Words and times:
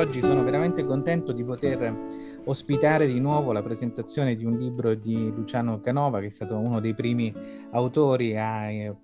oggi 0.00 0.20
sono 0.20 0.42
veramente 0.42 0.82
contento 0.86 1.30
di 1.32 1.44
poter 1.44 1.94
ospitare 2.44 3.06
di 3.06 3.20
nuovo 3.20 3.52
la 3.52 3.62
presentazione 3.62 4.34
di 4.34 4.44
un 4.44 4.58
libro 4.58 4.94
di 4.94 5.30
Luciano 5.30 5.80
Canova, 5.80 6.20
che 6.20 6.26
è 6.26 6.30
stato 6.30 6.56
uno 6.56 6.80
dei 6.80 6.94
primi 6.94 7.32
autori 7.72 8.36
a 8.36 8.70
eh, 8.70 8.94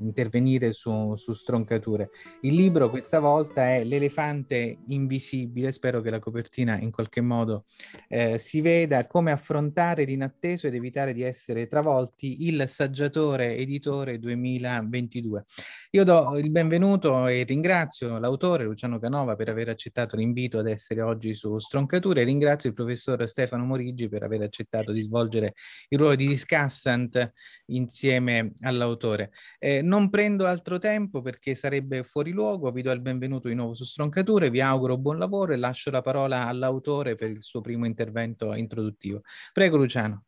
intervenire 0.00 0.72
su, 0.72 1.14
su 1.16 1.32
stroncature. 1.32 2.10
Il 2.42 2.54
libro 2.54 2.90
questa 2.90 3.18
volta 3.18 3.68
è 3.68 3.84
L'elefante 3.84 4.78
invisibile, 4.86 5.72
spero 5.72 6.00
che 6.00 6.10
la 6.10 6.18
copertina 6.18 6.78
in 6.78 6.90
qualche 6.90 7.20
modo 7.20 7.64
eh, 8.08 8.38
si 8.38 8.60
veda, 8.60 9.06
come 9.06 9.32
affrontare 9.32 10.04
l'inatteso 10.04 10.66
ed 10.66 10.74
evitare 10.74 11.12
di 11.12 11.22
essere 11.22 11.66
travolti, 11.66 12.46
il 12.46 12.64
saggiatore 12.66 13.56
editore 13.56 14.18
2022. 14.18 15.44
Io 15.92 16.04
do 16.04 16.38
il 16.38 16.50
benvenuto 16.50 17.26
e 17.26 17.42
ringrazio 17.42 18.18
l'autore 18.18 18.64
Luciano 18.64 18.98
Canova 18.98 19.34
per 19.34 19.48
aver 19.48 19.68
accettato 19.68 20.16
l'invito 20.16 20.58
ad 20.58 20.68
essere 20.68 21.02
oggi 21.02 21.34
su 21.34 21.58
Stroncature 21.58 22.19
e 22.20 22.24
ringrazio 22.24 22.68
il 22.68 22.74
professor 22.74 23.28
Stefano 23.28 23.64
Morigi 23.64 24.08
per 24.08 24.22
aver 24.22 24.42
accettato 24.42 24.92
di 24.92 25.00
svolgere 25.00 25.54
il 25.88 25.98
ruolo 25.98 26.14
di 26.14 26.26
discussant 26.26 27.32
insieme 27.66 28.52
all'autore. 28.60 29.32
Eh, 29.58 29.82
non 29.82 30.10
prendo 30.10 30.46
altro 30.46 30.78
tempo 30.78 31.20
perché 31.22 31.54
sarebbe 31.54 32.02
fuori 32.04 32.30
luogo, 32.30 32.70
vi 32.70 32.82
do 32.82 32.90
il 32.92 33.00
benvenuto 33.00 33.48
di 33.48 33.54
nuovo 33.54 33.74
su 33.74 33.84
Stroncature, 33.84 34.50
vi 34.50 34.60
auguro 34.60 34.96
buon 34.96 35.18
lavoro 35.18 35.52
e 35.52 35.56
lascio 35.56 35.90
la 35.90 36.02
parola 36.02 36.46
all'autore 36.46 37.14
per 37.14 37.30
il 37.30 37.42
suo 37.42 37.60
primo 37.60 37.86
intervento 37.86 38.54
introduttivo. 38.54 39.22
Prego 39.52 39.76
Luciano. 39.76 40.24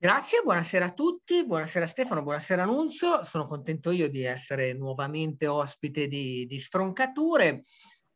Grazie, 0.00 0.42
buonasera 0.44 0.84
a 0.84 0.92
tutti, 0.92 1.44
buonasera 1.44 1.84
Stefano, 1.84 2.22
buonasera 2.22 2.64
Nunzio, 2.64 3.24
sono 3.24 3.42
contento 3.42 3.90
io 3.90 4.08
di 4.08 4.22
essere 4.22 4.72
nuovamente 4.72 5.48
ospite 5.48 6.06
di, 6.06 6.46
di 6.46 6.60
Stroncature. 6.60 7.62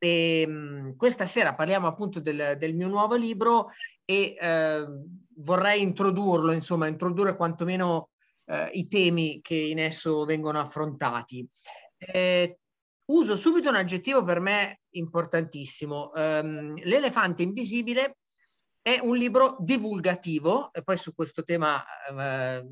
E, 0.05 0.45
mh, 0.49 0.97
questa 0.97 1.27
sera 1.27 1.55
parliamo 1.55 1.87
appunto 1.87 2.19
del, 2.19 2.57
del, 2.59 2.75
mio 2.75 2.89
nuovo 2.89 3.15
libro 3.15 3.69
e 4.05 4.37
eh, 4.37 4.85
vorrei 5.37 5.81
introdurlo, 5.81 6.51
insomma, 6.51 6.89
introdurre 6.89 7.37
quantomeno 7.37 8.11
eh, 8.47 8.69
i 8.73 8.89
temi 8.89 9.41
che 9.41 9.55
in 9.55 9.79
esso 9.79 10.25
vengono 10.25 10.59
affrontati. 10.59 11.49
Eh, 11.99 12.59
uso 13.13 13.37
subito 13.37 13.69
un 13.69 13.77
aggettivo 13.77 14.25
per 14.25 14.41
me 14.41 14.81
importantissimo. 14.91 16.11
Um, 16.17 16.75
L'elefante 16.83 17.45
invisibile 17.45 18.17
è 18.83 18.99
un 19.01 19.17
libro 19.17 19.57
divulgativo, 19.61 20.73
e 20.73 20.83
poi 20.83 20.97
su 20.97 21.15
questo 21.15 21.45
tema 21.45 21.81
eh, 22.11 22.67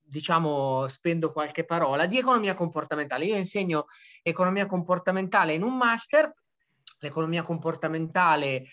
diciamo 0.00 0.88
spendo 0.88 1.30
qualche 1.30 1.66
parola, 1.66 2.06
di 2.06 2.16
economia 2.16 2.54
comportamentale. 2.54 3.26
Io 3.26 3.36
insegno 3.36 3.84
economia 4.22 4.64
comportamentale 4.64 5.52
in 5.52 5.62
un 5.62 5.76
master, 5.76 6.32
l'economia 6.98 7.42
comportamentale 7.42 8.64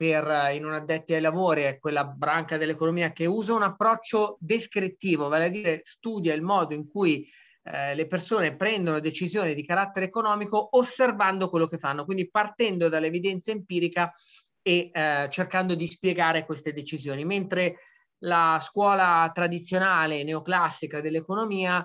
per 0.00 0.54
in 0.54 0.64
un 0.64 0.72
addetti 0.72 1.12
ai 1.12 1.20
lavori 1.20 1.62
è 1.62 1.78
quella 1.78 2.04
branca 2.04 2.56
dell'economia 2.56 3.12
che 3.12 3.26
usa 3.26 3.54
un 3.54 3.62
approccio 3.62 4.38
descrittivo, 4.40 5.28
vale 5.28 5.44
a 5.44 5.48
dire 5.48 5.80
studia 5.82 6.32
il 6.32 6.40
modo 6.40 6.72
in 6.72 6.88
cui 6.88 7.28
eh, 7.64 7.94
le 7.94 8.06
persone 8.06 8.56
prendono 8.56 9.00
decisioni 9.00 9.54
di 9.54 9.62
carattere 9.62 10.06
economico 10.06 10.70
osservando 10.72 11.50
quello 11.50 11.66
che 11.66 11.76
fanno, 11.76 12.06
quindi 12.06 12.30
partendo 12.30 12.88
dall'evidenza 12.88 13.50
empirica 13.50 14.10
e 14.62 14.90
eh, 14.90 15.28
cercando 15.30 15.74
di 15.74 15.86
spiegare 15.86 16.46
queste 16.46 16.72
decisioni, 16.72 17.26
mentre 17.26 17.76
la 18.20 18.58
scuola 18.60 19.30
tradizionale 19.34 20.24
neoclassica 20.24 21.02
dell'economia 21.02 21.84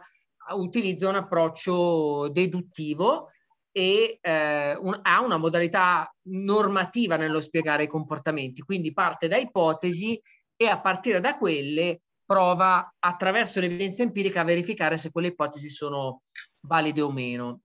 utilizza 0.53 1.09
un 1.09 1.16
approccio 1.16 2.29
deduttivo 2.29 3.31
e 3.78 4.19
eh, 4.22 4.78
un, 4.78 4.97
ha 5.02 5.19
una 5.19 5.36
modalità 5.36 6.09
normativa 6.30 7.18
nello 7.18 7.41
spiegare 7.41 7.84
i 7.84 7.88
comportamenti, 7.90 8.62
quindi 8.62 8.94
parte 8.94 9.28
da 9.28 9.36
ipotesi 9.36 10.18
e 10.56 10.68
a 10.68 10.80
partire 10.80 11.19
da 11.19 11.38
quelle 11.38 12.00
prova 12.25 12.96
attraverso 12.97 13.59
l'evidenza 13.59 14.02
empirica 14.02 14.40
a 14.40 14.46
verificare 14.46 14.97
se 14.97 15.12
quelle 15.12 15.28
ipotesi 15.28 15.68
sono 15.68 16.22
valide 16.62 17.02
o 17.02 17.12
meno. 17.12 17.63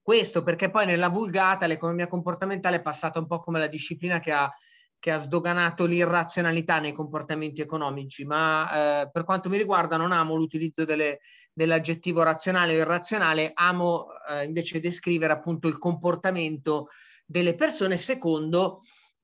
Questo 0.00 0.42
perché 0.42 0.70
poi 0.70 0.86
nella 0.86 1.10
vulgata 1.10 1.66
l'economia 1.66 2.08
comportamentale 2.08 2.76
è 2.76 2.82
passata 2.82 3.18
un 3.18 3.26
po' 3.26 3.40
come 3.40 3.58
la 3.58 3.68
disciplina 3.68 4.20
che 4.20 4.32
ha, 4.32 4.50
che 5.04 5.10
ha 5.10 5.18
sdoganato 5.18 5.84
l'irrazionalità 5.84 6.78
nei 6.78 6.94
comportamenti 6.94 7.60
economici, 7.60 8.24
ma 8.24 9.02
eh, 9.02 9.10
per 9.10 9.24
quanto 9.24 9.50
mi 9.50 9.58
riguarda 9.58 9.98
non 9.98 10.12
amo 10.12 10.34
l'utilizzo 10.34 10.86
delle, 10.86 11.20
dell'aggettivo 11.52 12.22
razionale 12.22 12.74
o 12.74 12.78
irrazionale, 12.78 13.50
amo 13.52 14.06
eh, 14.26 14.44
invece 14.44 14.80
descrivere 14.80 15.34
appunto 15.34 15.68
il 15.68 15.76
comportamento 15.76 16.88
delle 17.26 17.54
persone 17.54 17.98
secondo 17.98 18.78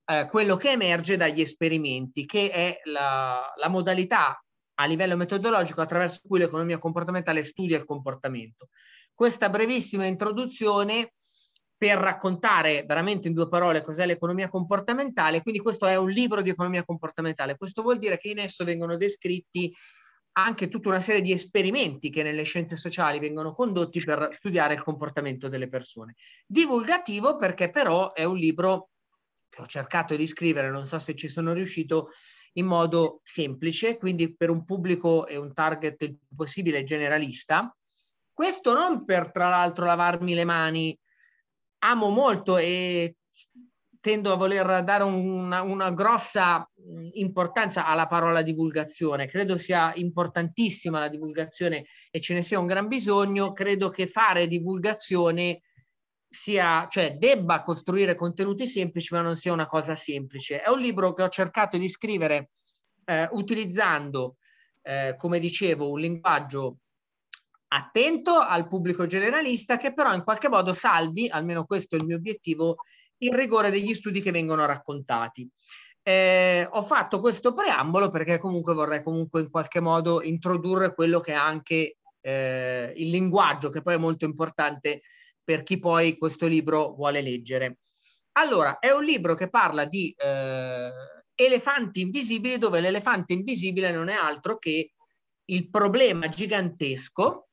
eh, 0.04 0.26
quello 0.28 0.58
che 0.58 0.72
emerge 0.72 1.16
dagli 1.16 1.40
esperimenti, 1.40 2.26
che 2.26 2.50
è 2.50 2.80
la, 2.84 3.50
la 3.56 3.68
modalità 3.70 4.38
a 4.74 4.84
livello 4.84 5.16
metodologico 5.16 5.80
attraverso 5.80 6.20
cui 6.28 6.40
l'economia 6.40 6.76
comportamentale 6.76 7.42
studia 7.42 7.78
il 7.78 7.86
comportamento. 7.86 8.68
Questa 9.14 9.48
brevissima 9.48 10.04
introduzione 10.04 11.12
per 11.80 11.96
raccontare 11.96 12.84
veramente 12.84 13.26
in 13.26 13.32
due 13.32 13.48
parole 13.48 13.80
cos'è 13.80 14.04
l'economia 14.04 14.50
comportamentale. 14.50 15.40
Quindi 15.40 15.62
questo 15.62 15.86
è 15.86 15.96
un 15.96 16.10
libro 16.10 16.42
di 16.42 16.50
economia 16.50 16.84
comportamentale. 16.84 17.56
Questo 17.56 17.80
vuol 17.80 17.96
dire 17.96 18.18
che 18.18 18.28
in 18.28 18.38
esso 18.38 18.64
vengono 18.64 18.98
descritti 18.98 19.74
anche 20.32 20.68
tutta 20.68 20.90
una 20.90 21.00
serie 21.00 21.22
di 21.22 21.32
esperimenti 21.32 22.10
che 22.10 22.22
nelle 22.22 22.42
scienze 22.42 22.76
sociali 22.76 23.18
vengono 23.18 23.54
condotti 23.54 24.04
per 24.04 24.28
studiare 24.30 24.74
il 24.74 24.82
comportamento 24.82 25.48
delle 25.48 25.70
persone. 25.70 26.16
Divulgativo 26.46 27.36
perché 27.36 27.70
però 27.70 28.12
è 28.12 28.24
un 28.24 28.36
libro 28.36 28.90
che 29.48 29.62
ho 29.62 29.66
cercato 29.66 30.14
di 30.14 30.26
scrivere, 30.26 30.68
non 30.68 30.84
so 30.84 30.98
se 30.98 31.14
ci 31.14 31.28
sono 31.28 31.54
riuscito, 31.54 32.10
in 32.54 32.66
modo 32.66 33.20
semplice, 33.22 33.96
quindi 33.96 34.36
per 34.36 34.50
un 34.50 34.66
pubblico 34.66 35.26
e 35.26 35.38
un 35.38 35.54
target 35.54 36.02
il 36.02 36.18
più 36.18 36.36
possibile 36.36 36.82
generalista, 36.82 37.74
questo 38.34 38.74
non 38.74 39.06
per, 39.06 39.32
tra 39.32 39.48
l'altro, 39.48 39.86
lavarmi 39.86 40.34
le 40.34 40.44
mani. 40.44 40.98
Amo 41.82 42.08
molto 42.10 42.56
e 42.56 43.16
tendo 44.00 44.32
a 44.32 44.36
voler 44.36 44.82
dare 44.82 45.04
una, 45.04 45.62
una, 45.62 45.90
grossa 45.92 46.68
importanza 47.12 47.86
alla 47.86 48.06
parola 48.06 48.42
divulgazione. 48.42 49.26
Credo 49.26 49.58
sia 49.58 49.92
importantissima 49.94 50.98
la 50.98 51.08
divulgazione 51.08 51.84
e 52.10 52.20
ce 52.20 52.34
ne 52.34 52.42
sia 52.42 52.58
un 52.58 52.66
gran 52.66 52.88
bisogno. 52.88 53.52
Credo 53.52 53.90
che 53.90 54.06
fare 54.06 54.48
divulgazione 54.48 55.62
sia, 56.28 56.86
cioè 56.88 57.16
debba 57.16 57.62
costruire 57.62 58.14
contenuti 58.14 58.66
semplici, 58.66 59.12
ma 59.12 59.20
non 59.20 59.36
sia 59.36 59.52
una 59.52 59.66
cosa 59.66 59.94
semplice. 59.94 60.62
È 60.62 60.70
un 60.70 60.78
libro 60.78 61.12
che 61.12 61.22
ho 61.22 61.28
cercato 61.28 61.76
di 61.76 61.88
scrivere 61.88 62.48
eh, 63.04 63.28
utilizzando, 63.32 64.36
eh, 64.82 65.14
come 65.16 65.38
dicevo, 65.38 65.90
un 65.90 66.00
linguaggio 66.00 66.78
attento 67.72 68.38
al 68.38 68.66
pubblico 68.66 69.06
generalista 69.06 69.76
che 69.76 69.92
però 69.92 70.12
in 70.14 70.24
qualche 70.24 70.48
modo 70.48 70.72
salvi, 70.72 71.28
almeno 71.28 71.64
questo 71.64 71.96
è 71.96 71.98
il 71.98 72.06
mio 72.06 72.16
obiettivo, 72.16 72.76
il 73.18 73.34
rigore 73.34 73.70
degli 73.70 73.94
studi 73.94 74.20
che 74.20 74.30
vengono 74.30 74.66
raccontati. 74.66 75.48
Eh, 76.02 76.66
ho 76.70 76.82
fatto 76.82 77.20
questo 77.20 77.52
preambolo 77.52 78.08
perché 78.08 78.38
comunque 78.38 78.74
vorrei 78.74 79.02
comunque 79.02 79.42
in 79.42 79.50
qualche 79.50 79.80
modo 79.80 80.22
introdurre 80.22 80.94
quello 80.94 81.20
che 81.20 81.32
è 81.32 81.36
anche 81.36 81.96
eh, 82.20 82.92
il 82.96 83.10
linguaggio, 83.10 83.68
che 83.68 83.82
poi 83.82 83.94
è 83.94 83.98
molto 83.98 84.24
importante 84.24 85.02
per 85.44 85.62
chi 85.62 85.78
poi 85.78 86.16
questo 86.16 86.46
libro 86.46 86.94
vuole 86.94 87.20
leggere. 87.20 87.78
Allora, 88.32 88.78
è 88.78 88.90
un 88.90 89.04
libro 89.04 89.34
che 89.34 89.48
parla 89.48 89.84
di 89.84 90.14
eh, 90.16 90.90
elefanti 91.34 92.00
invisibili, 92.00 92.58
dove 92.58 92.80
l'elefante 92.80 93.32
invisibile 93.32 93.92
non 93.92 94.08
è 94.08 94.14
altro 94.14 94.58
che 94.58 94.92
il 95.44 95.68
problema 95.68 96.28
gigantesco 96.28 97.49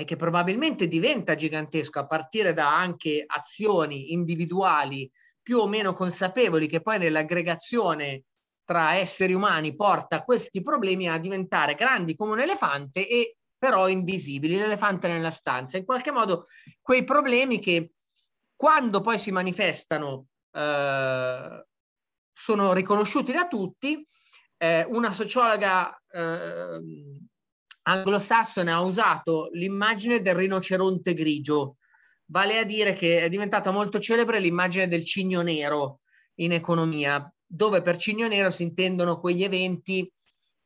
e 0.00 0.04
che 0.04 0.16
probabilmente 0.16 0.88
diventa 0.88 1.34
gigantesco 1.34 1.98
a 1.98 2.06
partire 2.06 2.54
da 2.54 2.74
anche 2.74 3.22
azioni 3.26 4.12
individuali 4.12 5.10
più 5.42 5.58
o 5.58 5.68
meno 5.68 5.92
consapevoli 5.92 6.68
che 6.68 6.80
poi 6.80 6.98
nell'aggregazione 6.98 8.24
tra 8.64 8.94
esseri 8.94 9.34
umani 9.34 9.74
porta 9.74 10.22
questi 10.22 10.62
problemi 10.62 11.08
a 11.08 11.18
diventare 11.18 11.74
grandi 11.74 12.14
come 12.14 12.32
un 12.32 12.40
elefante 12.40 13.06
e 13.06 13.36
però 13.58 13.88
invisibili, 13.88 14.56
l'elefante 14.56 15.06
nella 15.06 15.30
stanza. 15.30 15.76
In 15.76 15.84
qualche 15.84 16.10
modo 16.10 16.46
quei 16.80 17.04
problemi 17.04 17.58
che 17.58 17.90
quando 18.56 19.02
poi 19.02 19.18
si 19.18 19.30
manifestano 19.32 20.28
eh, 20.52 21.66
sono 22.32 22.72
riconosciuti 22.72 23.32
da 23.32 23.48
tutti. 23.48 24.06
Eh, 24.56 24.84
una 24.88 25.12
sociologa 25.12 25.94
eh, 26.10 26.80
anglosassone 27.90 28.70
ha 28.70 28.80
usato 28.80 29.50
l'immagine 29.52 30.20
del 30.20 30.34
rinoceronte 30.34 31.14
grigio, 31.14 31.76
vale 32.26 32.58
a 32.58 32.64
dire 32.64 32.92
che 32.92 33.22
è 33.22 33.28
diventata 33.28 33.70
molto 33.70 33.98
celebre 33.98 34.40
l'immagine 34.40 34.88
del 34.88 35.04
cigno 35.04 35.42
nero 35.42 36.00
in 36.36 36.52
economia, 36.52 37.32
dove 37.44 37.82
per 37.82 37.96
cigno 37.96 38.28
nero 38.28 38.50
si 38.50 38.62
intendono 38.62 39.18
quegli 39.18 39.42
eventi 39.42 40.10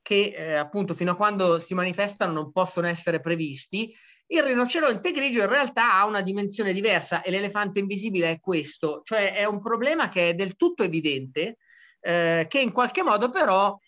che 0.02 0.34
eh, 0.36 0.54
appunto 0.54 0.92
fino 0.92 1.12
a 1.12 1.16
quando 1.16 1.58
si 1.58 1.74
manifestano 1.74 2.32
non 2.32 2.52
possono 2.52 2.86
essere 2.86 3.20
previsti. 3.20 3.94
Il 4.26 4.42
rinoceronte 4.42 5.12
grigio 5.12 5.40
in 5.40 5.48
realtà 5.48 5.94
ha 5.94 6.04
una 6.04 6.20
dimensione 6.20 6.72
diversa 6.72 7.22
e 7.22 7.30
l'elefante 7.30 7.78
invisibile 7.78 8.30
è 8.30 8.40
questo, 8.40 9.00
cioè 9.02 9.34
è 9.34 9.44
un 9.44 9.60
problema 9.60 10.08
che 10.10 10.30
è 10.30 10.34
del 10.34 10.56
tutto 10.56 10.82
evidente, 10.82 11.56
eh, 12.00 12.46
che 12.48 12.60
in 12.60 12.72
qualche 12.72 13.02
modo 13.02 13.30
però 13.30 13.78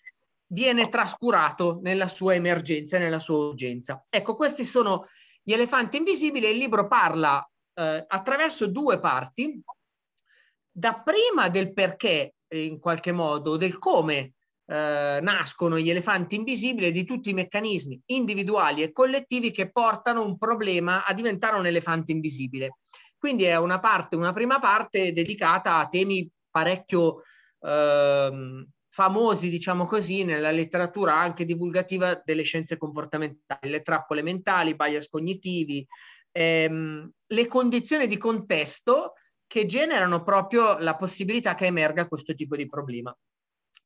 viene 0.47 0.87
trascurato 0.89 1.79
nella 1.81 2.07
sua 2.07 2.35
emergenza 2.35 2.97
nella 2.97 3.19
sua 3.19 3.47
urgenza. 3.49 4.05
Ecco, 4.09 4.35
questi 4.35 4.63
sono 4.63 5.07
gli 5.43 5.53
elefanti 5.53 5.97
invisibili 5.97 6.49
il 6.49 6.57
libro 6.57 6.87
parla 6.87 7.47
eh, 7.73 8.05
attraverso 8.07 8.67
due 8.67 8.99
parti, 8.99 9.61
dapprima 10.71 11.49
del 11.49 11.73
perché 11.73 12.35
in 12.49 12.79
qualche 12.79 13.11
modo, 13.11 13.57
del 13.57 13.77
come 13.77 14.33
eh, 14.65 15.19
nascono 15.21 15.77
gli 15.79 15.89
elefanti 15.89 16.35
invisibili 16.35 16.87
e 16.87 16.91
di 16.91 17.05
tutti 17.05 17.29
i 17.29 17.33
meccanismi 17.33 18.01
individuali 18.07 18.83
e 18.83 18.91
collettivi 18.91 19.51
che 19.51 19.71
portano 19.71 20.23
un 20.23 20.37
problema 20.37 21.05
a 21.05 21.13
diventare 21.13 21.57
un 21.57 21.65
elefante 21.65 22.11
invisibile. 22.11 22.75
Quindi 23.17 23.43
è 23.45 23.57
una 23.57 23.79
parte, 23.79 24.15
una 24.15 24.33
prima 24.33 24.59
parte 24.59 25.11
dedicata 25.13 25.77
a 25.77 25.87
temi 25.87 26.29
parecchio 26.49 27.23
eh, 27.61 28.65
famosi, 28.97 29.51
diciamo 29.51 29.85
così, 29.85 30.23
nella 30.23 30.49
letteratura 30.49 31.13
anche 31.13 31.45
divulgativa 31.45 32.19
delle 32.25 32.41
scienze 32.41 32.77
comportamentali, 32.77 33.69
le 33.69 33.83
trappole 33.83 34.23
mentali, 34.23 34.71
i 34.71 34.75
bias 34.75 35.07
cognitivi, 35.07 35.85
ehm, 36.31 37.07
le 37.27 37.45
condizioni 37.45 38.07
di 38.07 38.17
contesto 38.17 39.13
che 39.45 39.67
generano 39.67 40.23
proprio 40.23 40.79
la 40.79 40.95
possibilità 40.95 41.53
che 41.53 41.67
emerga 41.67 42.07
questo 42.07 42.33
tipo 42.33 42.55
di 42.55 42.65
problema. 42.65 43.15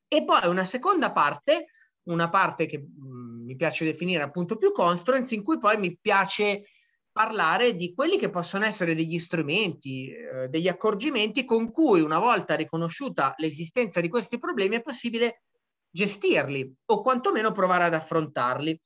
E 0.07 0.23
poi 0.23 0.47
una 0.47 0.63
seconda 0.63 1.11
parte, 1.11 1.65
una 2.03 2.29
parte 2.29 2.65
che 2.65 2.77
mh, 2.77 3.05
mm, 3.05 3.45
mi 3.47 3.55
piace 3.57 3.83
definire 3.83 4.23
appunto 4.23 4.55
più 4.55 4.71
constraints, 4.71 5.31
in 5.31 5.43
cui 5.43 5.57
poi 5.57 5.77
mi 5.77 5.97
piace 5.99 6.63
parlare 7.11 7.75
di 7.75 7.93
quelli 7.93 8.17
che 8.17 8.29
possono 8.29 8.65
essere 8.65 8.95
degli 8.95 9.19
strumenti, 9.19 10.09
eh, 10.09 10.47
degli 10.47 10.67
accorgimenti 10.67 11.45
con 11.45 11.71
cui 11.71 12.01
una 12.01 12.19
volta 12.19 12.55
riconosciuta 12.55 13.33
l'esistenza 13.37 13.99
di 13.99 14.09
questi 14.09 14.37
problemi 14.37 14.77
è 14.77 14.81
possibile 14.81 15.41
gestirli 15.89 16.73
o 16.85 17.01
quantomeno 17.01 17.51
provare 17.51 17.85
ad 17.85 17.93
affrontarli. 17.93 18.79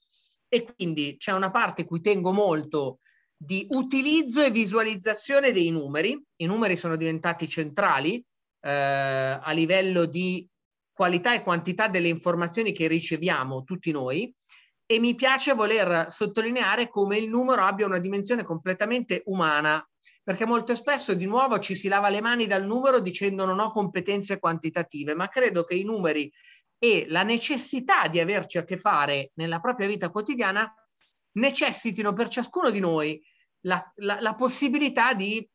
E 0.48 0.74
quindi 0.76 1.16
c'è 1.18 1.32
una 1.32 1.52
parte 1.52 1.86
cui 1.86 2.02
tengo 2.02 2.32
molto 2.32 3.00
di 3.38 3.68
utilizzo 3.72 4.42
e 4.42 4.52
visualizzazione 4.52 5.52
dei 5.52 5.70
numeri. 5.70 6.20
I 6.38 6.46
numeri 6.46 6.76
sono 6.76 6.96
diventati 6.96 7.48
centrali 7.48 8.24
eh, 8.62 8.70
a 8.70 9.52
livello 9.52 10.06
di 10.06 10.48
qualità 10.92 11.34
e 11.34 11.44
quantità 11.44 11.90
delle 11.90 12.08
informazioni 12.08 12.72
che 12.72 12.88
riceviamo 12.88 13.64
tutti 13.64 13.92
noi 13.92 14.34
e 14.86 15.00
mi 15.00 15.16
piace 15.16 15.54
voler 15.54 16.08
sottolineare 16.10 16.90
come 16.90 17.18
il 17.18 17.28
numero 17.28 17.64
abbia 17.64 17.86
una 17.86 18.00
dimensione 18.00 18.44
completamente 18.44 19.24
umana, 19.26 19.88
perché 20.24 20.46
molto 20.46 20.76
spesso 20.76 21.14
di 21.14 21.26
nuovo 21.26 21.60
ci 21.60 21.76
si 21.76 21.88
lava 21.88 22.10
le 22.10 22.22
mani 22.22 22.48
dal 22.48 22.66
numero 22.66 23.00
dicendo 23.00 23.46
non 23.46 23.60
ho 23.60 23.72
competenze 23.72 24.40
quantitative, 24.40 25.14
ma 25.14 25.28
credo 25.28 25.64
che 25.64 25.76
i 25.76 25.84
numeri 25.84 26.32
e 26.78 27.06
la 27.08 27.24
necessità 27.24 28.08
di 28.08 28.20
averci 28.20 28.58
a 28.58 28.64
che 28.64 28.78
fare 28.78 29.32
nella 29.36 29.60
propria 29.60 29.88
vita 29.88 30.10
quotidiana 30.10 30.72
necessitino 31.34 32.14
per 32.14 32.30
ciascuno 32.30 32.70
di 32.70 32.80
noi 32.80 33.22
la, 33.62 33.92
la, 33.96 34.20
la 34.20 34.36
possibilità 34.36 35.14
di 35.14 35.48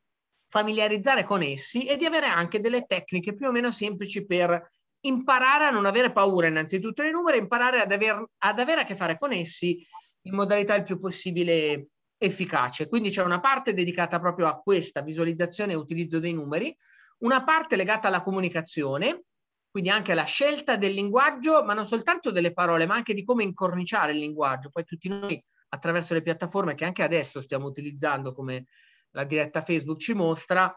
familiarizzare 0.48 1.22
con 1.22 1.42
essi 1.42 1.84
e 1.84 1.96
di 1.96 2.04
avere 2.04 2.26
anche 2.26 2.58
delle 2.58 2.84
tecniche 2.84 3.34
più 3.34 3.46
o 3.46 3.52
meno 3.52 3.70
semplici 3.70 4.26
per 4.26 4.70
imparare 5.02 5.64
a 5.64 5.70
non 5.70 5.86
avere 5.86 6.12
paura 6.12 6.46
innanzitutto 6.46 7.02
dei 7.02 7.10
numeri, 7.10 7.38
imparare 7.38 7.80
ad, 7.80 7.92
aver, 7.92 8.24
ad 8.38 8.58
avere 8.58 8.82
a 8.82 8.84
che 8.84 8.94
fare 8.94 9.16
con 9.16 9.32
essi 9.32 9.86
in 10.22 10.34
modalità 10.34 10.74
il 10.74 10.82
più 10.82 10.98
possibile 10.98 11.88
efficace. 12.18 12.88
Quindi 12.88 13.10
c'è 13.10 13.22
una 13.22 13.40
parte 13.40 13.72
dedicata 13.72 14.20
proprio 14.20 14.46
a 14.46 14.58
questa 14.58 15.00
visualizzazione 15.00 15.72
e 15.72 15.76
utilizzo 15.76 16.18
dei 16.18 16.34
numeri, 16.34 16.76
una 17.18 17.44
parte 17.44 17.76
legata 17.76 18.08
alla 18.08 18.22
comunicazione, 18.22 19.22
quindi 19.70 19.88
anche 19.88 20.12
alla 20.12 20.24
scelta 20.24 20.76
del 20.76 20.92
linguaggio, 20.92 21.64
ma 21.64 21.74
non 21.74 21.86
soltanto 21.86 22.30
delle 22.30 22.52
parole, 22.52 22.86
ma 22.86 22.94
anche 22.94 23.14
di 23.14 23.24
come 23.24 23.44
incorniciare 23.44 24.12
il 24.12 24.18
linguaggio. 24.18 24.68
Poi 24.70 24.84
tutti 24.84 25.08
noi 25.08 25.42
attraverso 25.68 26.12
le 26.14 26.22
piattaforme 26.22 26.74
che 26.74 26.84
anche 26.84 27.02
adesso 27.02 27.40
stiamo 27.40 27.66
utilizzando, 27.66 28.34
come 28.34 28.66
la 29.12 29.24
diretta 29.24 29.62
Facebook 29.62 29.98
ci 29.98 30.12
mostra, 30.12 30.74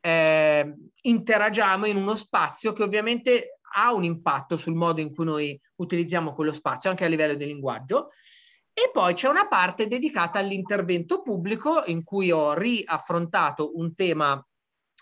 eh, 0.00 0.74
interagiamo 1.02 1.86
in 1.86 1.96
uno 1.96 2.14
spazio 2.14 2.72
che 2.72 2.82
ovviamente 2.82 3.55
ha 3.76 3.92
un 3.92 4.04
impatto 4.04 4.56
sul 4.56 4.74
modo 4.74 5.00
in 5.00 5.14
cui 5.14 5.24
noi 5.24 5.60
utilizziamo 5.76 6.32
quello 6.34 6.52
spazio, 6.52 6.90
anche 6.90 7.04
a 7.04 7.08
livello 7.08 7.34
di 7.34 7.46
linguaggio. 7.46 8.08
E 8.72 8.90
poi 8.92 9.14
c'è 9.14 9.28
una 9.28 9.48
parte 9.48 9.86
dedicata 9.86 10.38
all'intervento 10.38 11.22
pubblico 11.22 11.84
in 11.86 12.02
cui 12.02 12.30
ho 12.30 12.54
riaffrontato 12.54 13.76
un 13.76 13.94
tema 13.94 14.44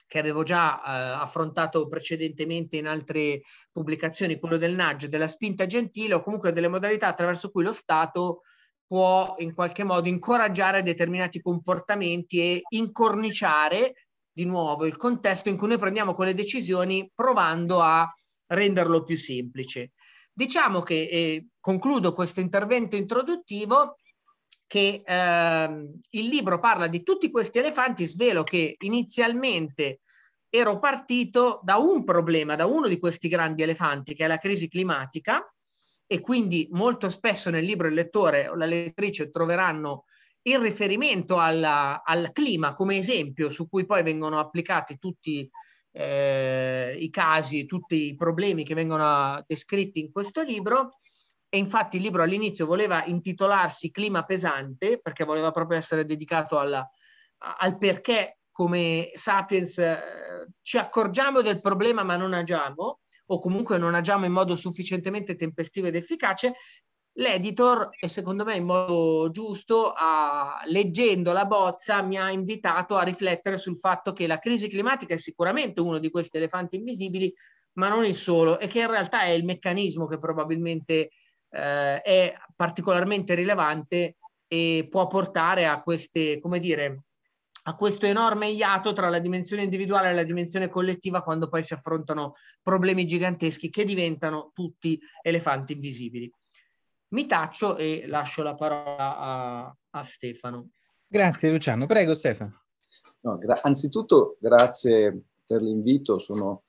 che 0.07 0.19
avevo 0.19 0.43
già 0.43 0.76
eh, 0.76 1.23
affrontato 1.23 1.88
precedentemente 1.88 2.76
in 2.76 2.87
altre 2.87 3.43
pubblicazioni, 3.73 4.38
quello 4.38 4.59
del 4.59 4.75
nudge, 4.75 5.09
della 5.09 5.26
spinta 5.26 5.66
gentile 5.66 6.14
o 6.14 6.23
comunque 6.23 6.52
delle 6.52 6.69
modalità 6.69 7.09
attraverso 7.09 7.50
cui 7.50 7.64
lo 7.64 7.73
Stato 7.73 8.43
può 8.87 9.35
in 9.38 9.54
qualche 9.54 9.83
modo 9.83 10.09
incoraggiare 10.09 10.83
determinati 10.83 11.40
comportamenti 11.40 12.38
e 12.40 12.62
incorniciare 12.69 13.95
di 14.31 14.45
nuovo 14.45 14.85
il 14.85 14.97
contesto 14.97 15.49
in 15.49 15.57
cui 15.57 15.69
noi 15.69 15.78
prendiamo 15.78 16.14
quelle 16.14 16.35
decisioni 16.35 17.11
provando 17.14 17.81
a 17.81 18.09
renderlo 18.54 19.02
più 19.02 19.16
semplice. 19.16 19.92
Diciamo 20.32 20.82
che, 20.82 21.08
eh, 21.11 21.46
concludo 21.61 22.12
questo 22.12 22.40
intervento 22.40 22.96
introduttivo, 22.96 23.96
che 24.66 25.02
eh, 25.04 25.88
il 26.11 26.26
libro 26.26 26.58
parla 26.58 26.88
di 26.88 27.02
tutti 27.02 27.30
questi 27.30 27.58
elefanti, 27.58 28.06
svelo 28.06 28.42
che 28.42 28.76
inizialmente 28.78 30.00
ero 30.49 30.78
partito 30.78 31.61
da 31.62 31.76
un 31.76 32.04
problema, 32.04 32.56
da 32.56 32.66
uno 32.66 32.88
di 32.88 32.99
questi 32.99 33.28
grandi 33.28 33.62
elefanti, 33.62 34.14
che 34.14 34.25
è 34.25 34.28
la 34.28 34.38
crisi 34.38 34.68
climatica, 34.68 35.44
e 36.06 36.20
quindi 36.20 36.68
molto 36.70 37.08
spesso 37.08 37.50
nel 37.50 37.64
libro 37.64 37.88
il 37.88 37.94
lettore 37.94 38.49
o 38.49 38.54
la 38.54 38.66
lettrice 38.66 39.30
troveranno 39.30 40.04
il 40.42 40.58
riferimento 40.58 41.38
alla, 41.38 42.02
al 42.04 42.30
clima 42.32 42.75
come 42.75 42.96
esempio 42.96 43.49
su 43.49 43.68
cui 43.68 43.87
poi 43.87 44.02
vengono 44.02 44.38
applicati 44.38 44.99
tutti 44.99 45.49
eh, 45.96 46.96
i 46.98 47.08
casi, 47.10 47.66
tutti 47.66 48.08
i 48.08 48.16
problemi 48.16 48.64
che 48.64 48.74
vengono 48.74 49.42
descritti 49.46 50.00
in 50.00 50.10
questo 50.10 50.42
libro. 50.42 50.96
E 51.48 51.58
infatti 51.58 51.96
il 51.96 52.02
libro 52.02 52.22
all'inizio 52.22 52.66
voleva 52.66 53.04
intitolarsi 53.04 53.92
Clima 53.92 54.24
pesante, 54.24 55.00
perché 55.00 55.24
voleva 55.24 55.52
proprio 55.52 55.78
essere 55.78 56.04
dedicato 56.04 56.58
alla, 56.58 56.88
al 57.60 57.78
perché 57.78 58.38
come 58.50 59.10
Sapiens 59.14 59.78
eh, 59.78 60.00
ci 60.62 60.78
accorgiamo 60.78 61.42
del 61.42 61.60
problema 61.60 62.02
ma 62.02 62.16
non 62.16 62.32
agiamo, 62.32 63.00
o 63.26 63.38
comunque 63.38 63.78
non 63.78 63.94
agiamo 63.94 64.26
in 64.26 64.32
modo 64.32 64.54
sufficientemente 64.56 65.36
tempestivo 65.36 65.86
ed 65.86 65.94
efficace, 65.94 66.54
l'editor, 67.14 67.90
e 67.99 68.09
secondo 68.09 68.44
me 68.44 68.56
in 68.56 68.64
modo 68.64 69.30
giusto, 69.30 69.92
ha, 69.92 70.61
leggendo 70.66 71.33
la 71.33 71.44
bozza, 71.44 72.02
mi 72.02 72.16
ha 72.16 72.30
invitato 72.30 72.97
a 72.97 73.02
riflettere 73.02 73.56
sul 73.56 73.76
fatto 73.76 74.12
che 74.12 74.26
la 74.26 74.38
crisi 74.38 74.68
climatica 74.68 75.14
è 75.14 75.18
sicuramente 75.18 75.80
uno 75.80 75.99
di 75.99 76.11
questi 76.11 76.38
elefanti 76.38 76.76
invisibili, 76.76 77.33
ma 77.75 77.88
non 77.88 78.04
il 78.04 78.14
solo, 78.14 78.59
e 78.59 78.66
che 78.66 78.80
in 78.80 78.90
realtà 78.90 79.23
è 79.23 79.30
il 79.30 79.44
meccanismo 79.44 80.06
che 80.06 80.18
probabilmente 80.18 81.11
eh, 81.50 82.00
è 82.02 82.35
particolarmente 82.56 83.35
rilevante 83.35 84.16
e 84.47 84.87
può 84.90 85.06
portare 85.06 85.66
a 85.66 85.83
queste, 85.83 86.38
come 86.40 86.59
dire, 86.59 87.04
a 87.66 87.75
questo 87.76 88.06
enorme 88.06 88.49
iato 88.49 88.92
tra 88.92 89.09
la 89.09 89.18
dimensione 89.18 89.62
individuale 89.62 90.11
e 90.11 90.14
la 90.14 90.25
dimensione 90.25 90.68
collettiva 90.68 91.23
quando 91.23 91.49
poi 91.49 91.62
si 91.62 91.73
affrontano 91.73 92.35
problemi 92.62 93.06
giganteschi 93.06 93.71
che 93.71 93.85
diventano 93.85 94.50
tutti 94.52 95.00
elefanti 95.23 95.73
invisibili. 95.73 96.30
Mi 97.08 97.26
taccio 97.26 97.76
e 97.76 98.06
lascio 98.06 98.42
la 98.42 98.54
parola 98.54 99.18
a, 99.18 99.76
a 99.90 100.02
Stefano. 100.02 100.70
Grazie 101.06 101.50
Luciano, 101.50 101.87
prego 101.87 102.14
Stefano. 102.14 102.62
No, 103.20 103.38
gra- 103.38 103.61
anzitutto 103.62 104.37
grazie 104.40 105.26
per 105.46 105.62
l'invito, 105.62 106.18
sono 106.18 106.64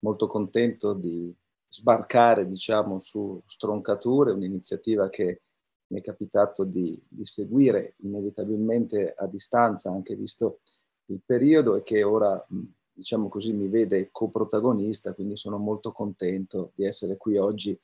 molto 0.00 0.26
contento 0.26 0.92
di 0.92 1.34
sbarcare 1.68 2.46
diciamo, 2.46 2.98
su 2.98 3.42
Stroncature, 3.46 4.32
un'iniziativa 4.32 5.08
che 5.08 5.42
mi 5.88 6.00
è 6.00 6.02
capitato 6.02 6.64
di, 6.64 7.00
di, 7.08 7.24
seguire 7.24 7.94
inevitabilmente 7.98 9.14
a 9.16 9.26
distanza, 9.26 9.90
anche 9.90 10.16
visto 10.16 10.60
il 11.06 11.20
periodo 11.24 11.76
e 11.76 11.82
che 11.82 12.02
ora, 12.02 12.44
diciamo 12.92 13.28
così, 13.28 13.52
mi 13.52 13.68
vede 13.68 14.08
coprotagonista, 14.10 15.12
quindi 15.12 15.36
sono 15.36 15.58
molto 15.58 15.92
contento 15.92 16.72
di 16.74 16.84
essere 16.84 17.16
qui 17.16 17.36
oggi 17.36 17.78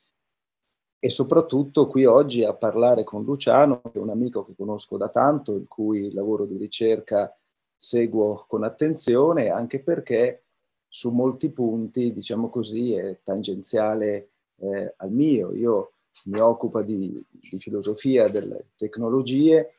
e 1.05 1.09
soprattutto 1.09 1.85
qui 1.87 2.05
oggi 2.05 2.45
a 2.45 2.53
parlare 2.53 3.03
con 3.03 3.25
Luciano, 3.25 3.81
che 3.81 3.99
è 3.99 4.01
un 4.01 4.09
amico 4.09 4.45
che 4.45 4.55
conosco 4.55 4.95
da 4.95 5.09
tanto, 5.09 5.53
il 5.53 5.67
cui 5.67 6.13
lavoro 6.13 6.45
di 6.45 6.55
ricerca 6.55 7.37
seguo 7.75 8.45
con 8.47 8.63
attenzione, 8.63 9.49
anche 9.49 9.83
perché 9.83 10.43
su 10.87 11.11
molti 11.11 11.51
punti, 11.51 12.13
diciamo 12.13 12.49
così, 12.49 12.93
è 12.93 13.19
tangenziale 13.21 14.29
eh, 14.59 14.93
al 14.95 15.11
mio. 15.11 15.53
Io 15.53 15.91
mi 16.27 16.39
occupo 16.39 16.81
di, 16.81 17.21
di, 17.29 17.59
filosofia 17.59 18.29
delle 18.29 18.67
tecnologie, 18.77 19.71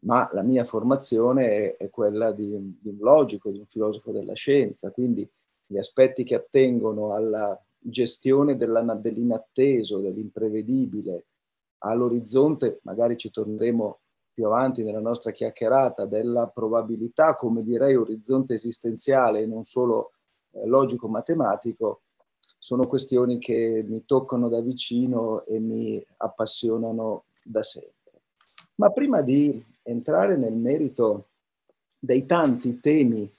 ma 0.00 0.28
la 0.34 0.42
mia 0.42 0.64
formazione 0.64 1.48
è, 1.48 1.76
è 1.84 1.88
quella 1.88 2.32
di, 2.32 2.50
di 2.82 2.90
un 2.90 2.98
logico, 2.98 3.48
di 3.50 3.60
un 3.60 3.66
filosofo 3.66 4.12
della 4.12 4.34
scienza, 4.34 4.90
quindi 4.90 5.26
gli 5.64 5.78
aspetti 5.78 6.22
che 6.22 6.34
attengono 6.34 7.14
alla 7.14 7.58
gestione 7.88 8.56
dell'inatteso, 8.56 10.00
dell'imprevedibile, 10.00 11.26
all'orizzonte, 11.78 12.80
magari 12.82 13.16
ci 13.16 13.30
torneremo 13.30 14.00
più 14.32 14.46
avanti 14.46 14.82
nella 14.82 15.00
nostra 15.00 15.30
chiacchierata, 15.30 16.04
della 16.04 16.48
probabilità, 16.48 17.34
come 17.34 17.62
direi, 17.62 17.96
orizzonte 17.96 18.54
esistenziale 18.54 19.40
e 19.40 19.46
non 19.46 19.64
solo 19.64 20.12
eh, 20.52 20.66
logico-matematico, 20.66 22.02
sono 22.58 22.86
questioni 22.86 23.38
che 23.38 23.84
mi 23.86 24.04
toccano 24.04 24.48
da 24.48 24.60
vicino 24.60 25.44
e 25.46 25.58
mi 25.58 26.04
appassionano 26.18 27.24
da 27.42 27.62
sempre. 27.62 27.92
Ma 28.76 28.90
prima 28.90 29.22
di 29.22 29.64
entrare 29.82 30.36
nel 30.36 30.54
merito 30.54 31.28
dei 31.98 32.26
tanti 32.26 32.80
temi 32.80 33.32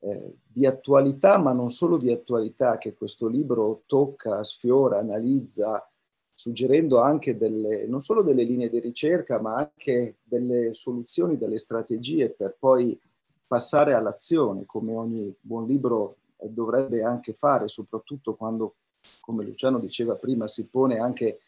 eh, 0.00 0.34
di 0.46 0.66
attualità, 0.66 1.38
ma 1.38 1.52
non 1.52 1.68
solo 1.68 1.98
di 1.98 2.10
attualità, 2.10 2.78
che 2.78 2.94
questo 2.94 3.26
libro 3.26 3.82
tocca, 3.86 4.42
sfiora, 4.42 4.98
analizza, 4.98 5.86
suggerendo 6.32 7.00
anche 7.00 7.36
delle, 7.36 7.86
non 7.86 8.00
solo 8.00 8.22
delle 8.22 8.44
linee 8.44 8.70
di 8.70 8.80
ricerca, 8.80 9.40
ma 9.40 9.54
anche 9.54 10.16
delle 10.22 10.72
soluzioni, 10.72 11.36
delle 11.36 11.58
strategie 11.58 12.30
per 12.30 12.56
poi 12.58 12.98
passare 13.46 13.92
all'azione, 13.92 14.64
come 14.64 14.94
ogni 14.94 15.34
buon 15.40 15.66
libro 15.66 16.16
dovrebbe 16.48 17.02
anche 17.02 17.34
fare, 17.34 17.68
soprattutto 17.68 18.34
quando, 18.34 18.76
come 19.20 19.44
Luciano 19.44 19.78
diceva 19.78 20.14
prima, 20.14 20.46
si 20.46 20.66
pone 20.66 20.98
anche 20.98 21.40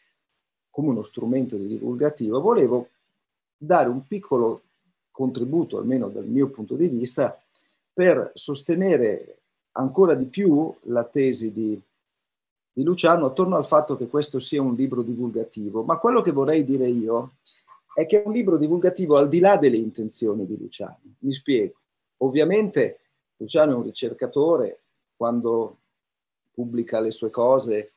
come 0.69 0.89
uno 0.89 1.01
strumento 1.01 1.57
di 1.57 1.67
divulgativo. 1.67 2.39
Volevo 2.39 2.89
dare 3.57 3.89
un 3.89 4.05
piccolo 4.05 4.63
contributo, 5.11 5.77
almeno 5.77 6.09
dal 6.09 6.25
mio 6.27 6.49
punto 6.49 6.75
di 6.75 6.87
vista, 6.87 7.42
per 7.93 8.31
sostenere 8.33 9.43
ancora 9.73 10.15
di 10.15 10.25
più 10.25 10.73
la 10.83 11.03
tesi 11.03 11.53
di, 11.53 11.79
di 12.71 12.83
Luciano 12.83 13.27
attorno 13.27 13.55
al 13.55 13.65
fatto 13.65 13.95
che 13.95 14.07
questo 14.07 14.39
sia 14.39 14.61
un 14.61 14.75
libro 14.75 15.03
divulgativo. 15.03 15.83
Ma 15.83 15.97
quello 15.99 16.21
che 16.21 16.31
vorrei 16.31 16.63
dire 16.63 16.87
io 16.87 17.35
è 17.93 18.05
che 18.05 18.21
è 18.21 18.25
un 18.25 18.33
libro 18.33 18.57
divulgativo 18.57 19.17
al 19.17 19.27
di 19.27 19.39
là 19.39 19.57
delle 19.57 19.77
intenzioni 19.77 20.45
di 20.45 20.57
Luciano. 20.57 20.99
Mi 21.19 21.31
spiego. 21.31 21.79
Ovviamente 22.17 22.99
Luciano 23.37 23.71
è 23.71 23.75
un 23.75 23.83
ricercatore, 23.83 24.81
quando 25.15 25.77
pubblica 26.51 26.99
le 26.99 27.11
sue 27.11 27.29
cose 27.29 27.93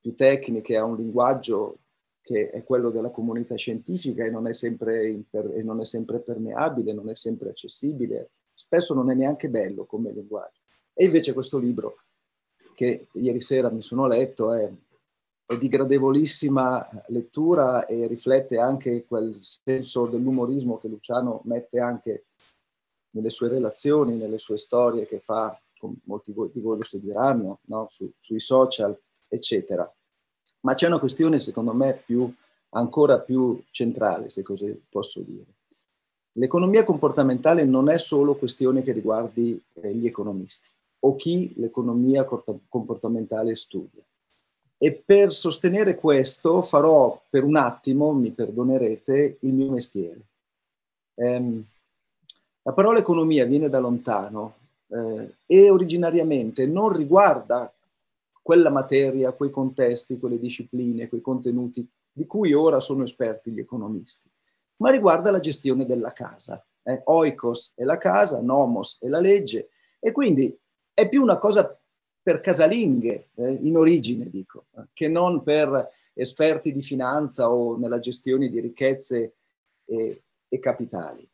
più 0.00 0.14
tecniche 0.14 0.76
ha 0.76 0.84
un 0.84 0.96
linguaggio 0.96 1.78
che 2.20 2.50
è 2.50 2.64
quello 2.64 2.90
della 2.90 3.10
comunità 3.10 3.54
scientifica 3.54 4.24
e 4.24 4.30
non 4.30 4.46
è 4.46 4.52
sempre, 4.52 5.08
imper- 5.08 5.56
e 5.56 5.62
non 5.62 5.80
è 5.80 5.84
sempre 5.84 6.18
permeabile, 6.18 6.92
non 6.92 7.08
è 7.08 7.14
sempre 7.14 7.50
accessibile 7.50 8.30
spesso 8.56 8.94
non 8.94 9.10
è 9.10 9.14
neanche 9.14 9.50
bello 9.50 9.84
come 9.84 10.12
linguaggio. 10.12 10.60
E 10.94 11.04
invece 11.04 11.34
questo 11.34 11.58
libro, 11.58 11.98
che 12.74 13.08
ieri 13.12 13.40
sera 13.40 13.70
mi 13.70 13.82
sono 13.82 14.06
letto, 14.06 14.54
è, 14.54 14.70
è 15.44 15.58
di 15.58 15.68
gradevolissima 15.68 16.88
lettura 17.08 17.84
e 17.84 18.06
riflette 18.06 18.58
anche 18.58 19.04
quel 19.04 19.34
senso 19.34 20.06
dell'umorismo 20.06 20.78
che 20.78 20.88
Luciano 20.88 21.42
mette 21.44 21.78
anche 21.78 22.24
nelle 23.10 23.30
sue 23.30 23.48
relazioni, 23.48 24.16
nelle 24.16 24.38
sue 24.38 24.56
storie 24.56 25.06
che 25.06 25.20
fa, 25.20 25.58
molti 26.04 26.32
di 26.32 26.60
voi 26.60 26.78
lo 26.78 26.84
seguiranno, 26.84 27.60
no? 27.64 27.86
Su, 27.88 28.10
sui 28.16 28.40
social, 28.40 28.98
eccetera. 29.28 29.90
Ma 30.60 30.74
c'è 30.74 30.86
una 30.86 30.98
questione, 30.98 31.40
secondo 31.40 31.74
me, 31.74 32.02
più, 32.04 32.32
ancora 32.70 33.20
più 33.20 33.62
centrale, 33.70 34.30
se 34.30 34.42
così 34.42 34.82
posso 34.88 35.20
dire. 35.20 35.55
L'economia 36.38 36.84
comportamentale 36.84 37.64
non 37.64 37.88
è 37.88 37.96
solo 37.96 38.34
questione 38.34 38.82
che 38.82 38.92
riguardi 38.92 39.58
eh, 39.74 39.94
gli 39.94 40.06
economisti 40.06 40.68
o 41.00 41.16
chi 41.16 41.54
l'economia 41.56 42.24
comportamentale 42.68 43.54
studia. 43.54 44.02
E 44.76 44.92
per 44.92 45.32
sostenere 45.32 45.94
questo 45.94 46.60
farò 46.60 47.18
per 47.30 47.42
un 47.42 47.56
attimo, 47.56 48.12
mi 48.12 48.32
perdonerete, 48.32 49.38
il 49.40 49.54
mio 49.54 49.70
mestiere. 49.70 50.20
Eh, 51.14 51.62
la 52.62 52.72
parola 52.72 52.98
economia 52.98 53.46
viene 53.46 53.70
da 53.70 53.78
lontano 53.78 54.56
eh, 54.88 55.36
e 55.46 55.70
originariamente 55.70 56.66
non 56.66 56.92
riguarda 56.92 57.72
quella 58.42 58.68
materia, 58.68 59.32
quei 59.32 59.48
contesti, 59.48 60.18
quelle 60.18 60.38
discipline, 60.38 61.08
quei 61.08 61.22
contenuti 61.22 61.88
di 62.12 62.26
cui 62.26 62.52
ora 62.52 62.80
sono 62.80 63.04
esperti 63.04 63.52
gli 63.52 63.60
economisti 63.60 64.28
ma 64.76 64.90
riguarda 64.90 65.30
la 65.30 65.40
gestione 65.40 65.86
della 65.86 66.12
casa. 66.12 66.64
Eh? 66.82 67.00
Oikos 67.04 67.72
è 67.74 67.84
la 67.84 67.96
casa, 67.96 68.40
nomos 68.40 68.98
è 69.00 69.08
la 69.08 69.20
legge, 69.20 69.68
e 69.98 70.12
quindi 70.12 70.56
è 70.92 71.08
più 71.08 71.22
una 71.22 71.38
cosa 71.38 71.78
per 72.22 72.40
casalinghe, 72.40 73.30
eh, 73.34 73.50
in 73.62 73.76
origine 73.76 74.28
dico, 74.28 74.66
che 74.92 75.08
non 75.08 75.42
per 75.42 75.90
esperti 76.12 76.72
di 76.72 76.82
finanza 76.82 77.50
o 77.50 77.76
nella 77.76 77.98
gestione 77.98 78.48
di 78.48 78.60
ricchezze 78.60 79.36
e, 79.84 80.22
e 80.48 80.58
capitali. 80.58 81.28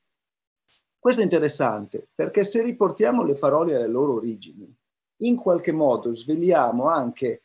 Questo 0.98 1.20
è 1.20 1.24
interessante 1.24 2.08
perché 2.14 2.44
se 2.44 2.62
riportiamo 2.62 3.24
le 3.24 3.34
parole 3.34 3.74
alle 3.74 3.88
loro 3.88 4.14
origini, 4.14 4.72
in 5.22 5.36
qualche 5.36 5.72
modo 5.72 6.12
sveliamo 6.12 6.86
anche 6.86 7.42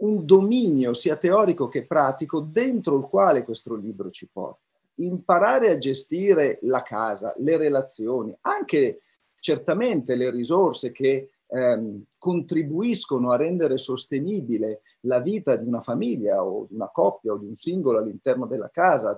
un 0.00 0.26
dominio 0.26 0.94
sia 0.94 1.16
teorico 1.16 1.68
che 1.68 1.86
pratico 1.86 2.40
dentro 2.40 2.96
il 2.98 3.04
quale 3.04 3.44
questo 3.44 3.74
libro 3.74 4.10
ci 4.10 4.28
porta 4.30 4.65
imparare 4.96 5.70
a 5.70 5.78
gestire 5.78 6.58
la 6.62 6.82
casa, 6.82 7.34
le 7.38 7.56
relazioni, 7.56 8.36
anche 8.42 9.00
certamente 9.38 10.14
le 10.14 10.30
risorse 10.30 10.92
che 10.92 11.30
ehm, 11.46 12.04
contribuiscono 12.18 13.30
a 13.30 13.36
rendere 13.36 13.78
sostenibile 13.78 14.82
la 15.00 15.20
vita 15.20 15.56
di 15.56 15.66
una 15.66 15.80
famiglia 15.80 16.44
o 16.44 16.66
di 16.68 16.74
una 16.74 16.90
coppia 16.90 17.32
o 17.32 17.38
di 17.38 17.46
un 17.46 17.54
singolo 17.54 17.98
all'interno 17.98 18.46
della 18.46 18.70
casa, 18.70 19.16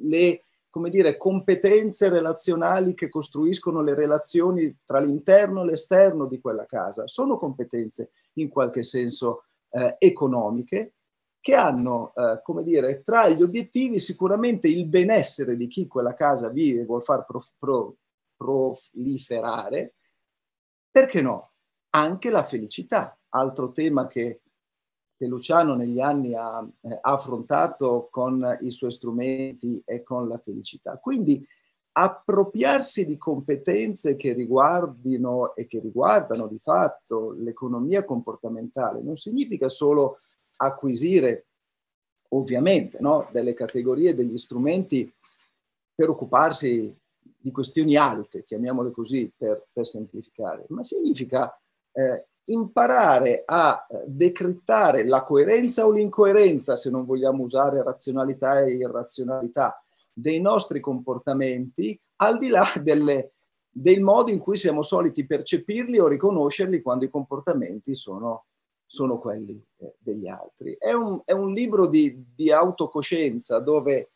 le 0.00 0.42
come 0.70 0.90
dire, 0.90 1.16
competenze 1.16 2.08
relazionali 2.08 2.94
che 2.94 3.08
costruiscono 3.08 3.80
le 3.80 3.94
relazioni 3.94 4.78
tra 4.84 5.00
l'interno 5.00 5.62
e 5.62 5.66
l'esterno 5.66 6.26
di 6.26 6.40
quella 6.40 6.66
casa. 6.66 7.08
Sono 7.08 7.38
competenze 7.38 8.10
in 8.34 8.48
qualche 8.48 8.82
senso 8.82 9.44
eh, 9.70 9.96
economiche 9.98 10.97
che 11.40 11.54
hanno, 11.54 12.12
eh, 12.14 12.40
come 12.42 12.62
dire, 12.62 13.00
tra 13.00 13.28
gli 13.28 13.42
obiettivi 13.42 13.98
sicuramente 13.98 14.68
il 14.68 14.86
benessere 14.86 15.56
di 15.56 15.66
chi 15.66 15.86
quella 15.86 16.14
casa 16.14 16.48
vive 16.48 16.82
e 16.82 16.84
vuol 16.84 17.02
far 17.02 17.24
pro, 17.24 17.42
pro, 17.58 17.96
proliferare, 18.36 19.94
perché 20.90 21.22
no? 21.22 21.52
Anche 21.90 22.30
la 22.30 22.42
felicità, 22.42 23.18
altro 23.30 23.72
tema 23.72 24.06
che 24.06 24.42
che 25.18 25.26
Luciano 25.26 25.74
negli 25.74 25.98
anni 25.98 26.32
ha, 26.34 26.64
eh, 26.82 26.98
affrontato 27.00 28.08
con 28.08 28.56
i 28.60 28.70
suoi 28.70 28.92
strumenti 28.92 29.82
e 29.84 30.04
con 30.04 30.28
la 30.28 30.38
felicità. 30.38 30.96
Quindi 30.98 31.44
appropriarsi 31.90 33.04
di 33.04 33.16
competenze 33.16 34.14
che 34.14 34.32
riguardino 34.32 35.56
e 35.56 35.66
che 35.66 35.80
riguardano 35.80 36.46
di 36.46 36.60
fatto 36.60 37.32
l'economia 37.32 38.04
comportamentale 38.04 39.02
non 39.02 39.16
significa 39.16 39.68
solo 39.68 40.18
acquisire 40.58 41.46
ovviamente 42.30 42.98
no, 43.00 43.28
delle 43.32 43.54
categorie, 43.54 44.14
degli 44.14 44.36
strumenti 44.36 45.10
per 45.94 46.10
occuparsi 46.10 46.94
di 47.20 47.50
questioni 47.50 47.96
alte, 47.96 48.44
chiamiamole 48.44 48.90
così 48.90 49.32
per, 49.36 49.66
per 49.72 49.86
semplificare, 49.86 50.64
ma 50.68 50.82
significa 50.82 51.58
eh, 51.92 52.26
imparare 52.44 53.42
a 53.46 53.86
decrittare 54.06 55.06
la 55.06 55.22
coerenza 55.22 55.86
o 55.86 55.92
l'incoerenza, 55.92 56.76
se 56.76 56.90
non 56.90 57.04
vogliamo 57.04 57.42
usare 57.42 57.82
razionalità 57.82 58.60
e 58.60 58.74
irrazionalità, 58.74 59.80
dei 60.12 60.40
nostri 60.40 60.80
comportamenti, 60.80 61.98
al 62.16 62.38
di 62.38 62.48
là 62.48 62.64
delle, 62.82 63.34
del 63.70 64.00
modo 64.00 64.30
in 64.30 64.38
cui 64.38 64.56
siamo 64.56 64.82
soliti 64.82 65.26
percepirli 65.26 65.98
o 65.98 66.08
riconoscerli 66.08 66.82
quando 66.82 67.04
i 67.04 67.10
comportamenti 67.10 67.94
sono, 67.94 68.46
sono 68.90 69.18
quelli 69.18 69.62
eh, 69.76 69.94
degli 69.98 70.26
altri. 70.26 70.74
È 70.78 70.92
un, 70.92 71.20
è 71.24 71.32
un 71.32 71.52
libro 71.52 71.86
di, 71.86 72.24
di, 72.34 72.50
autocoscienza 72.50 73.60
dove, 73.60 74.12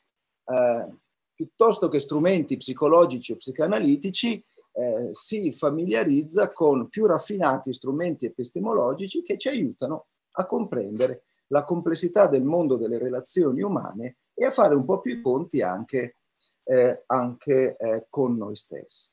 eh, 0.47 0.89
piuttosto 1.35 1.89
che 1.89 1.99
strumenti 1.99 2.57
psicologici 2.57 3.33
o 3.33 3.37
psicanalitici, 3.37 4.43
eh, 4.75 5.09
si 5.11 5.53
familiarizza 5.53 6.49
con 6.49 6.89
più 6.89 7.05
raffinati 7.05 7.75
strumenti 7.75 8.25
epistemologici 8.25 9.23
che 9.23 9.37
ci 9.37 9.49
aiutano 9.49 10.07
a 10.33 10.47
comprendere 10.47 11.25
la 11.49 11.65
complessità 11.65 12.27
del 12.27 12.43
mondo 12.43 12.77
delle 12.77 12.97
relazioni 12.97 13.61
umane 13.61 14.17
e 14.33 14.47
a 14.47 14.51
fare 14.51 14.75
un 14.75 14.87
po' 14.87 15.01
più 15.01 15.19
i 15.19 15.21
conti 15.21 15.61
anche, 15.61 16.17
eh, 16.65 17.03
anche 17.05 17.77
eh, 17.77 18.07
con 18.09 18.39
noi 18.39 18.57
stessi. 18.57 19.11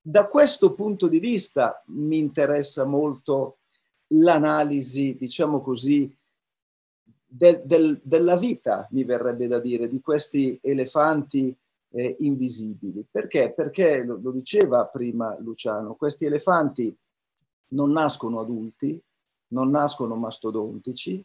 Da 0.00 0.26
questo 0.26 0.72
punto 0.72 1.06
di 1.06 1.18
vista 1.18 1.84
mi 1.88 2.18
interessa 2.18 2.86
molto 2.86 3.58
l'analisi, 4.14 5.16
diciamo 5.16 5.60
così, 5.60 6.14
del, 7.26 7.62
del, 7.64 8.00
della 8.02 8.36
vita, 8.36 8.88
mi 8.90 9.04
verrebbe 9.04 9.46
da 9.46 9.58
dire, 9.58 9.88
di 9.88 10.00
questi 10.00 10.58
elefanti 10.62 11.56
eh, 11.92 12.16
invisibili. 12.18 13.06
Perché? 13.08 13.52
Perché, 13.52 14.02
lo, 14.02 14.18
lo 14.20 14.30
diceva 14.32 14.86
prima 14.86 15.36
Luciano, 15.40 15.94
questi 15.94 16.24
elefanti 16.24 16.94
non 17.68 17.92
nascono 17.92 18.40
adulti, 18.40 19.00
non 19.48 19.70
nascono 19.70 20.16
mastodontici, 20.16 21.24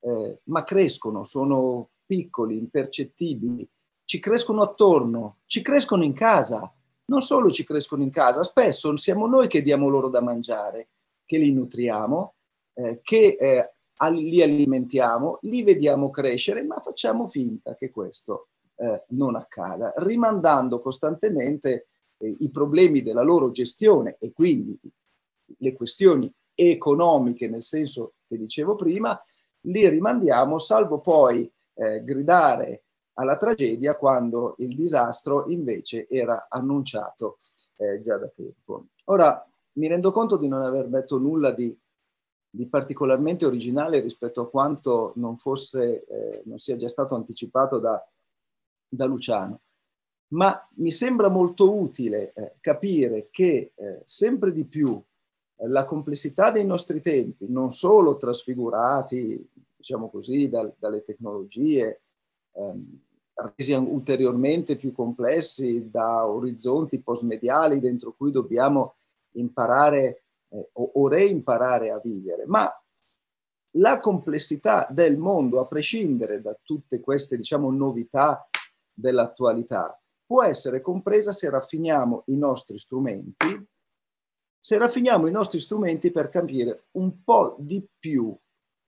eh, 0.00 0.40
ma 0.44 0.62
crescono, 0.62 1.24
sono 1.24 1.90
piccoli, 2.04 2.58
impercettibili, 2.58 3.68
ci 4.04 4.18
crescono 4.20 4.62
attorno, 4.62 5.38
ci 5.46 5.62
crescono 5.62 6.04
in 6.04 6.12
casa. 6.12 6.70
Non 7.08 7.20
solo 7.20 7.50
ci 7.50 7.64
crescono 7.64 8.02
in 8.02 8.10
casa, 8.10 8.42
spesso 8.42 8.94
siamo 8.96 9.26
noi 9.26 9.46
che 9.46 9.62
diamo 9.62 9.88
loro 9.88 10.08
da 10.08 10.20
mangiare, 10.20 10.88
che 11.26 11.36
li 11.36 11.52
nutriamo, 11.52 12.34
eh, 12.74 13.00
che 13.02 13.36
eh, 13.38 13.74
li 14.10 14.42
alimentiamo, 14.42 15.38
li 15.42 15.62
vediamo 15.62 16.08
crescere, 16.08 16.62
ma 16.62 16.80
facciamo 16.80 17.26
finta 17.26 17.74
che 17.74 17.90
questo 17.90 18.48
eh, 18.76 19.04
non 19.08 19.36
accada, 19.36 19.92
rimandando 19.96 20.80
costantemente 20.80 21.88
eh, 22.18 22.34
i 22.40 22.50
problemi 22.50 23.02
della 23.02 23.22
loro 23.22 23.50
gestione 23.50 24.16
e 24.18 24.32
quindi 24.32 24.78
le 25.58 25.72
questioni 25.74 26.32
economiche, 26.54 27.48
nel 27.48 27.62
senso 27.62 28.14
che 28.26 28.36
dicevo 28.36 28.74
prima, 28.74 29.20
li 29.62 29.88
rimandiamo, 29.88 30.58
salvo 30.58 31.00
poi 31.00 31.50
eh, 31.74 32.02
gridare 32.04 32.84
alla 33.14 33.36
tragedia 33.36 33.96
quando 33.96 34.54
il 34.58 34.74
disastro 34.74 35.44
invece 35.48 36.06
era 36.08 36.46
annunciato 36.48 37.38
eh, 37.76 38.00
già 38.00 38.16
da 38.16 38.30
tempo. 38.34 38.86
Ora, 39.04 39.46
mi 39.76 39.88
rendo 39.88 40.10
conto 40.10 40.36
di 40.36 40.48
non 40.48 40.62
aver 40.62 40.88
detto 40.88 41.18
nulla 41.18 41.50
di, 41.50 41.76
di 42.48 42.66
particolarmente 42.66 43.46
originale 43.46 44.00
rispetto 44.00 44.40
a 44.40 44.48
quanto 44.48 45.12
non, 45.16 45.36
fosse, 45.36 46.04
eh, 46.04 46.42
non 46.46 46.58
sia 46.58 46.76
già 46.76 46.88
stato 46.88 47.14
anticipato 47.14 47.78
da, 47.78 48.04
da 48.88 49.04
Luciano. 49.04 49.60
Ma 50.28 50.68
mi 50.76 50.90
sembra 50.90 51.28
molto 51.28 51.78
utile 51.78 52.32
eh, 52.32 52.54
capire 52.60 53.28
che 53.30 53.72
eh, 53.74 54.00
sempre 54.04 54.52
di 54.52 54.64
più 54.64 55.00
eh, 55.56 55.68
la 55.68 55.84
complessità 55.84 56.50
dei 56.50 56.64
nostri 56.64 57.00
tempi, 57.00 57.46
non 57.48 57.70
solo 57.70 58.16
trasfigurati, 58.16 59.50
diciamo 59.76 60.10
così, 60.10 60.48
dal, 60.48 60.74
dalle 60.78 61.02
tecnologie, 61.02 62.00
ehm, 62.52 63.00
resi 63.54 63.72
ulteriormente 63.74 64.76
più 64.76 64.92
complessi 64.92 65.90
da 65.90 66.26
orizzonti 66.26 67.02
postmediali 67.02 67.80
dentro 67.80 68.14
cui 68.16 68.30
dobbiamo 68.30 68.95
imparare 69.36 70.24
eh, 70.48 70.68
o, 70.72 70.90
o 70.94 71.08
reimparare 71.08 71.90
a 71.90 71.98
vivere, 71.98 72.44
ma 72.46 72.70
la 73.78 74.00
complessità 74.00 74.86
del 74.90 75.18
mondo, 75.18 75.60
a 75.60 75.66
prescindere 75.66 76.40
da 76.40 76.56
tutte 76.62 77.00
queste, 77.00 77.36
diciamo, 77.36 77.70
novità 77.70 78.48
dell'attualità 78.92 80.00
può 80.26 80.42
essere 80.42 80.80
compresa 80.80 81.32
se 81.32 81.48
raffiniamo 81.48 82.24
i 82.26 82.36
nostri 82.36 82.78
strumenti, 82.78 83.66
se 84.58 84.78
raffiniamo 84.78 85.28
i 85.28 85.30
nostri 85.30 85.60
strumenti 85.60 86.10
per 86.10 86.28
capire 86.28 86.86
un 86.92 87.22
po' 87.22 87.54
di 87.58 87.86
più 87.98 88.36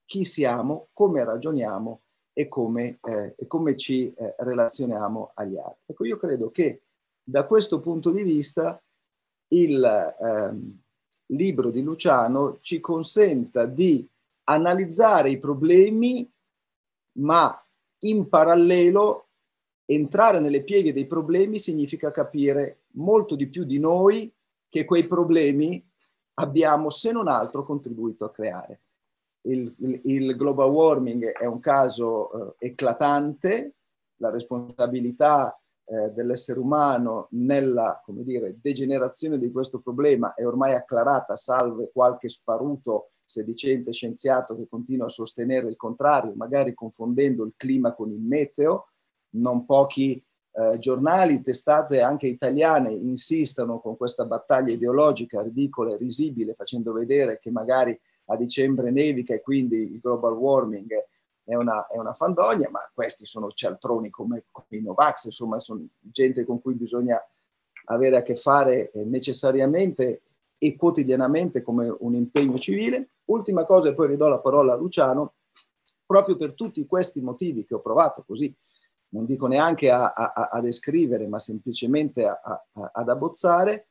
chi 0.04 0.24
siamo, 0.24 0.88
come 0.92 1.22
ragioniamo 1.22 2.02
e 2.32 2.48
come, 2.48 2.98
eh, 3.02 3.34
e 3.36 3.46
come 3.46 3.76
ci 3.76 4.12
eh, 4.12 4.34
relazioniamo 4.38 5.32
agli 5.34 5.56
altri. 5.56 5.82
Ecco, 5.86 6.04
io 6.04 6.16
credo 6.16 6.50
che 6.50 6.82
da 7.22 7.46
questo 7.46 7.80
punto 7.80 8.10
di 8.10 8.22
vista 8.22 8.82
il 9.48 9.84
eh, 9.84 11.34
libro 11.34 11.70
di 11.70 11.82
Luciano 11.82 12.58
ci 12.60 12.80
consenta 12.80 13.66
di 13.66 14.06
analizzare 14.44 15.30
i 15.30 15.38
problemi, 15.38 16.30
ma 17.18 17.62
in 18.00 18.28
parallelo 18.28 19.28
entrare 19.84 20.40
nelle 20.40 20.62
pieghe 20.62 20.92
dei 20.92 21.06
problemi 21.06 21.58
significa 21.58 22.10
capire 22.10 22.82
molto 22.92 23.34
di 23.36 23.48
più 23.48 23.64
di 23.64 23.78
noi 23.78 24.32
che 24.68 24.84
quei 24.84 25.06
problemi 25.06 25.82
abbiamo, 26.34 26.90
se 26.90 27.10
non 27.12 27.28
altro, 27.28 27.64
contribuito 27.64 28.24
a 28.24 28.30
creare. 28.30 28.80
Il, 29.42 29.74
il, 29.78 30.00
il 30.04 30.36
global 30.36 30.70
warming 30.70 31.32
è 31.32 31.46
un 31.46 31.58
caso 31.58 32.56
eh, 32.58 32.66
eclatante, 32.68 33.74
la 34.16 34.30
responsabilità 34.30 35.58
eh, 35.90 36.10
dell'essere 36.10 36.58
umano 36.60 37.28
nella 37.30 38.00
come 38.04 38.22
dire, 38.22 38.58
degenerazione 38.60 39.38
di 39.38 39.50
questo 39.50 39.80
problema 39.80 40.34
è 40.34 40.46
ormai 40.46 40.74
acclarata, 40.74 41.34
salve 41.34 41.90
qualche 41.92 42.28
sparuto 42.28 43.10
sedicente 43.24 43.92
scienziato 43.92 44.56
che 44.56 44.68
continua 44.68 45.06
a 45.06 45.10
sostenere 45.10 45.68
il 45.68 45.76
contrario, 45.76 46.32
magari 46.34 46.74
confondendo 46.74 47.44
il 47.44 47.54
clima 47.56 47.92
con 47.92 48.10
il 48.10 48.20
meteo, 48.20 48.88
non 49.30 49.64
pochi 49.64 50.22
eh, 50.52 50.78
giornali, 50.78 51.42
testate 51.42 52.00
anche 52.00 52.26
italiane 52.26 52.92
insistono 52.92 53.80
con 53.80 53.96
questa 53.96 54.24
battaglia 54.24 54.72
ideologica 54.72 55.42
ridicola 55.42 55.94
e 55.94 55.98
risibile, 55.98 56.54
facendo 56.54 56.92
vedere 56.92 57.38
che 57.38 57.50
magari 57.50 57.98
a 58.26 58.36
dicembre 58.36 58.90
nevica 58.90 59.34
e 59.34 59.40
quindi 59.40 59.76
il 59.92 60.00
global 60.00 60.34
warming 60.34 60.92
è 61.48 61.54
una, 61.54 61.86
è 61.86 61.96
una 61.96 62.12
fandogna, 62.12 62.68
ma 62.68 62.80
questi 62.92 63.24
sono 63.24 63.50
cialtroni 63.50 64.10
come, 64.10 64.44
come 64.50 64.66
i 64.68 64.82
Novax, 64.82 65.24
insomma 65.24 65.58
sono 65.58 65.82
gente 65.98 66.44
con 66.44 66.60
cui 66.60 66.74
bisogna 66.74 67.18
avere 67.86 68.18
a 68.18 68.22
che 68.22 68.34
fare 68.34 68.90
eh, 68.90 69.02
necessariamente 69.04 70.24
e 70.58 70.76
quotidianamente 70.76 71.62
come 71.62 71.88
un 72.00 72.14
impegno 72.14 72.58
civile. 72.58 73.12
Ultima 73.26 73.64
cosa 73.64 73.88
e 73.88 73.94
poi 73.94 74.08
ridò 74.08 74.28
la 74.28 74.40
parola 74.40 74.74
a 74.74 74.76
Luciano, 74.76 75.36
proprio 76.04 76.36
per 76.36 76.52
tutti 76.54 76.84
questi 76.86 77.22
motivi 77.22 77.64
che 77.64 77.74
ho 77.74 77.80
provato 77.80 78.24
così 78.26 78.54
non 79.10 79.24
dico 79.24 79.46
neanche 79.46 79.90
a, 79.90 80.12
a, 80.12 80.50
a 80.52 80.60
descrivere, 80.60 81.26
ma 81.28 81.38
semplicemente 81.38 82.26
a, 82.26 82.38
ad 82.92 83.08
abbozzare, 83.08 83.87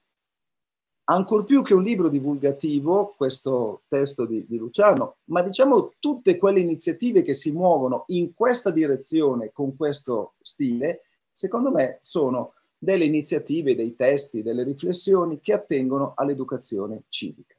ancor 1.10 1.44
più 1.44 1.62
che 1.62 1.74
un 1.74 1.84
libro 1.84 2.10
divulgativo, 2.10 3.14
questo 3.16 3.84
testo 3.88 4.26
di, 4.26 4.46
di, 4.48 4.58
Luciano, 4.58 5.18
ma 5.26 5.42
diciamo 5.42 5.94
tutte 6.00 6.38
quelle 6.38 6.60
iniziative 6.60 7.22
che 7.22 7.34
si 7.34 7.52
muovono 7.52 8.04
in 8.08 8.34
questa 8.34 8.72
direzione, 8.72 9.52
con 9.52 9.76
questo 9.76 10.34
stile, 10.42 11.02
Secondo 11.38 11.70
me 11.70 12.00
sono 12.02 12.56
delle 12.80 13.06
iniziative, 13.06 13.76
dei 13.76 13.96
testi, 13.96 14.42
delle 14.42 14.64
riflessioni 14.64 15.40
che 15.40 15.54
attengono 15.54 16.14
all'educazione 16.16 17.04
civica. 17.10 17.54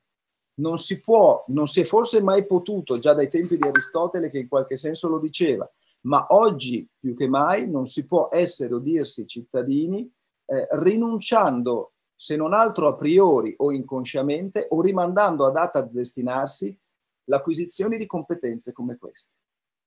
Non 0.54 0.78
si 0.78 1.00
può, 1.00 1.44
non 1.50 1.68
si 1.68 1.82
è 1.82 1.84
forse 1.84 2.20
mai 2.20 2.44
potuto, 2.44 2.98
già 2.98 3.14
dai 3.14 3.28
tempi 3.28 3.56
di 3.56 3.68
Aristotele 3.68 4.30
che 4.30 4.38
in 4.38 4.48
qualche 4.48 4.76
senso 4.76 5.08
lo 5.08 5.20
diceva, 5.20 5.70
ma 6.02 6.26
oggi 6.30 6.88
più 6.98 7.14
che 7.14 7.28
mai 7.28 7.70
non 7.70 7.86
si 7.86 8.04
può 8.04 8.28
essere 8.32 8.74
o 8.74 8.80
dirsi 8.80 9.28
cittadini 9.28 10.10
eh, 10.46 10.66
rinunciando, 10.72 11.92
se 12.20 12.34
non 12.34 12.52
altro 12.52 12.88
a 12.88 12.96
priori 12.96 13.54
o 13.58 13.70
inconsciamente, 13.70 14.66
o 14.70 14.80
rimandando 14.80 15.46
a 15.46 15.52
data 15.52 15.82
di 15.82 15.92
destinarsi 15.92 16.76
l'acquisizione 17.26 17.96
di 17.96 18.06
competenze 18.06 18.72
come 18.72 18.96
queste. 18.96 19.34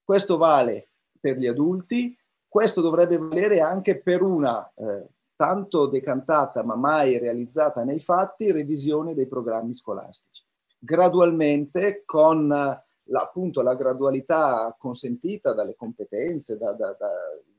Questo 0.02 0.38
vale 0.38 0.92
per 1.20 1.38
gli 1.38 1.46
adulti, 1.46 2.18
questo 2.48 2.80
dovrebbe 2.80 3.18
valere 3.18 3.60
anche 3.60 4.02
per 4.02 4.22
una 4.22 4.66
eh, 4.76 5.10
tanto 5.36 5.88
decantata 5.88 6.64
ma 6.64 6.76
mai 6.76 7.18
realizzata 7.18 7.84
nei 7.84 8.00
fatti 8.00 8.50
revisione 8.54 9.14
dei 9.14 9.28
programmi 9.28 9.74
scolastici. 9.74 10.42
Gradualmente, 10.80 12.04
con 12.06 12.48
la, 12.48 12.82
appunto 13.20 13.62
la 13.62 13.76
gradualità 13.76 14.74
consentita 14.80 15.54
dalle 15.54 15.76
competenze, 15.76 16.58
dal 16.58 16.78
da, 16.78 16.96
da 16.98 17.10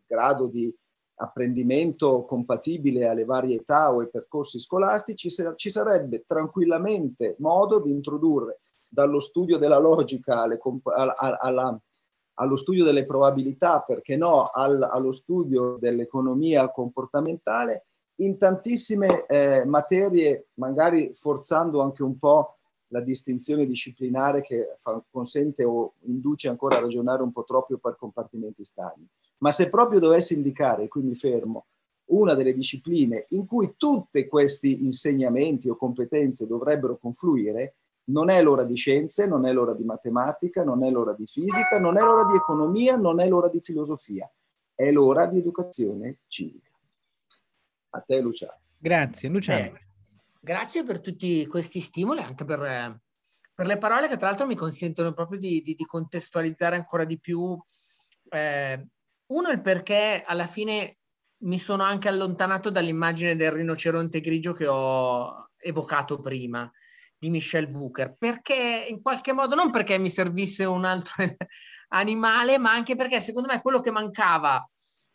grado 0.07 0.49
di 0.49 0.75
apprendimento 1.17 2.25
compatibile 2.25 3.07
alle 3.07 3.25
varie 3.25 3.57
età 3.57 3.93
o 3.93 4.01
ai 4.01 4.09
percorsi 4.09 4.59
scolastici, 4.59 5.29
ci 5.31 5.71
sarebbe 5.71 6.25
tranquillamente 6.27 7.37
modo 7.39 7.81
di 7.81 7.91
introdurre 7.91 8.61
dallo 8.89 9.21
studio 9.21 9.57
della 9.57 9.79
logica 9.79 10.43
alle, 10.43 10.59
alla, 11.41 11.81
allo 12.35 12.57
studio 12.57 12.85
delle 12.85 13.07
probabilità, 13.07 13.81
perché 13.81 14.17
no, 14.17 14.43
al, 14.43 14.83
allo 14.83 15.13
studio 15.13 15.77
dell'economia 15.79 16.71
comportamentale, 16.71 17.87
in 18.17 18.37
tantissime 18.37 19.27
eh, 19.27 19.65
materie, 19.65 20.49
magari 20.55 21.13
forzando 21.15 21.81
anche 21.81 22.03
un 22.03 22.19
po' 22.19 22.59
la 22.89 23.01
distinzione 23.01 23.67
disciplinare 23.67 24.43
che 24.43 24.75
fa, 24.79 25.03
consente 25.11 25.65
o 25.65 25.95
induce 26.01 26.49
ancora 26.49 26.77
a 26.77 26.81
ragionare 26.81 27.23
un 27.23 27.33
po' 27.33 27.45
troppo 27.45 27.77
per 27.79 27.97
compartimenti 27.97 28.63
stagni. 28.63 29.09
Ma 29.43 29.51
se 29.51 29.69
proprio 29.69 29.99
dovessi 29.99 30.35
indicare, 30.35 30.85
e 30.85 30.89
qui 30.89 31.03
mi 31.03 31.15
fermo, 31.15 31.67
una 32.13 32.35
delle 32.35 32.55
discipline 32.55 33.27
in 33.31 33.45
cui 33.45 33.75
tutti 33.77 34.27
questi 34.27 34.85
insegnamenti 34.85 35.69
o 35.69 35.77
competenze 35.77 36.47
dovrebbero 36.47 36.97
confluire, 36.97 37.75
non 38.05 38.31
è 38.31 38.43
l'ora 38.43 38.65
di 38.65 38.77
scienze, 38.77 39.27
non 39.27 39.47
è 39.47 39.53
l'ora 39.53 39.75
di 39.75 39.85
matematica, 39.85 40.63
non 40.63 40.85
è 40.85 40.91
l'ora 40.91 41.13
di 41.13 41.27
fisica, 41.27 41.79
non 41.81 41.97
è 41.97 42.03
l'ora 42.03 42.25
di 42.25 42.37
economia, 42.37 42.97
non 42.97 43.21
è 43.21 43.29
l'ora 43.29 43.49
di 43.49 43.61
filosofia, 43.61 44.31
è 44.75 44.91
l'ora 44.91 45.27
di 45.27 45.39
educazione 45.39 46.19
civica. 46.29 46.71
A 47.91 48.01
te 48.01 48.21
Luciano. 48.21 48.61
Grazie 48.79 49.29
Luciano. 49.29 49.65
Eh, 49.65 49.81
grazie 50.41 50.85
per 50.85 51.01
tutti 51.01 51.47
questi 51.47 51.81
stimoli, 51.81 52.21
anche 52.21 52.45
per, 52.45 52.63
eh, 52.63 53.01
per, 53.55 53.67
le 53.67 53.79
parole 53.79 54.09
che 54.09 54.17
tra 54.17 54.29
l'altro 54.29 54.47
mi 54.47 54.57
consentono 54.57 55.13
proprio 55.13 55.39
di, 55.39 55.63
di, 55.63 55.75
di 55.75 55.85
contestualizzare 55.85 56.77
ancora 56.77 57.05
di 57.05 57.19
più. 57.19 57.57
Eh, 58.29 58.87
uno, 59.33 59.51
il 59.51 59.61
perché 59.61 60.23
alla 60.27 60.47
fine 60.47 60.99
mi 61.43 61.59
sono 61.59 61.83
anche 61.83 62.09
allontanato 62.09 62.71
dall'immagine 62.71 63.37
del 63.37 63.53
rinoceronte 63.53 64.21
grigio 64.21 64.53
che 64.53 64.67
ho 64.67 65.51
evocato 65.57 66.21
prima 66.21 66.71
di 67.17 67.31
Michel 67.31 67.71
Wucker, 67.71 68.17
perché 68.19 68.87
in 68.89 69.01
qualche 69.01 69.33
modo, 69.33 69.55
non 69.55 69.71
perché 69.71 69.97
mi 69.99 70.11
servisse 70.11 70.65
un 70.65 70.85
altro 70.85 71.25
animale, 71.91 72.59
ma 72.59 72.73
anche 72.73 72.97
perché 72.97 73.21
secondo 73.21 73.49
me 73.49 73.61
quello 73.61 73.81
che 73.81 73.91
mancava 73.91 74.65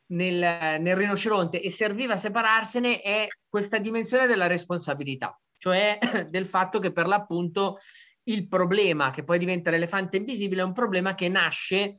nel, 0.07 0.79
nel 0.81 0.95
rinoceronte 0.95 1.61
e 1.61 1.69
serviva 1.69 2.13
a 2.13 2.17
separarsene 2.17 3.01
è 3.01 3.27
questa 3.49 3.77
dimensione 3.77 4.25
della 4.25 4.47
responsabilità, 4.47 5.37
cioè 5.57 5.97
del 6.29 6.45
fatto 6.45 6.79
che 6.79 6.91
per 6.91 7.07
l'appunto 7.07 7.77
il 8.23 8.47
problema 8.47 9.11
che 9.11 9.23
poi 9.23 9.39
diventa 9.39 9.69
l'elefante 9.69 10.17
invisibile 10.17 10.61
è 10.61 10.65
un 10.65 10.73
problema 10.73 11.15
che 11.15 11.29
nasce 11.29 11.95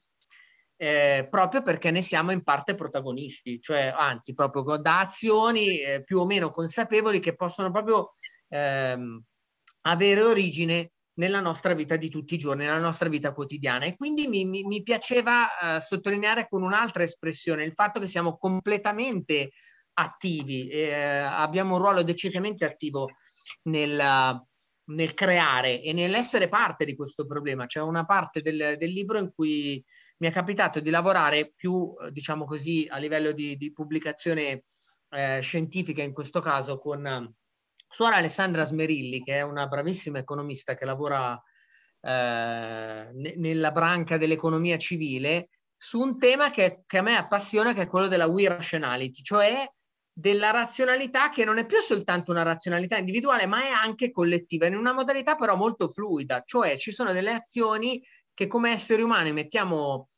eh, 0.80 1.26
proprio 1.28 1.60
perché 1.60 1.90
ne 1.90 2.02
siamo 2.02 2.30
in 2.30 2.44
parte 2.44 2.74
protagonisti, 2.74 3.60
cioè 3.60 3.92
anzi 3.94 4.32
proprio 4.32 4.76
da 4.76 5.00
azioni 5.00 5.80
eh, 5.80 6.04
più 6.04 6.20
o 6.20 6.24
meno 6.24 6.50
consapevoli 6.50 7.18
che 7.18 7.34
possono 7.34 7.72
proprio 7.72 8.14
ehm, 8.48 9.20
avere 9.82 10.22
origine 10.22 10.92
nella 11.14 11.40
nostra 11.40 11.74
vita 11.74 11.96
di 11.96 12.08
tutti 12.08 12.34
i 12.34 12.38
giorni, 12.38 12.64
nella 12.64 12.78
nostra 12.78 13.08
vita 13.08 13.32
quotidiana. 13.32 13.86
E 13.86 13.96
quindi 13.96 14.28
mi, 14.28 14.44
mi, 14.44 14.62
mi 14.62 14.82
piaceva 14.84 15.48
uh, 15.60 15.78
sottolineare 15.80 16.46
con 16.48 16.62
un'altra 16.62 17.02
espressione 17.02 17.64
il 17.64 17.72
fatto 17.72 17.98
che 17.98 18.06
siamo 18.06 18.38
completamente 18.38 19.50
attivi, 19.94 20.68
eh, 20.68 20.92
abbiamo 20.94 21.74
un 21.74 21.80
ruolo 21.80 22.04
decisamente 22.04 22.64
attivo 22.64 23.08
nel, 23.62 24.40
nel, 24.84 25.14
creare 25.14 25.82
e 25.82 25.92
nell'essere 25.92 26.48
parte 26.48 26.84
di 26.84 26.94
questo 26.94 27.26
problema. 27.26 27.66
C'è 27.66 27.80
una 27.80 28.04
parte 28.04 28.40
del, 28.40 28.76
del, 28.78 28.90
libro 28.92 29.18
in 29.18 29.32
cui 29.34 29.84
mi 30.18 30.28
è 30.28 30.30
capitato 30.30 30.80
di 30.80 30.90
lavorare 30.90 31.52
più, 31.54 31.94
diciamo 32.10 32.44
così, 32.44 32.86
a 32.90 32.98
livello 32.98 33.32
di, 33.32 33.56
di 33.56 33.72
pubblicazione 33.72 34.62
eh, 35.10 35.40
scientifica, 35.40 36.02
in 36.02 36.12
questo 36.12 36.40
caso 36.40 36.76
con 36.76 37.32
suora 37.88 38.16
Alessandra 38.16 38.64
Smerilli, 38.64 39.22
che 39.22 39.36
è 39.36 39.42
una 39.42 39.66
bravissima 39.66 40.18
economista 40.18 40.74
che 40.74 40.84
lavora 40.84 41.40
eh, 42.00 43.08
nella 43.36 43.70
branca 43.70 44.18
dell'economia 44.18 44.76
civile, 44.76 45.48
su 45.76 46.00
un 46.00 46.18
tema 46.18 46.50
che, 46.50 46.82
che, 46.86 46.98
a 46.98 47.02
me 47.02 47.16
appassiona, 47.16 47.72
che 47.72 47.82
è 47.82 47.86
quello 47.86 48.08
della 48.08 48.26
we 48.26 48.48
rationality, 48.48 49.22
cioè 49.22 49.70
della 50.12 50.50
razionalità 50.50 51.30
che 51.30 51.44
non 51.44 51.58
è 51.58 51.64
più 51.64 51.78
soltanto 51.78 52.32
una 52.32 52.42
razionalità 52.42 52.98
individuale, 52.98 53.46
ma 53.46 53.62
è 53.62 53.68
anche 53.68 54.10
collettiva, 54.10 54.66
in 54.66 54.76
una 54.76 54.92
modalità 54.92 55.36
però 55.36 55.54
molto 55.54 55.86
fluida, 55.86 56.42
cioè 56.44 56.76
ci 56.76 56.90
sono 56.90 57.12
delle 57.12 57.32
azioni 57.32 58.02
che 58.38 58.46
come 58.46 58.70
esseri 58.70 59.02
umani 59.02 59.32
mettiamo 59.32 60.10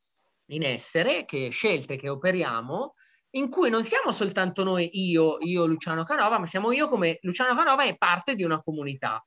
in 0.49 0.63
essere, 0.63 1.25
che 1.25 1.49
scelte 1.49 1.97
che 1.97 2.11
operiamo, 2.11 2.93
in 3.31 3.49
cui 3.49 3.71
non 3.71 3.83
siamo 3.83 4.13
soltanto 4.13 4.63
noi, 4.63 4.91
io, 5.09 5.39
io 5.39 5.65
Luciano 5.65 6.05
Canova, 6.05 6.39
ma 6.39 6.45
siamo 6.45 6.71
io 6.71 6.87
come 6.87 7.17
Luciano 7.23 7.55
Canova 7.55 7.85
è 7.85 7.97
parte 7.97 8.35
di 8.35 8.45
una 8.45 8.61
comunità. 8.61 9.25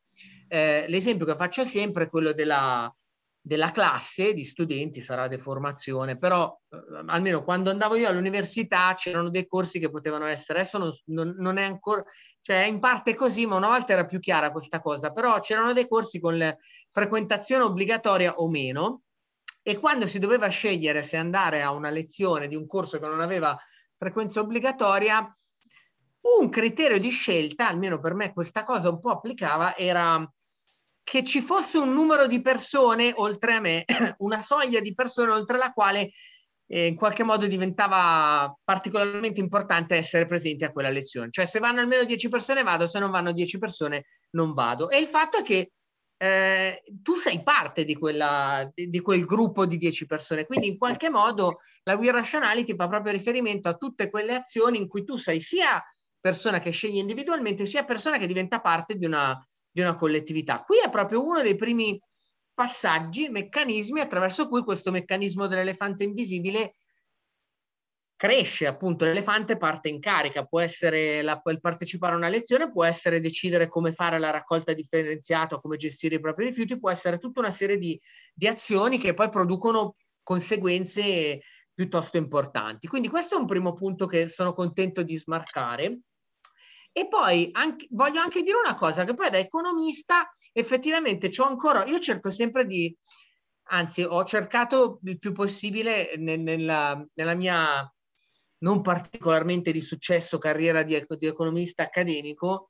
Eh, 0.47 0.85
l'esempio 0.89 1.25
che 1.25 1.35
faccio 1.35 1.63
sempre 1.63 2.03
è 2.03 2.07
quello 2.07 2.33
della, 2.33 2.95
della 3.45 3.71
classe 3.71 4.33
di 4.33 4.45
studenti, 4.45 5.01
sarà 5.01 5.27
deformazione, 5.27 6.17
però 6.17 6.57
eh, 6.69 7.03
almeno 7.07 7.43
quando 7.43 7.71
andavo 7.71 7.97
io 7.97 8.07
all'università 8.07 8.93
c'erano 8.95 9.29
dei 9.29 9.45
corsi 9.45 9.79
che 9.79 9.89
potevano 9.89 10.25
essere, 10.27 10.59
adesso 10.59 10.77
non, 10.77 10.91
non, 11.07 11.35
non, 11.37 11.57
è 11.57 11.63
ancora, 11.63 12.01
cioè 12.39 12.63
in 12.63 12.79
parte 12.79 13.15
così, 13.15 13.45
ma 13.45 13.57
una 13.57 13.67
volta 13.67 13.91
era 13.91 14.05
più 14.05 14.19
chiara 14.19 14.53
questa 14.53 14.79
cosa, 14.79 15.11
però 15.11 15.41
c'erano 15.41 15.73
dei 15.73 15.89
corsi 15.89 16.21
con 16.21 16.55
frequentazione 16.89 17.65
obbligatoria 17.65 18.35
o 18.35 18.47
meno 18.47 19.01
e 19.61 19.77
quando 19.77 20.07
si 20.07 20.19
doveva 20.19 20.47
scegliere 20.47 21.03
se 21.03 21.17
andare 21.17 21.61
a 21.61 21.71
una 21.71 21.89
lezione 21.89 22.47
di 22.47 22.55
un 22.55 22.65
corso 22.65 22.97
che 22.97 23.07
non 23.07 23.19
aveva 23.19 23.59
frequenza 23.97 24.39
obbligatoria, 24.39 25.29
un 26.39 26.49
criterio 26.49 26.97
di 26.97 27.09
scelta, 27.09 27.67
almeno 27.67 27.99
per 27.99 28.13
me 28.13 28.31
questa 28.31 28.63
cosa 28.63 28.87
un 28.89 29.01
po' 29.01 29.11
applicava, 29.11 29.75
era 29.75 30.25
che 31.03 31.23
ci 31.23 31.41
fosse 31.41 31.77
un 31.77 31.93
numero 31.93 32.27
di 32.27 32.41
persone 32.41 33.13
oltre 33.15 33.53
a 33.53 33.59
me, 33.59 33.85
una 34.19 34.41
soglia 34.41 34.79
di 34.79 34.93
persone 34.93 35.31
oltre 35.31 35.57
la 35.57 35.71
quale 35.71 36.11
eh, 36.67 36.87
in 36.87 36.95
qualche 36.95 37.23
modo 37.23 37.45
diventava 37.47 38.55
particolarmente 38.63 39.39
importante 39.39 39.95
essere 39.95 40.25
presenti 40.25 40.63
a 40.63 40.71
quella 40.71 40.89
lezione. 40.89 41.29
Cioè 41.29 41.45
se 41.45 41.59
vanno 41.59 41.81
almeno 41.81 42.03
10 42.03 42.29
persone 42.29 42.63
vado, 42.63 42.87
se 42.87 42.99
non 42.99 43.11
vanno 43.11 43.31
10 43.31 43.57
persone 43.59 44.05
non 44.31 44.53
vado. 44.53 44.89
E 44.89 44.99
il 44.99 45.07
fatto 45.07 45.39
è 45.39 45.43
che 45.43 45.71
eh, 46.17 46.83
tu 47.01 47.15
sei 47.15 47.43
parte 47.43 47.83
di, 47.83 47.95
quella, 47.95 48.69
di, 48.73 49.01
quel 49.01 49.25
gruppo 49.25 49.65
di 49.65 49.77
10 49.77 50.05
persone, 50.05 50.45
quindi 50.45 50.67
in 50.67 50.77
qualche 50.77 51.09
modo 51.09 51.59
la 51.83 51.95
We 51.95 52.11
Rationality 52.11 52.75
fa 52.75 52.87
proprio 52.87 53.11
riferimento 53.11 53.67
a 53.67 53.75
tutte 53.75 54.09
quelle 54.09 54.35
azioni 54.35 54.77
in 54.77 54.87
cui 54.87 55.03
tu 55.03 55.17
sei 55.17 55.41
sia 55.41 55.83
persona 56.21 56.59
che 56.59 56.71
sceglie 56.71 57.01
individualmente, 57.01 57.65
sia 57.65 57.83
persona 57.83 58.17
che 58.17 58.27
diventa 58.27 58.61
parte 58.61 58.95
di 58.95 59.05
una, 59.05 59.37
di 59.73 59.81
una 59.81 59.95
collettività. 59.95 60.63
Qui 60.63 60.77
è 60.79 60.89
proprio 60.89 61.25
uno 61.25 61.41
dei 61.41 61.55
primi 61.55 61.99
passaggi, 62.53 63.29
meccanismi 63.29 63.99
attraverso 63.99 64.47
cui 64.47 64.63
questo 64.63 64.91
meccanismo 64.91 65.47
dell'elefante 65.47 66.03
invisibile 66.03 66.75
cresce 68.15 68.67
appunto 68.67 69.03
l'elefante 69.03 69.57
parte 69.57 69.89
in 69.89 69.99
carica, 69.99 70.45
può 70.45 70.61
essere 70.61 71.21
la, 71.23 71.41
il 71.45 71.59
partecipare 71.59 72.13
a 72.13 72.17
una 72.17 72.29
lezione, 72.29 72.71
può 72.71 72.85
essere 72.85 73.19
decidere 73.19 73.67
come 73.67 73.91
fare 73.91 74.17
la 74.19 74.29
raccolta 74.29 74.71
differenziata, 74.71 75.59
come 75.59 75.75
gestire 75.75 76.15
i 76.15 76.19
propri 76.21 76.45
rifiuti, 76.45 76.79
può 76.79 76.89
essere 76.89 77.17
tutta 77.17 77.41
una 77.41 77.51
serie 77.51 77.77
di, 77.77 77.99
di 78.33 78.47
azioni 78.47 78.97
che 78.97 79.13
poi 79.13 79.29
producono 79.29 79.95
conseguenze 80.21 81.41
piuttosto 81.73 82.15
importanti. 82.17 82.87
Quindi 82.87 83.09
questo 83.09 83.35
è 83.35 83.39
un 83.39 83.47
primo 83.47 83.73
punto 83.73 84.05
che 84.05 84.29
sono 84.29 84.53
contento 84.53 85.01
di 85.01 85.17
smarcare. 85.17 85.99
E 86.95 87.07
poi 87.07 87.49
anche, 87.53 87.87
voglio 87.89 88.21
anche 88.21 88.43
dire 88.43 88.57
una 88.63 88.75
cosa, 88.75 89.03
che 89.03 89.15
poi 89.15 89.31
da 89.31 89.39
economista 89.39 90.29
effettivamente 90.51 91.29
c'ho 91.29 91.43
ancora, 91.43 91.85
io 91.85 91.97
cerco 91.97 92.29
sempre 92.29 92.67
di, 92.67 92.95
anzi 93.69 94.03
ho 94.03 94.23
cercato 94.25 94.99
il 95.03 95.17
più 95.17 95.31
possibile 95.31 96.13
nel, 96.17 96.39
nella, 96.39 97.03
nella 97.15 97.33
mia 97.33 97.91
non 98.59 98.81
particolarmente 98.81 99.71
di 99.71 99.81
successo, 99.81 100.37
carriera 100.37 100.83
di, 100.83 101.03
di 101.17 101.25
economista 101.25 101.83
accademico, 101.83 102.69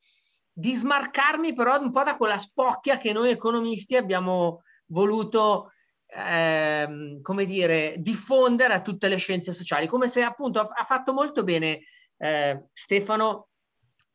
di 0.52 0.74
smarcarmi 0.74 1.54
però 1.54 1.80
un 1.80 1.92
po' 1.92 2.04
da 2.04 2.16
quella 2.16 2.38
spocchia 2.38 2.98
che 2.98 3.12
noi 3.12 3.30
economisti 3.30 3.98
abbiamo 3.98 4.62
voluto 4.88 5.72
ehm, 6.08 7.22
come 7.22 7.46
dire, 7.46 7.96
diffondere 7.98 8.74
a 8.74 8.82
tutte 8.82 9.08
le 9.08 9.18
scienze 9.18 9.52
sociali, 9.52 9.88
come 9.88 10.08
se 10.08 10.22
appunto 10.24 10.60
ha, 10.60 10.70
ha 10.74 10.84
fatto 10.84 11.14
molto 11.14 11.44
bene 11.44 11.82
eh, 12.18 12.68
Stefano 12.72 13.50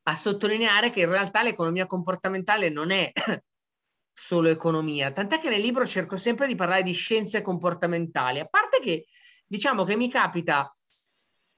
a 0.08 0.14
sottolineare 0.14 0.90
che 0.90 1.00
in 1.00 1.10
realtà 1.10 1.42
l'economia 1.42 1.86
comportamentale 1.86 2.70
non 2.70 2.90
è 2.90 3.12
solo 4.12 4.48
economia, 4.48 5.12
tant'è 5.12 5.38
che 5.38 5.50
nel 5.50 5.60
libro 5.60 5.86
cerco 5.86 6.16
sempre 6.16 6.46
di 6.46 6.54
parlare 6.54 6.82
di 6.82 6.92
scienze 6.92 7.42
comportamentali, 7.42 8.40
a 8.40 8.46
parte 8.46 8.80
che 8.80 9.06
diciamo 9.46 9.84
che 9.84 9.96
mi 9.96 10.08
capita 10.08 10.72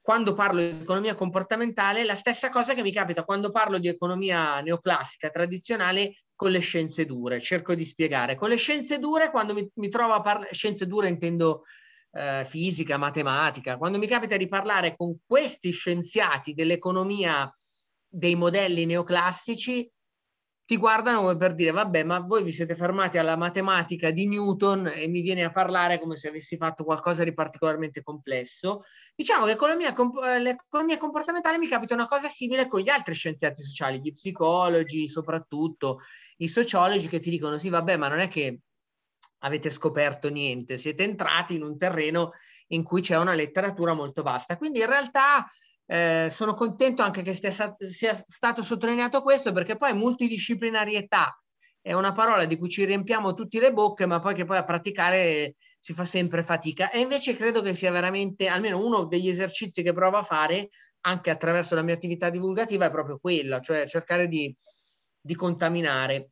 quando 0.01 0.33
parlo 0.33 0.59
di 0.59 0.81
economia 0.81 1.15
comportamentale 1.15 2.03
la 2.03 2.15
stessa 2.15 2.49
cosa 2.49 2.73
che 2.73 2.81
mi 2.81 2.91
capita 2.91 3.23
quando 3.23 3.51
parlo 3.51 3.77
di 3.77 3.87
economia 3.87 4.59
neoclassica 4.59 5.29
tradizionale 5.29 6.23
con 6.35 6.51
le 6.51 6.59
scienze 6.59 7.05
dure. 7.05 7.39
Cerco 7.39 7.75
di 7.75 7.85
spiegare. 7.85 8.35
Con 8.35 8.49
le 8.49 8.55
scienze 8.55 8.97
dure, 8.97 9.29
quando 9.29 9.53
mi, 9.53 9.69
mi 9.75 9.89
trovo 9.89 10.13
a 10.13 10.21
parlare, 10.21 10.53
scienze 10.53 10.87
dure 10.87 11.07
intendo 11.07 11.65
eh, 12.13 12.43
fisica, 12.49 12.97
matematica, 12.97 13.77
quando 13.77 13.99
mi 13.99 14.07
capita 14.07 14.37
di 14.37 14.47
parlare 14.47 14.95
con 14.97 15.17
questi 15.23 15.69
scienziati 15.69 16.53
dell'economia 16.55 17.47
dei 18.11 18.35
modelli 18.35 18.85
neoclassici, 18.85 19.89
ti 20.65 20.77
guardano 20.77 21.21
come 21.21 21.37
per 21.37 21.55
dire, 21.55 21.71
vabbè, 21.71 22.03
ma 22.03 22.19
voi 22.19 22.43
vi 22.43 22.51
siete 22.51 22.75
fermati 22.75 23.17
alla 23.17 23.35
matematica 23.35 24.11
di 24.11 24.27
Newton 24.27 24.87
e 24.87 25.07
mi 25.07 25.21
viene 25.21 25.43
a 25.43 25.51
parlare 25.51 25.99
come 25.99 26.15
se 26.15 26.29
avessi 26.29 26.55
fatto 26.55 26.83
qualcosa 26.83 27.23
di 27.23 27.33
particolarmente 27.33 28.03
complesso. 28.03 28.83
Diciamo 29.15 29.45
che 29.45 29.55
con 29.55 29.75
comp- 29.93 30.23
l'economia 30.39 30.97
comportamentale 30.97 31.57
mi 31.57 31.67
capita 31.67 31.93
una 31.93 32.07
cosa 32.07 32.27
simile 32.27 32.67
con 32.67 32.79
gli 32.79 32.89
altri 32.89 33.13
scienziati 33.13 33.61
sociali, 33.61 33.99
gli 34.01 34.11
psicologi 34.11 35.07
soprattutto, 35.07 35.99
i 36.37 36.47
sociologi 36.47 37.07
che 37.07 37.19
ti 37.19 37.29
dicono, 37.29 37.57
sì, 37.57 37.69
vabbè, 37.69 37.97
ma 37.97 38.07
non 38.07 38.19
è 38.19 38.27
che 38.27 38.59
avete 39.39 39.69
scoperto 39.69 40.29
niente, 40.29 40.77
siete 40.77 41.03
entrati 41.03 41.55
in 41.55 41.63
un 41.63 41.77
terreno 41.77 42.31
in 42.67 42.83
cui 42.83 43.01
c'è 43.01 43.17
una 43.17 43.33
letteratura 43.33 43.93
molto 43.93 44.23
vasta. 44.23 44.55
Quindi 44.57 44.79
in 44.79 44.87
realtà 44.87 45.45
eh, 45.91 46.29
sono 46.29 46.53
contento 46.53 47.01
anche 47.01 47.21
che 47.21 47.33
sia, 47.33 47.75
sia 47.77 48.13
stato 48.13 48.63
sottolineato 48.63 49.21
questo 49.21 49.51
perché 49.51 49.75
poi 49.75 49.93
multidisciplinarietà 49.93 51.37
è 51.81 51.91
una 51.91 52.13
parola 52.13 52.45
di 52.45 52.57
cui 52.57 52.69
ci 52.69 52.85
riempiamo 52.85 53.33
tutti 53.33 53.59
le 53.59 53.73
bocche, 53.73 54.05
ma 54.05 54.19
poi 54.19 54.33
che 54.33 54.45
poi 54.45 54.55
a 54.55 54.63
praticare 54.63 55.55
si 55.77 55.93
fa 55.93 56.05
sempre 56.05 56.43
fatica. 56.43 56.91
E 56.91 56.99
invece 57.01 57.35
credo 57.35 57.61
che 57.61 57.73
sia 57.73 57.91
veramente, 57.91 58.47
almeno 58.47 58.77
uno 58.77 59.03
degli 59.03 59.27
esercizi 59.27 59.81
che 59.81 59.91
provo 59.91 60.15
a 60.17 60.23
fare, 60.23 60.69
anche 61.01 61.29
attraverso 61.29 61.75
la 61.75 61.81
mia 61.81 61.95
attività 61.95 62.29
divulgativa, 62.29 62.85
è 62.85 62.91
proprio 62.91 63.17
quella, 63.19 63.59
cioè 63.59 63.85
cercare 63.85 64.27
di, 64.27 64.55
di 65.19 65.35
contaminare. 65.35 66.29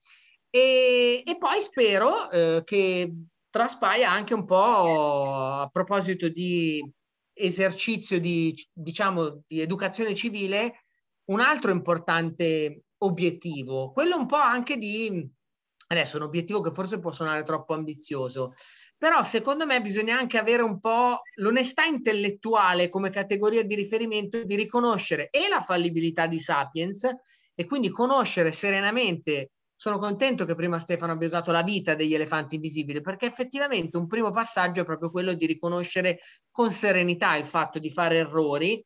E, 0.49 1.21
e, 1.25 1.37
poi 1.37 1.59
spero 1.59 2.29
eh, 2.29 2.61
che 2.63 3.13
traspaia 3.49 4.09
anche 4.09 4.33
un 4.35 4.45
po' 4.45 5.33
a 5.33 5.69
proposito 5.69 6.29
di 6.29 6.79
esercizio 7.39 8.19
di, 8.19 8.53
diciamo, 8.73 9.43
di 9.47 9.61
educazione 9.61 10.13
civile 10.13 10.83
un 11.25 11.39
altro 11.39 11.71
importante 11.71 12.83
obiettivo, 12.97 13.91
quello 13.91 14.17
un 14.17 14.25
po' 14.25 14.35
anche 14.35 14.77
di, 14.77 15.25
adesso 15.87 16.17
un 16.17 16.23
obiettivo 16.23 16.61
che 16.61 16.71
forse 16.71 16.99
può 16.99 17.11
suonare 17.11 17.43
troppo 17.43 17.73
ambizioso, 17.73 18.53
però 18.97 19.21
secondo 19.21 19.65
me 19.65 19.81
bisogna 19.81 20.17
anche 20.17 20.37
avere 20.37 20.63
un 20.63 20.79
po' 20.79 21.21
l'onestà 21.35 21.85
intellettuale 21.85 22.89
come 22.89 23.09
categoria 23.09 23.63
di 23.63 23.75
riferimento 23.75 24.43
di 24.43 24.55
riconoscere 24.55 25.29
e 25.29 25.47
la 25.47 25.61
fallibilità 25.61 26.27
di 26.27 26.39
Sapiens 26.39 27.07
e 27.55 27.65
quindi 27.65 27.89
conoscere 27.89 28.51
serenamente 28.51 29.51
sono 29.79 29.97
contento 29.97 30.43
che 30.43 30.55
prima 30.55 30.77
Stefano 30.77 31.13
abbia 31.13 31.27
usato 31.27 31.51
la 31.51 31.63
vita 31.63 31.95
degli 31.95 32.13
elefanti 32.13 32.55
invisibili, 32.55 32.99
perché 32.99 33.27
effettivamente 33.27 33.95
un 33.95 34.07
primo 34.07 34.29
passaggio 34.29 34.81
è 34.81 34.83
proprio 34.83 35.09
quello 35.09 35.33
di 35.33 35.45
riconoscere 35.45 36.19
con 36.51 36.69
serenità 36.71 37.37
il 37.37 37.45
fatto 37.45 37.79
di 37.79 37.89
fare 37.89 38.17
errori 38.17 38.83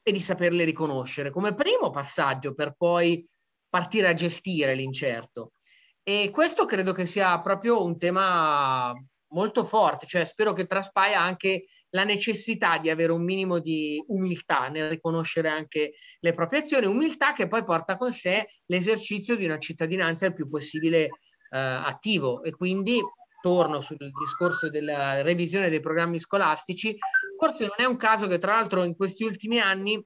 e 0.00 0.12
di 0.12 0.20
saperli 0.20 0.62
riconoscere 0.62 1.30
come 1.30 1.56
primo 1.56 1.90
passaggio 1.90 2.54
per 2.54 2.76
poi 2.78 3.28
partire 3.68 4.06
a 4.06 4.14
gestire 4.14 4.76
l'incerto. 4.76 5.54
E 6.00 6.30
questo 6.32 6.64
credo 6.64 6.92
che 6.92 7.06
sia 7.06 7.40
proprio 7.40 7.84
un 7.84 7.98
tema 7.98 8.94
molto 9.32 9.64
forte, 9.64 10.06
cioè 10.06 10.24
spero 10.24 10.52
che 10.52 10.66
traspaia 10.66 11.20
anche 11.20 11.64
la 11.90 12.04
necessità 12.04 12.78
di 12.78 12.90
avere 12.90 13.12
un 13.12 13.24
minimo 13.24 13.58
di 13.58 14.02
umiltà 14.08 14.68
nel 14.68 14.88
riconoscere 14.88 15.48
anche 15.48 15.94
le 16.20 16.32
proprie 16.32 16.60
azioni, 16.60 16.86
umiltà 16.86 17.32
che 17.32 17.48
poi 17.48 17.64
porta 17.64 17.96
con 17.96 18.12
sé 18.12 18.46
l'esercizio 18.66 19.36
di 19.36 19.44
una 19.44 19.58
cittadinanza 19.58 20.26
il 20.26 20.34
più 20.34 20.48
possibile 20.48 21.04
eh, 21.04 21.10
attivo. 21.58 22.42
E 22.42 22.52
quindi 22.52 23.00
torno 23.42 23.80
sul 23.80 23.96
discorso 23.96 24.70
della 24.70 25.22
revisione 25.22 25.70
dei 25.70 25.80
programmi 25.80 26.18
scolastici, 26.18 26.96
forse 27.38 27.64
non 27.64 27.76
è 27.78 27.84
un 27.84 27.96
caso 27.96 28.26
che 28.26 28.38
tra 28.38 28.54
l'altro 28.54 28.84
in 28.84 28.94
questi 28.94 29.24
ultimi 29.24 29.58
anni, 29.58 30.02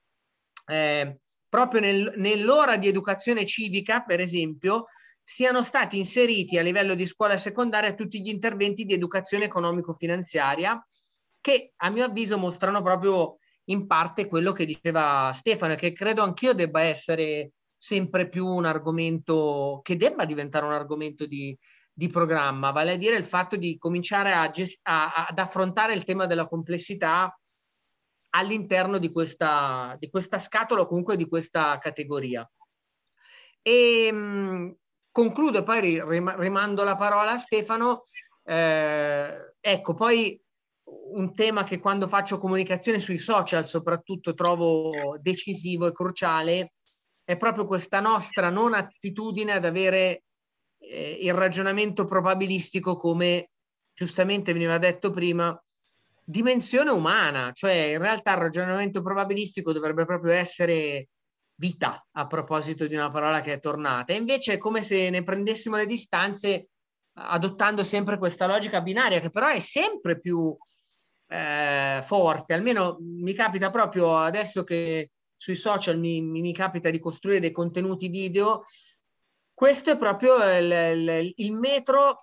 eh, 0.66 1.18
proprio 1.48 1.80
nel, 1.80 2.14
nell'ora 2.16 2.76
di 2.76 2.88
educazione 2.88 3.44
civica, 3.44 4.02
per 4.02 4.20
esempio, 4.20 4.86
siano 5.22 5.62
stati 5.62 5.98
inseriti 5.98 6.58
a 6.58 6.62
livello 6.62 6.94
di 6.94 7.06
scuola 7.06 7.36
secondaria 7.36 7.94
tutti 7.94 8.20
gli 8.20 8.28
interventi 8.28 8.84
di 8.84 8.92
educazione 8.92 9.44
economico-finanziaria 9.44 10.82
che 11.44 11.74
a 11.76 11.90
mio 11.90 12.06
avviso 12.06 12.38
mostrano 12.38 12.80
proprio 12.80 13.36
in 13.64 13.86
parte 13.86 14.28
quello 14.28 14.52
che 14.52 14.64
diceva 14.64 15.30
Stefano, 15.34 15.74
che 15.74 15.92
credo 15.92 16.22
anch'io 16.22 16.54
debba 16.54 16.80
essere 16.80 17.50
sempre 17.76 18.30
più 18.30 18.46
un 18.46 18.64
argomento, 18.64 19.80
che 19.82 19.98
debba 19.98 20.24
diventare 20.24 20.64
un 20.64 20.72
argomento 20.72 21.26
di, 21.26 21.54
di 21.92 22.08
programma, 22.08 22.70
vale 22.70 22.92
a 22.92 22.96
dire 22.96 23.16
il 23.16 23.24
fatto 23.24 23.56
di 23.56 23.76
cominciare 23.76 24.32
a 24.32 24.48
gest- 24.48 24.80
a, 24.84 25.26
ad 25.28 25.38
affrontare 25.38 25.92
il 25.92 26.04
tema 26.04 26.24
della 26.24 26.48
complessità 26.48 27.36
all'interno 28.30 28.96
di 28.96 29.12
questa, 29.12 29.96
di 29.98 30.08
questa 30.08 30.38
scatola 30.38 30.80
o 30.80 30.86
comunque 30.86 31.18
di 31.18 31.28
questa 31.28 31.76
categoria. 31.76 32.50
E 33.60 34.10
mh, 34.10 34.76
concludo, 35.10 35.62
poi 35.62 36.02
rimando 36.38 36.84
la 36.84 36.94
parola 36.94 37.32
a 37.32 37.38
Stefano. 37.38 38.04
Eh, 38.46 39.54
ecco, 39.60 39.92
poi 39.92 40.42
un 41.12 41.34
tema 41.34 41.64
che 41.64 41.78
quando 41.78 42.06
faccio 42.06 42.36
comunicazione 42.36 42.98
sui 42.98 43.18
social 43.18 43.66
soprattutto 43.66 44.34
trovo 44.34 45.16
decisivo 45.20 45.86
e 45.86 45.92
cruciale 45.92 46.72
è 47.24 47.36
proprio 47.36 47.66
questa 47.66 48.00
nostra 48.00 48.50
non 48.50 48.74
attitudine 48.74 49.52
ad 49.52 49.64
avere 49.64 50.24
eh, 50.78 51.18
il 51.22 51.32
ragionamento 51.32 52.04
probabilistico 52.04 52.96
come 52.96 53.50
giustamente 53.94 54.52
veniva 54.52 54.78
detto 54.78 55.10
prima 55.10 55.58
dimensione 56.26 56.90
umana, 56.90 57.52
cioè 57.52 57.72
in 57.72 57.98
realtà 57.98 58.32
il 58.32 58.38
ragionamento 58.38 59.02
probabilistico 59.02 59.72
dovrebbe 59.72 60.04
proprio 60.06 60.32
essere 60.32 61.08
vita 61.56 62.04
a 62.12 62.26
proposito 62.26 62.86
di 62.86 62.94
una 62.94 63.10
parola 63.10 63.40
che 63.40 63.52
è 63.52 63.60
tornata, 63.60 64.12
e 64.12 64.16
invece 64.16 64.54
è 64.54 64.58
come 64.58 64.82
se 64.82 65.10
ne 65.10 65.22
prendessimo 65.22 65.76
le 65.76 65.86
distanze 65.86 66.70
adottando 67.16 67.84
sempre 67.84 68.18
questa 68.18 68.46
logica 68.46 68.80
binaria 68.80 69.20
che 69.20 69.30
però 69.30 69.48
è 69.48 69.60
sempre 69.60 70.18
più 70.18 70.56
eh, 71.34 72.00
forte, 72.02 72.54
almeno 72.54 72.98
mi 73.00 73.32
capita 73.32 73.70
proprio 73.70 74.16
adesso 74.16 74.62
che 74.62 75.10
sui 75.36 75.56
social 75.56 75.98
mi, 75.98 76.22
mi, 76.22 76.52
capita 76.52 76.90
di 76.90 77.00
costruire 77.00 77.40
dei 77.40 77.50
contenuti 77.50 78.08
video, 78.08 78.62
questo 79.52 79.90
è 79.90 79.98
proprio 79.98 80.36
il, 80.36 80.70
il, 80.70 81.32
il 81.36 81.52
metro 81.52 82.20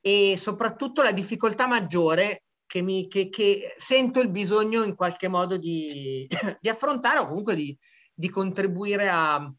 e 0.00 0.36
soprattutto 0.36 1.02
la 1.02 1.10
difficoltà 1.10 1.66
maggiore 1.66 2.44
che, 2.64 2.80
mi, 2.80 3.08
che, 3.08 3.28
che, 3.28 3.74
sento 3.76 4.20
il 4.20 4.30
bisogno 4.30 4.84
in 4.84 4.94
qualche 4.94 5.26
modo 5.26 5.56
di, 5.56 6.26
di 6.60 6.68
affrontare 6.68 7.18
o 7.18 7.26
comunque 7.26 7.56
di, 7.56 7.76
di 8.14 8.30
contribuire 8.30 9.08
a, 9.08 9.52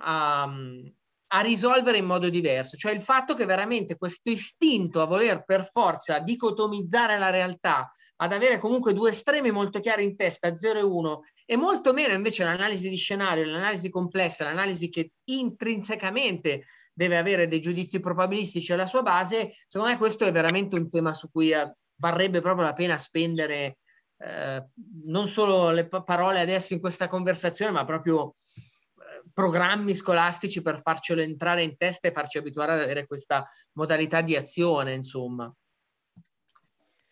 a, 0.00 0.52
a 1.28 1.40
risolvere 1.40 1.98
in 1.98 2.04
modo 2.04 2.28
diverso, 2.28 2.76
cioè 2.76 2.92
il 2.92 3.00
fatto 3.00 3.34
che 3.34 3.46
veramente 3.46 3.96
questo 3.96 4.30
istinto 4.30 5.00
a 5.00 5.06
voler 5.06 5.44
per 5.44 5.68
forza 5.68 6.20
dicotomizzare 6.20 7.18
la 7.18 7.30
realtà, 7.30 7.90
ad 8.16 8.32
avere 8.32 8.58
comunque 8.58 8.92
due 8.92 9.10
estremi 9.10 9.50
molto 9.50 9.80
chiari 9.80 10.04
in 10.04 10.16
testa, 10.16 10.54
0 10.54 10.78
e 10.78 10.82
1, 10.82 11.20
e 11.44 11.56
molto 11.56 11.92
meno 11.92 12.14
invece 12.14 12.44
l'analisi 12.44 12.88
di 12.88 12.96
scenario, 12.96 13.44
l'analisi 13.44 13.90
complessa, 13.90 14.44
l'analisi 14.44 14.88
che 14.88 15.12
intrinsecamente 15.24 16.64
deve 16.92 17.18
avere 17.18 17.48
dei 17.48 17.60
giudizi 17.60 17.98
probabilistici 17.98 18.72
alla 18.72 18.86
sua 18.86 19.02
base, 19.02 19.52
secondo 19.66 19.92
me 19.92 19.98
questo 19.98 20.24
è 20.24 20.32
veramente 20.32 20.76
un 20.76 20.88
tema 20.88 21.12
su 21.12 21.28
cui 21.30 21.50
eh, 21.50 21.74
varrebbe 21.96 22.40
proprio 22.40 22.64
la 22.64 22.72
pena 22.72 22.98
spendere 22.98 23.78
eh, 24.18 24.64
non 25.04 25.28
solo 25.28 25.70
le 25.70 25.86
parole 25.88 26.40
adesso 26.40 26.72
in 26.72 26.80
questa 26.80 27.08
conversazione, 27.08 27.72
ma 27.72 27.84
proprio 27.84 28.34
programmi 29.36 29.94
scolastici 29.94 30.62
per 30.62 30.80
farcelo 30.80 31.20
entrare 31.20 31.62
in 31.62 31.76
testa 31.76 32.08
e 32.08 32.12
farci 32.12 32.38
abituare 32.38 32.72
ad 32.72 32.80
avere 32.80 33.06
questa 33.06 33.46
modalità 33.72 34.22
di 34.22 34.34
azione, 34.34 34.94
insomma. 34.94 35.54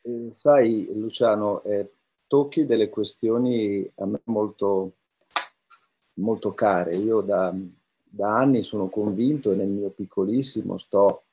Eh, 0.01 0.31
sai, 0.33 0.89
Luciano, 0.95 1.63
eh, 1.65 1.93
tocchi 2.27 2.65
delle 2.65 2.89
questioni 2.89 3.87
a 3.97 4.07
me 4.07 4.23
molto, 4.25 4.93
molto 6.15 6.55
care. 6.55 6.97
Io 6.97 7.21
da, 7.21 7.55
da 8.03 8.39
anni 8.39 8.63
sono 8.63 8.89
convinto 8.89 9.53
e 9.53 9.57
nel 9.57 9.69
mio 9.69 9.91
piccolissimo 9.91 10.79
sto 10.79 11.25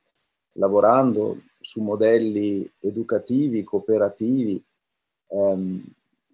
lavorando 0.56 1.44
su 1.58 1.82
modelli 1.82 2.70
educativi, 2.82 3.64
cooperativi, 3.64 4.62
ehm, 5.28 5.86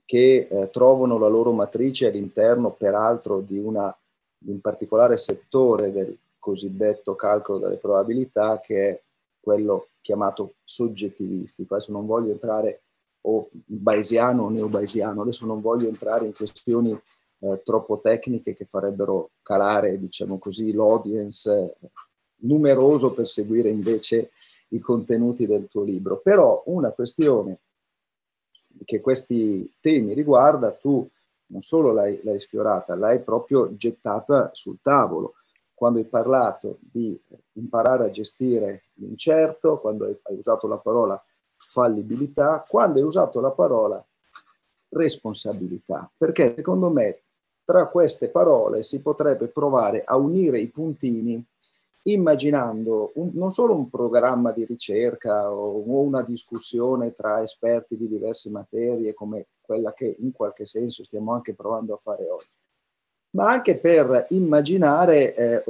che 0.04 0.48
eh, 0.50 0.70
trovano 0.72 1.20
la 1.20 1.28
loro 1.28 1.52
matrice 1.52 2.08
all'interno, 2.08 2.72
peraltro, 2.72 3.42
di, 3.42 3.60
una, 3.60 3.96
un 4.46 4.60
particolare 4.62 5.18
settore 5.18 5.92
del 5.92 6.18
cosiddetto 6.40 7.16
calcolo 7.16 7.60
delle 7.60 7.78
probabilità, 7.78 8.60
che 8.60 8.90
è 8.90 9.02
quello 9.40 9.90
chiamato 10.02 10.56
soggettivistico. 10.64 11.76
Adesso 11.76 11.92
non 11.92 12.06
voglio 12.06 12.32
entrare 12.32 12.82
o 13.22 13.50
bayesiano 13.52 14.44
o 14.44 14.50
neobayesiano, 14.50 15.22
adesso 15.22 15.46
non 15.46 15.62
voglio 15.62 15.88
entrare 15.88 16.26
in 16.26 16.34
questioni 16.34 16.98
eh, 17.40 17.62
troppo 17.64 18.00
tecniche 18.00 18.54
che 18.54 18.66
farebbero 18.66 19.32
calare, 19.42 20.00
diciamo 20.00 20.38
così, 20.38 20.74
l'audience 20.74 21.76
numeroso 22.42 23.14
per 23.14 23.28
seguire 23.28 23.70
invece 23.70 24.32
i 24.70 24.80
contenuti 24.80 25.46
del 25.46 25.68
tuo 25.68 25.84
libro. 25.84 26.20
Però 26.20 26.64
una 26.68 26.92
questione 26.92 27.60
che 28.86 29.02
questi 29.02 29.74
temi 29.80 30.14
riguarda, 30.14 30.72
tu 30.72 31.08
non 31.48 31.62
solo 31.62 31.92
l'hai, 31.92 32.20
l'hai 32.24 32.40
sfiorata, 32.40 32.96
l'hai 32.96 33.22
proprio 33.22 33.76
gettata 33.76 34.50
sul 34.54 34.80
tavolo. 34.82 35.34
Quando 35.74 36.00
hai 36.00 36.06
parlato 36.06 36.80
di 36.80 37.20
imparare 37.54 38.06
a 38.06 38.10
gestire 38.10 38.86
l'incerto, 38.96 39.80
quando 39.80 40.06
hai, 40.06 40.18
hai 40.24 40.36
usato 40.36 40.68
la 40.68 40.80
parola 40.80 41.22
fallibilità, 41.56 42.64
quando 42.68 43.00
hai 43.00 43.06
usato 43.06 43.40
la 43.40 43.52
parola 43.52 44.04
responsabilità, 44.90 46.10
perché 46.18 46.54
secondo 46.56 46.90
me 46.90 47.22
tra 47.64 47.88
queste 47.88 48.30
parole 48.30 48.82
si 48.82 49.02
potrebbe 49.02 49.48
provare 49.48 50.04
a 50.06 50.16
unire 50.16 50.60
i 50.60 50.68
puntini 50.68 51.44
immaginando 52.04 53.12
un, 53.16 53.32
non 53.34 53.52
solo 53.52 53.76
un 53.76 53.90
programma 53.90 54.52
di 54.52 54.64
ricerca 54.64 55.52
o, 55.52 55.84
o, 55.84 56.00
una 56.00 56.22
discussione 56.22 57.14
tra 57.14 57.42
esperti 57.42 57.98
di 57.98 58.08
diverse 58.08 58.50
materie 58.50 59.14
come 59.14 59.48
quella 59.68 59.94
che 59.94 60.16
in 60.20 60.32
qualche 60.32 60.66
senso 60.66 61.04
stiamo 61.04 61.34
anche 61.34 61.54
provando 61.54 61.94
a 61.94 61.98
fare 61.98 62.28
oggi, 62.28 62.48
ma 63.32 63.52
anche 63.52 63.78
per 63.78 64.28
immaginare 64.30 65.36
eh, 65.36 65.64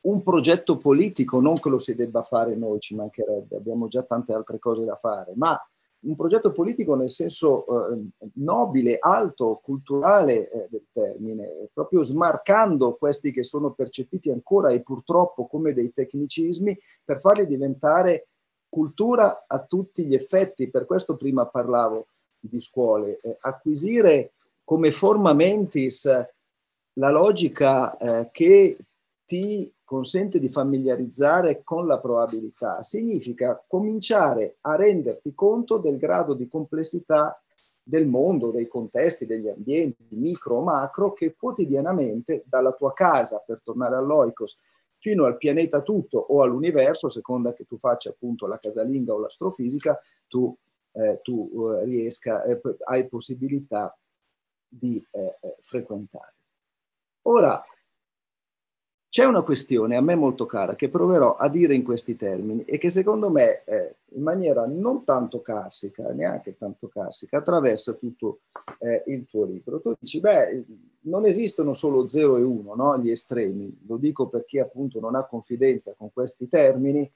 un 0.00 0.22
progetto 0.22 0.78
politico, 0.78 1.40
non 1.40 1.60
che 1.60 1.68
lo 1.68 1.78
si 1.78 1.94
debba 1.94 2.22
fare 2.22 2.56
noi, 2.56 2.80
ci 2.80 2.94
mancherebbe, 2.94 3.56
abbiamo 3.56 3.86
già 3.86 4.02
tante 4.02 4.32
altre 4.32 4.58
cose 4.58 4.84
da 4.84 4.96
fare, 4.96 5.32
ma 5.36 5.60
un 6.02 6.16
progetto 6.16 6.50
politico 6.50 6.96
nel 6.96 7.10
senso 7.10 7.92
eh, 7.92 8.30
nobile, 8.34 8.96
alto, 8.98 9.60
culturale 9.62 10.50
eh, 10.50 10.66
del 10.68 10.86
termine, 10.90 11.68
proprio 11.72 12.02
smarcando 12.02 12.96
questi 12.96 13.30
che 13.30 13.44
sono 13.44 13.72
percepiti 13.72 14.30
ancora 14.30 14.70
e 14.70 14.82
purtroppo 14.82 15.46
come 15.46 15.72
dei 15.72 15.92
tecnicismi 15.92 16.76
per 17.04 17.20
farli 17.20 17.46
diventare 17.46 18.28
cultura 18.68 19.44
a 19.46 19.62
tutti 19.64 20.04
gli 20.06 20.14
effetti. 20.14 20.70
Per 20.70 20.86
questo 20.86 21.16
prima 21.16 21.46
parlavo 21.46 22.06
di 22.48 22.60
scuole, 22.60 23.18
eh, 23.18 23.36
acquisire 23.40 24.32
come 24.64 24.90
forma 24.90 25.32
mentis 25.32 26.04
la 26.94 27.10
logica 27.10 27.96
eh, 27.96 28.28
che 28.30 28.76
ti 29.24 29.72
consente 29.84 30.38
di 30.38 30.48
familiarizzare 30.48 31.62
con 31.62 31.86
la 31.86 32.00
probabilità 32.00 32.82
significa 32.82 33.62
cominciare 33.66 34.56
a 34.62 34.74
renderti 34.74 35.34
conto 35.34 35.78
del 35.78 35.96
grado 35.96 36.34
di 36.34 36.48
complessità 36.48 37.42
del 37.82 38.06
mondo, 38.06 38.50
dei 38.50 38.68
contesti, 38.68 39.26
degli 39.26 39.48
ambienti, 39.48 40.06
micro 40.10 40.56
o 40.56 40.62
macro, 40.62 41.12
che 41.12 41.34
quotidianamente 41.34 42.44
dalla 42.46 42.72
tua 42.72 42.92
casa, 42.92 43.42
per 43.44 43.62
tornare 43.62 43.96
all'oikos, 43.96 44.58
fino 44.98 45.24
al 45.24 45.36
pianeta 45.36 45.82
tutto 45.82 46.18
o 46.18 46.42
all'universo, 46.42 47.08
seconda 47.08 47.52
che 47.52 47.64
tu 47.64 47.76
faccia 47.76 48.10
appunto 48.10 48.46
la 48.46 48.56
casalinga 48.56 49.12
o 49.12 49.18
l'astrofisica, 49.18 49.98
tu, 50.28 50.56
eh, 50.92 51.20
tu 51.22 51.50
eh, 51.54 51.84
riesca, 51.84 52.42
eh, 52.44 52.60
hai 52.84 53.08
possibilità 53.08 53.96
di 54.68 55.04
eh, 55.10 55.36
frequentare. 55.60 56.34
Ora, 57.22 57.62
c'è 59.12 59.24
una 59.24 59.42
questione 59.42 59.94
a 59.94 60.00
me 60.00 60.14
molto 60.14 60.46
cara 60.46 60.74
che 60.74 60.88
proverò 60.88 61.36
a 61.36 61.46
dire 61.50 61.74
in 61.74 61.82
questi 61.82 62.16
termini 62.16 62.64
e 62.64 62.78
che 62.78 62.88
secondo 62.88 63.28
me 63.28 63.62
eh, 63.64 63.96
in 64.14 64.22
maniera 64.22 64.64
non 64.64 65.04
tanto 65.04 65.42
carsica, 65.42 66.10
neanche 66.12 66.56
tanto 66.56 66.88
carsica, 66.88 67.36
attraversa 67.36 67.92
tutto 67.92 68.40
eh, 68.78 69.02
il 69.08 69.26
tuo 69.26 69.44
libro. 69.44 69.82
Tu 69.82 69.92
dici, 70.00 70.18
beh, 70.18 70.64
non 71.00 71.26
esistono 71.26 71.74
solo 71.74 72.06
0 72.06 72.38
e 72.38 72.42
1, 72.42 72.74
no? 72.74 72.98
gli 72.98 73.10
estremi. 73.10 73.82
Lo 73.86 73.98
dico 73.98 74.28
per 74.30 74.46
chi 74.46 74.58
appunto 74.58 74.98
non 74.98 75.14
ha 75.14 75.26
confidenza 75.26 75.94
con 75.94 76.10
questi 76.10 76.48
termini. 76.48 77.10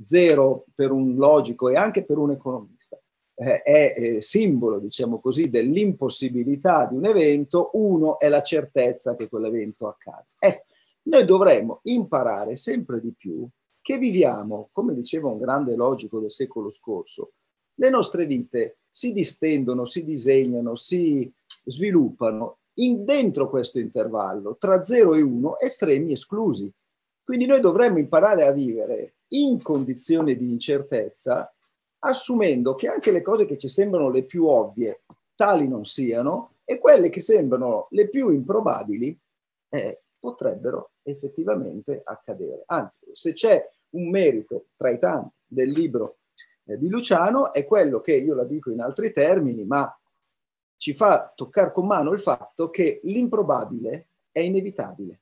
0 0.00 0.64
per 0.74 0.90
un 0.90 1.16
logico 1.16 1.68
e 1.68 1.76
anche 1.76 2.02
per 2.02 2.16
un 2.16 2.30
economista 2.30 2.98
eh, 3.42 3.60
è 3.62 3.94
eh, 3.96 4.22
simbolo, 4.22 4.78
diciamo 4.78 5.20
così, 5.20 5.50
dell'impossibilità 5.50 6.86
di 6.86 6.96
un 6.96 7.06
evento, 7.06 7.70
1 7.74 8.18
è 8.18 8.28
la 8.28 8.42
certezza 8.42 9.16
che 9.16 9.28
quell'evento 9.28 9.88
accade. 9.88 10.26
Ecco, 10.38 10.64
noi 11.04 11.24
dovremmo 11.24 11.80
imparare 11.84 12.56
sempre 12.56 13.00
di 13.00 13.12
più 13.12 13.46
che 13.80 13.98
viviamo, 13.98 14.68
come 14.70 14.94
diceva 14.94 15.28
un 15.28 15.38
grande 15.38 15.74
logico 15.74 16.20
del 16.20 16.30
secolo 16.30 16.68
scorso, 16.68 17.32
le 17.74 17.90
nostre 17.90 18.26
vite 18.26 18.78
si 18.88 19.12
distendono, 19.12 19.84
si 19.84 20.04
disegnano, 20.04 20.74
si 20.74 21.30
sviluppano 21.64 22.58
in, 22.74 23.04
dentro 23.04 23.48
questo 23.48 23.78
intervallo 23.80 24.56
tra 24.56 24.82
0 24.82 25.14
e 25.14 25.22
1, 25.22 25.58
estremi 25.58 26.12
esclusi. 26.12 26.70
Quindi 27.24 27.46
noi 27.46 27.60
dovremmo 27.60 27.98
imparare 27.98 28.46
a 28.46 28.52
vivere 28.52 29.16
in 29.28 29.60
condizioni 29.62 30.36
di 30.36 30.50
incertezza, 30.50 31.52
assumendo 32.04 32.74
che 32.74 32.88
anche 32.88 33.10
le 33.10 33.22
cose 33.22 33.46
che 33.46 33.58
ci 33.58 33.68
sembrano 33.68 34.10
le 34.10 34.24
più 34.24 34.46
ovvie 34.46 35.02
tali 35.34 35.68
non 35.68 35.84
siano 35.84 36.56
e 36.64 36.78
quelle 36.78 37.10
che 37.10 37.20
sembrano 37.20 37.88
le 37.90 38.08
più 38.08 38.30
improbabili 38.30 39.18
eh, 39.68 40.02
potrebbero 40.18 40.92
effettivamente 41.02 42.00
accadere. 42.04 42.62
Anzi, 42.66 43.00
se 43.12 43.32
c'è 43.32 43.68
un 43.90 44.08
merito 44.10 44.66
tra 44.76 44.90
i 44.90 44.98
tanti 44.98 45.34
del 45.46 45.70
libro 45.70 46.18
eh, 46.64 46.78
di 46.78 46.88
Luciano 46.88 47.52
è 47.52 47.64
quello 47.64 48.00
che 48.00 48.14
io 48.14 48.34
la 48.34 48.44
dico 48.44 48.70
in 48.70 48.80
altri 48.80 49.12
termini, 49.12 49.64
ma 49.64 49.96
ci 50.76 50.94
fa 50.94 51.32
toccare 51.34 51.72
con 51.72 51.86
mano 51.86 52.12
il 52.12 52.20
fatto 52.20 52.70
che 52.70 53.00
l'improbabile 53.04 54.08
è 54.30 54.40
inevitabile. 54.40 55.20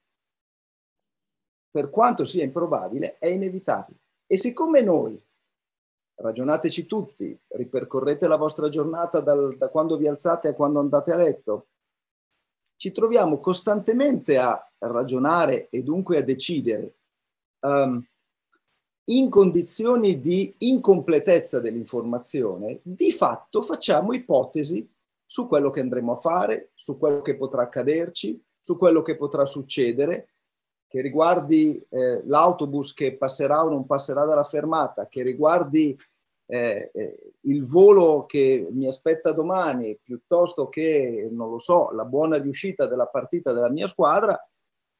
Per 1.70 1.90
quanto 1.90 2.24
sia 2.24 2.42
improbabile, 2.42 3.18
è 3.18 3.26
inevitabile. 3.26 3.98
E 4.26 4.36
siccome 4.36 4.80
noi, 4.80 5.22
ragionateci 6.20 6.86
tutti, 6.86 7.38
ripercorrete 7.48 8.26
la 8.26 8.36
vostra 8.36 8.68
giornata 8.68 9.20
dal, 9.20 9.56
da 9.56 9.68
quando 9.68 9.96
vi 9.96 10.06
alzate 10.06 10.48
a 10.48 10.54
quando 10.54 10.78
andate 10.78 11.12
a 11.12 11.16
letto, 11.16 11.68
ci 12.76 12.92
troviamo 12.92 13.40
costantemente 13.40 14.38
a 14.38 14.70
ragionare 14.78 15.68
e 15.68 15.82
dunque 15.82 16.18
a 16.18 16.22
decidere 16.22 16.94
um, 17.60 18.02
in 19.04 19.28
condizioni 19.28 20.20
di 20.20 20.54
incompletezza 20.58 21.60
dell'informazione, 21.60 22.80
di 22.82 23.12
fatto 23.12 23.60
facciamo 23.60 24.12
ipotesi 24.12 24.88
su 25.24 25.48
quello 25.48 25.70
che 25.70 25.80
andremo 25.80 26.12
a 26.12 26.16
fare, 26.16 26.70
su 26.74 26.98
quello 26.98 27.20
che 27.20 27.36
potrà 27.36 27.62
accaderci, 27.62 28.42
su 28.58 28.78
quello 28.78 29.02
che 29.02 29.16
potrà 29.16 29.44
succedere, 29.44 30.28
che 30.90 31.00
riguardi 31.00 31.80
eh, 31.88 32.20
l'autobus 32.26 32.92
che 32.92 33.16
passerà 33.16 33.64
o 33.64 33.68
non 33.68 33.86
passerà 33.86 34.24
dalla 34.24 34.42
fermata, 34.42 35.06
che 35.06 35.22
riguardi 35.22 35.96
eh, 36.46 36.90
eh, 36.92 37.32
il 37.42 37.64
volo 37.64 38.26
che 38.26 38.66
mi 38.72 38.88
aspetta 38.88 39.30
domani 39.30 39.96
piuttosto 40.02 40.68
che, 40.68 41.28
non 41.30 41.48
lo 41.48 41.60
so, 41.60 41.92
la 41.92 42.04
buona 42.04 42.38
riuscita 42.38 42.88
della 42.88 43.06
partita 43.06 43.52
della 43.52 43.70
mia 43.70 43.86
squadra, 43.86 44.36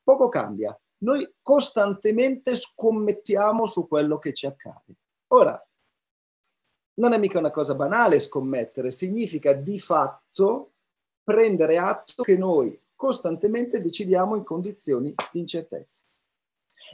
poco 0.00 0.28
cambia. 0.28 0.78
Noi 0.98 1.28
costantemente 1.42 2.54
scommettiamo 2.54 3.66
su 3.66 3.88
quello 3.88 4.20
che 4.20 4.32
ci 4.32 4.46
accade. 4.46 4.94
Ora, 5.32 5.60
non 7.00 7.12
è 7.14 7.18
mica 7.18 7.40
una 7.40 7.50
cosa 7.50 7.74
banale 7.74 8.20
scommettere, 8.20 8.92
significa 8.92 9.54
di 9.54 9.80
fatto 9.80 10.74
prendere 11.24 11.78
atto 11.78 12.22
che 12.22 12.36
noi 12.36 12.80
costantemente 13.00 13.80
decidiamo 13.80 14.36
in 14.36 14.44
condizioni 14.44 15.14
di 15.32 15.40
incertezza. 15.40 16.04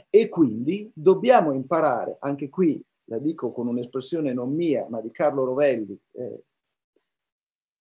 E 0.09 0.29
quindi 0.29 0.89
dobbiamo 0.93 1.51
imparare, 1.51 2.15
anche 2.21 2.47
qui 2.47 2.81
la 3.09 3.17
dico 3.17 3.51
con 3.51 3.67
un'espressione 3.67 4.31
non 4.31 4.53
mia, 4.53 4.87
ma 4.87 5.01
di 5.01 5.11
Carlo 5.11 5.43
Rovelli, 5.43 5.99
eh, 6.13 6.43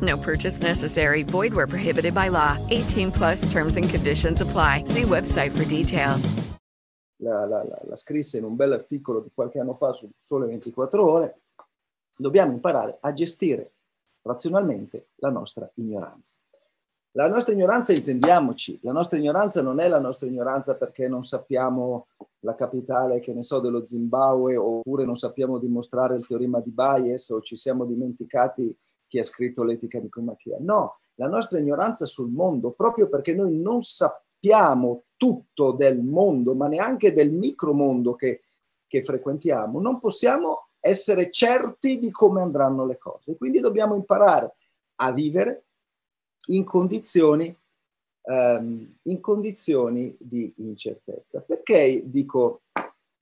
No 0.00 0.16
purchase 0.16 0.62
necessary. 0.62 1.24
Void 1.24 1.52
where 1.52 1.66
prohibited 1.66 2.14
by 2.14 2.28
law. 2.28 2.56
18 2.70 3.10
plus 3.10 3.50
terms 3.50 3.76
and 3.76 3.88
conditions 3.88 4.40
apply. 4.40 4.84
See 4.84 5.02
website 5.02 5.50
for 5.50 5.64
details. 5.64 6.32
La, 7.22 7.44
la, 7.44 7.62
la, 7.62 7.78
la 7.86 7.96
scrisse 7.96 8.38
in 8.38 8.44
un 8.44 8.56
bell'articolo 8.56 9.20
di 9.20 9.30
qualche 9.34 9.58
anno 9.58 9.74
fa 9.74 9.92
su 9.92 10.10
Sole 10.16 10.46
24 10.46 11.04
Ore. 11.04 11.40
Dobbiamo 12.16 12.52
imparare 12.52 12.96
a 13.00 13.12
gestire 13.12 13.72
razionalmente 14.22 15.08
la 15.16 15.30
nostra 15.30 15.70
ignoranza. 15.74 16.36
La 17.12 17.28
nostra 17.28 17.52
ignoranza, 17.52 17.92
intendiamoci, 17.92 18.78
la 18.82 18.92
nostra 18.92 19.18
ignoranza 19.18 19.62
non 19.62 19.80
è 19.80 19.88
la 19.88 19.98
nostra 19.98 20.28
ignoranza 20.28 20.76
perché 20.76 21.08
non 21.08 21.24
sappiamo 21.24 22.06
la 22.40 22.54
capitale, 22.54 23.18
che 23.18 23.34
ne 23.34 23.42
so, 23.42 23.58
dello 23.58 23.84
Zimbabwe, 23.84 24.56
oppure 24.56 25.04
non 25.04 25.16
sappiamo 25.16 25.58
dimostrare 25.58 26.14
il 26.14 26.26
teorema 26.26 26.60
di 26.60 26.70
Bayes 26.70 27.28
o 27.30 27.40
ci 27.40 27.56
siamo 27.56 27.84
dimenticati 27.84 28.74
chi 29.10 29.18
ha 29.18 29.24
scritto 29.24 29.64
l'etica 29.64 29.98
di 29.98 30.08
Comachia. 30.08 30.58
No, 30.60 30.98
la 31.16 31.26
nostra 31.26 31.58
ignoranza 31.58 32.06
sul 32.06 32.30
mondo, 32.30 32.70
proprio 32.70 33.08
perché 33.08 33.34
noi 33.34 33.58
non 33.58 33.82
sappiamo 33.82 35.06
tutto 35.16 35.72
del 35.72 36.00
mondo, 36.00 36.54
ma 36.54 36.68
neanche 36.68 37.12
del 37.12 37.32
micromondo 37.32 38.14
che, 38.14 38.42
che 38.86 39.02
frequentiamo, 39.02 39.80
non 39.80 39.98
possiamo 39.98 40.68
essere 40.78 41.32
certi 41.32 41.98
di 41.98 42.12
come 42.12 42.40
andranno 42.40 42.86
le 42.86 42.98
cose. 42.98 43.36
Quindi 43.36 43.58
dobbiamo 43.58 43.96
imparare 43.96 44.54
a 45.00 45.10
vivere 45.10 45.64
in 46.50 46.62
condizioni, 46.62 47.54
um, 48.22 48.96
in 49.02 49.20
condizioni 49.20 50.16
di 50.20 50.54
incertezza. 50.58 51.42
Perché 51.42 52.02
dico 52.04 52.62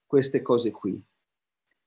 queste 0.07 0.43
cose 0.43 0.71
qui? 0.71 1.03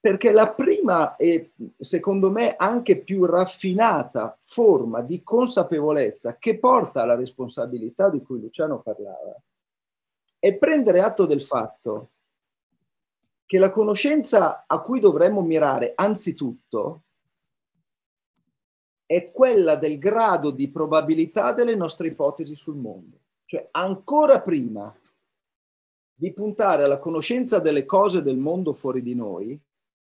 Perché 0.01 0.31
la 0.31 0.51
prima 0.51 1.15
e 1.15 1.51
secondo 1.77 2.31
me 2.31 2.55
anche 2.55 3.03
più 3.03 3.23
raffinata 3.25 4.35
forma 4.39 5.01
di 5.01 5.21
consapevolezza 5.21 6.37
che 6.37 6.57
porta 6.57 7.03
alla 7.03 7.15
responsabilità 7.15 8.09
di 8.09 8.23
cui 8.23 8.39
Luciano 8.39 8.81
parlava 8.81 9.39
è 10.39 10.55
prendere 10.55 11.01
atto 11.01 11.27
del 11.27 11.41
fatto 11.41 12.09
che 13.45 13.59
la 13.59 13.69
conoscenza 13.69 14.63
a 14.65 14.81
cui 14.81 14.99
dovremmo 14.99 15.41
mirare 15.41 15.91
anzitutto 15.93 17.03
è 19.05 19.31
quella 19.31 19.75
del 19.75 19.99
grado 19.99 20.49
di 20.49 20.71
probabilità 20.71 21.53
delle 21.53 21.75
nostre 21.75 22.07
ipotesi 22.07 22.55
sul 22.55 22.77
mondo. 22.77 23.19
Cioè 23.45 23.67
ancora 23.71 24.41
prima 24.41 24.91
di 26.15 26.33
puntare 26.33 26.83
alla 26.83 26.97
conoscenza 26.97 27.59
delle 27.59 27.85
cose 27.85 28.23
del 28.23 28.37
mondo 28.37 28.73
fuori 28.73 29.03
di 29.03 29.13
noi, 29.13 29.61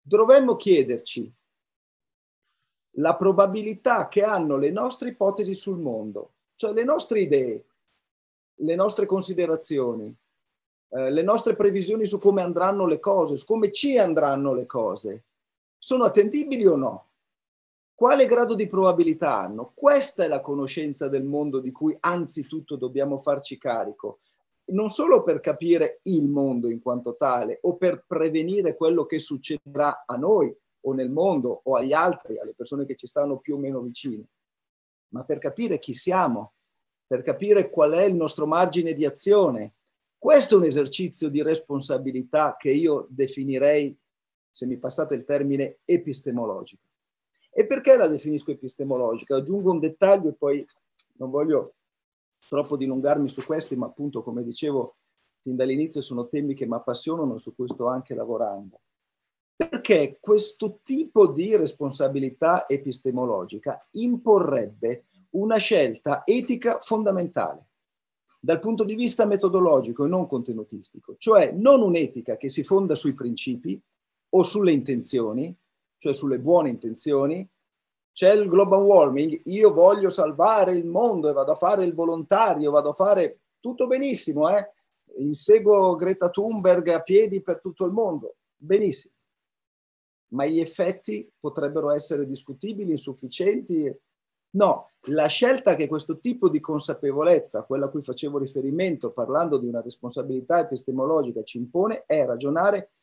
dovremmo 0.08 0.56
chiederci 0.56 1.32
la 2.98 3.16
probabilità 3.16 4.08
che 4.08 4.24
hanno 4.24 4.58
le 4.58 4.72
nostre 4.72 5.10
ipotesi 5.10 5.54
sul 5.54 5.80
mondo, 5.80 6.34
cioè 6.56 6.74
le 6.74 6.84
nostre 6.84 7.20
idee, 7.20 7.66
le 8.56 8.76
nostre 8.76 9.06
considerazioni, 9.06 10.16
eh, 10.90 11.12
le 11.12 11.22
nostre 11.22 11.56
previsioni 11.56 12.06
su 12.06 12.18
come 12.18 12.42
andranno 12.42 12.88
le 12.88 13.00
cose, 13.00 13.36
su 13.36 13.46
come 13.46 13.72
ci 13.72 13.98
andranno 13.98 14.54
le 14.54 14.66
cose, 14.66 15.26
sono 15.78 16.06
attendibili 16.06 16.66
o 16.66 16.76
no? 16.76 17.10
Quale 17.94 18.26
grado 18.26 18.56
di 18.56 18.68
probabilità 18.68 19.40
hanno? 19.40 19.74
Questa 19.76 20.24
è 20.24 20.28
la 20.28 20.42
conoscenza 20.42 21.08
del 21.08 21.24
mondo 21.24 21.60
di 21.60 21.72
cui 21.72 21.96
anzitutto 22.00 22.78
dobbiamo 22.78 23.18
farci 23.18 23.58
carico, 23.58 24.20
non 24.68 24.90
solo 24.90 25.24
per 25.24 25.40
capire 25.40 26.00
il 26.04 26.28
mondo 26.28 26.70
in 26.70 26.82
quanto 26.82 27.16
tale 27.16 27.60
o 27.62 27.78
per 27.78 28.04
prevenire 28.06 28.76
quello 28.76 29.06
che 29.06 29.20
succederà 29.20 30.04
a 30.06 30.16
noi 30.16 30.54
o 30.82 30.94
nel 30.94 31.10
mondo 31.10 31.62
o 31.64 31.76
agli 31.76 31.94
altri, 31.94 32.38
alle 32.38 32.54
persone 32.54 32.86
che 32.86 32.96
ci 32.96 33.08
stanno 33.08 33.38
più 33.38 33.56
o 33.56 33.58
meno 33.58 33.82
vicine, 33.82 34.28
ma 35.10 35.24
per 35.24 35.38
capire 35.38 35.80
chi 35.80 35.94
siamo, 35.94 36.54
per 37.06 37.22
capire 37.22 37.70
qual 37.70 37.94
è 37.94 38.04
il 38.04 38.16
nostro 38.16 38.46
margine 38.46 38.94
di 38.94 39.06
azione. 39.06 39.76
Questo 40.18 40.56
è 40.56 40.58
un 40.58 40.66
esercizio 40.66 41.30
di 41.30 41.42
responsabilità 41.42 42.56
che 42.58 42.72
io 42.72 43.08
definirei, 43.10 43.98
se 44.50 44.66
mi 44.66 44.78
passate 44.78 45.16
il 45.16 45.24
termine, 45.24 45.80
epistemologico. 45.86 46.84
E 47.50 47.66
perché 47.66 47.96
la 47.96 48.08
definisco 48.08 48.52
epistemologica? 48.52 49.38
Aggiungo 49.38 49.72
un 49.72 49.80
dettaglio 49.80 50.30
e 50.30 50.34
poi 50.34 50.66
non 51.14 51.30
voglio 51.30 51.76
troppo 52.48 52.78
dilungarmi 52.78 53.28
su 53.28 53.44
questi, 53.44 53.76
ma 53.76 53.88
appunto, 53.88 54.24
come 54.24 54.44
dicevo 54.44 54.98
fin 55.42 55.56
dall'inizio, 55.56 56.02
sono 56.02 56.28
temi 56.28 56.54
che 56.54 56.66
mi 56.66 56.76
appassionano, 56.76 57.38
su 57.38 57.56
cui 57.56 57.68
sto 57.68 57.88
anche 57.88 58.14
lavorando. 58.14 58.82
Perché 59.56 60.18
questo 60.20 60.80
tipo 60.84 61.28
di 61.32 61.56
responsabilità 61.56 62.68
epistemologica 62.68 63.78
imporrebbe 63.92 65.06
una 65.32 65.58
scelta 65.58 66.22
etica 66.26 66.80
fondamentale 66.80 67.68
dal 68.40 68.60
punto 68.60 68.84
di 68.84 68.96
vista 68.96 69.26
metodologico 69.26 70.06
e 70.06 70.08
non 70.08 70.28
contenutistico, 70.28 71.16
cioè 71.18 71.52
non 71.52 71.82
un'etica 71.82 72.38
che 72.38 72.50
si 72.50 72.64
fonda 72.64 72.94
sui 72.94 73.14
principi 73.14 73.82
o 74.30 74.44
sulle 74.44 74.72
intenzioni, 74.72 75.56
cioè 75.98 76.14
sulle 76.14 76.40
buone 76.40 76.70
intenzioni, 76.70 77.48
c'è 78.18 78.34
il 78.34 78.48
global 78.48 78.82
warming, 78.82 79.42
io 79.44 79.72
voglio 79.72 80.10
salvare 80.10 80.72
il 80.72 80.88
mondo 80.88 81.30
e 81.30 81.34
vado 81.34 81.52
a 81.52 81.56
fare 81.56 81.84
il 81.84 81.94
volontario, 81.94 82.72
vado 82.72 82.90
a 82.90 82.94
fare 82.94 83.42
tutto 83.60 83.86
benissimo, 83.86 84.50
eh? 84.50 84.72
inseguo 85.20 85.94
Greta 85.94 86.32
Thunberg 86.32 86.88
a 86.88 87.04
piedi 87.04 87.44
per 87.44 87.62
tutto 87.62 87.86
il 87.86 87.92
mondo, 87.92 88.38
benissimo. 88.56 89.14
Ma 90.30 90.48
gli 90.48 90.60
effetti 90.60 91.32
potrebbero 91.40 91.92
essere 91.92 92.26
discutibili, 92.26 92.90
insufficienti. 92.90 93.96
No, 94.50 94.90
la 95.10 95.28
scelta 95.28 95.76
che 95.76 95.86
questo 95.86 96.18
tipo 96.18 96.50
di 96.50 96.60
consapevolezza, 96.60 97.66
quella 97.66 97.86
a 97.86 97.90
cui 97.90 98.02
facevo 98.02 98.40
riferimento 98.40 99.12
parlando 99.12 99.60
di 99.60 99.68
una 99.68 99.82
responsabilità 99.82 100.62
epistemologica, 100.62 101.44
ci 101.44 101.60
impone 101.60 102.04
è 102.08 102.26
ragionare 102.26 102.94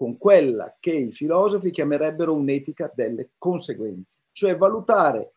con 0.00 0.16
quella 0.16 0.78
che 0.80 0.92
i 0.92 1.12
filosofi 1.12 1.70
chiamerebbero 1.70 2.32
un'etica 2.32 2.90
delle 2.94 3.32
conseguenze, 3.36 4.20
cioè 4.32 4.56
valutare 4.56 5.34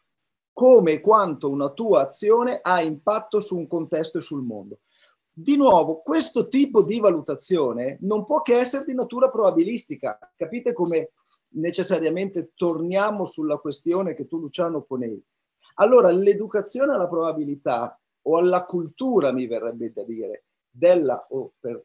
come 0.53 0.93
e 0.93 1.01
quanto 1.01 1.49
una 1.49 1.71
tua 1.71 2.03
azione 2.03 2.61
ha 2.61 2.81
impatto 2.81 3.41
su 3.41 3.57
un 3.57 3.67
contesto 3.67 4.19
e 4.19 4.21
sul 4.21 4.41
mondo. 4.41 4.79
Di 5.33 5.57
nuovo, 5.57 6.01
questo 6.01 6.47
tipo 6.47 6.81
di 6.81 7.01
valutazione 7.01 7.97
non 8.03 8.23
può 8.23 8.41
che 8.41 8.57
essere 8.57 8.85
di 8.85 8.93
natura 8.93 9.29
probabilistica. 9.29 10.17
Capite 10.33 10.71
come 10.71 11.11
necessariamente 11.55 12.53
torniamo 12.55 13.25
sulla 13.25 13.57
questione 13.57 14.15
che 14.15 14.27
tu, 14.27 14.37
Luciano, 14.37 14.83
ponevi? 14.83 15.21
Allora, 15.75 16.09
l'educazione 16.09 16.93
alla 16.93 17.09
probabilità 17.09 17.99
o 18.21 18.37
alla 18.37 18.63
cultura, 18.63 19.33
mi 19.33 19.45
verrebbe 19.45 19.91
da 19.91 20.05
dire, 20.05 20.45
della, 20.69 21.27
o 21.31 21.51
per 21.59 21.83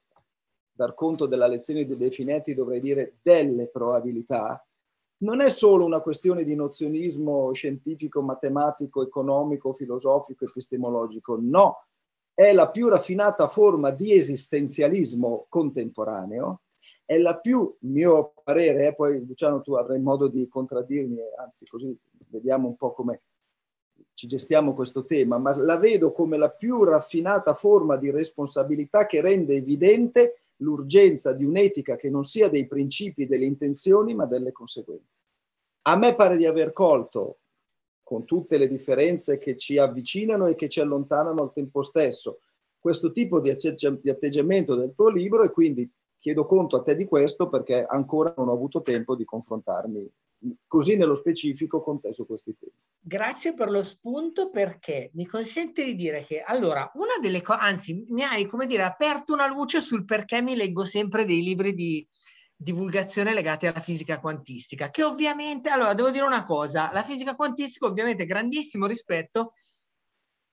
dar 0.78 0.94
conto 0.94 1.26
della 1.26 1.48
lezione 1.48 1.84
di 1.84 1.96
De 1.96 2.08
Finetti, 2.08 2.54
dovrei 2.54 2.78
dire 2.78 3.16
delle 3.20 3.66
probabilità, 3.66 4.64
non 5.22 5.40
è 5.40 5.50
solo 5.50 5.84
una 5.84 5.98
questione 5.98 6.44
di 6.44 6.54
nozionismo 6.54 7.52
scientifico, 7.52 8.22
matematico, 8.22 9.02
economico, 9.02 9.72
filosofico, 9.72 10.44
epistemologico, 10.44 11.36
no, 11.40 11.84
è 12.32 12.52
la 12.52 12.70
più 12.70 12.86
raffinata 12.86 13.48
forma 13.48 13.90
di 13.90 14.12
esistenzialismo 14.12 15.46
contemporaneo, 15.48 16.60
è 17.04 17.18
la 17.18 17.36
più, 17.36 17.76
mio 17.80 18.34
parere, 18.44 18.86
eh, 18.86 18.94
poi 18.94 19.26
Luciano 19.26 19.60
tu 19.60 19.74
avrai 19.74 19.98
modo 19.98 20.28
di 20.28 20.46
contraddirmi, 20.46 21.18
anzi 21.40 21.66
così 21.66 21.92
vediamo 22.28 22.68
un 22.68 22.76
po' 22.76 22.92
come 22.92 23.22
ci 24.14 24.28
gestiamo 24.28 24.74
questo 24.74 25.04
tema, 25.04 25.38
ma 25.38 25.56
la 25.56 25.76
vedo 25.76 26.12
come 26.12 26.36
la 26.36 26.50
più 26.50 26.84
raffinata 26.84 27.52
forma 27.52 27.96
di 27.96 28.12
responsabilità 28.12 29.06
che 29.06 29.20
rende 29.20 29.56
evidente 29.56 30.42
l'urgenza 30.58 31.32
di 31.32 31.44
un'etica 31.44 31.96
che 31.96 32.10
non 32.10 32.24
sia 32.24 32.48
dei 32.48 32.66
principi 32.66 33.26
delle 33.26 33.44
intenzioni, 33.44 34.14
ma 34.14 34.26
delle 34.26 34.52
conseguenze. 34.52 35.24
A 35.82 35.96
me 35.96 36.14
pare 36.14 36.36
di 36.36 36.46
aver 36.46 36.72
colto, 36.72 37.40
con 38.02 38.24
tutte 38.24 38.56
le 38.56 38.68
differenze 38.68 39.38
che 39.38 39.56
ci 39.56 39.76
avvicinano 39.76 40.46
e 40.46 40.54
che 40.54 40.68
ci 40.68 40.80
allontanano 40.80 41.42
al 41.42 41.52
tempo 41.52 41.82
stesso, 41.82 42.40
questo 42.78 43.12
tipo 43.12 43.40
di, 43.40 43.50
atteggiamento 43.50 44.74
del 44.74 44.94
tuo 44.94 45.10
libro 45.10 45.42
e 45.42 45.50
quindi 45.50 45.90
chiedo 46.16 46.46
conto 46.46 46.76
a 46.76 46.82
te 46.82 46.94
di 46.94 47.04
questo 47.04 47.48
perché 47.48 47.84
ancora 47.84 48.32
non 48.36 48.48
ho 48.48 48.52
avuto 48.52 48.82
tempo 48.82 49.14
di 49.14 49.24
confrontarmi 49.24 50.10
così 50.66 50.96
nello 50.96 51.14
specifico 51.14 51.82
con 51.82 52.00
te 52.00 52.12
su 52.12 52.26
questi 52.26 52.54
temi. 52.58 52.72
Grazie 53.00 53.54
per 53.54 53.70
lo 53.70 53.82
spunto 53.82 54.50
perché 54.50 55.10
mi 55.14 55.26
consente 55.26 55.84
di 55.84 55.94
dire 55.94 56.24
che 56.24 56.40
allora 56.40 56.90
una 56.94 57.18
delle 57.20 57.42
cose, 57.42 57.60
anzi 57.60 58.04
mi 58.08 58.22
hai 58.22 58.46
come 58.46 58.66
dire 58.66 58.82
aperto 58.82 59.32
una 59.32 59.46
luce 59.46 59.80
sul 59.80 60.04
perché 60.04 60.42
mi 60.42 60.54
leggo 60.54 60.84
sempre 60.84 61.24
dei 61.24 61.42
libri 61.42 61.74
di 61.74 62.06
divulgazione 62.60 63.32
legati 63.32 63.66
alla 63.66 63.80
fisica 63.80 64.18
quantistica, 64.18 64.90
che 64.90 65.04
ovviamente, 65.04 65.68
allora 65.68 65.94
devo 65.94 66.10
dire 66.10 66.24
una 66.24 66.42
cosa, 66.42 66.90
la 66.92 67.02
fisica 67.02 67.36
quantistica 67.36 67.86
ovviamente 67.86 68.26
grandissimo 68.26 68.86
rispetto 68.86 69.52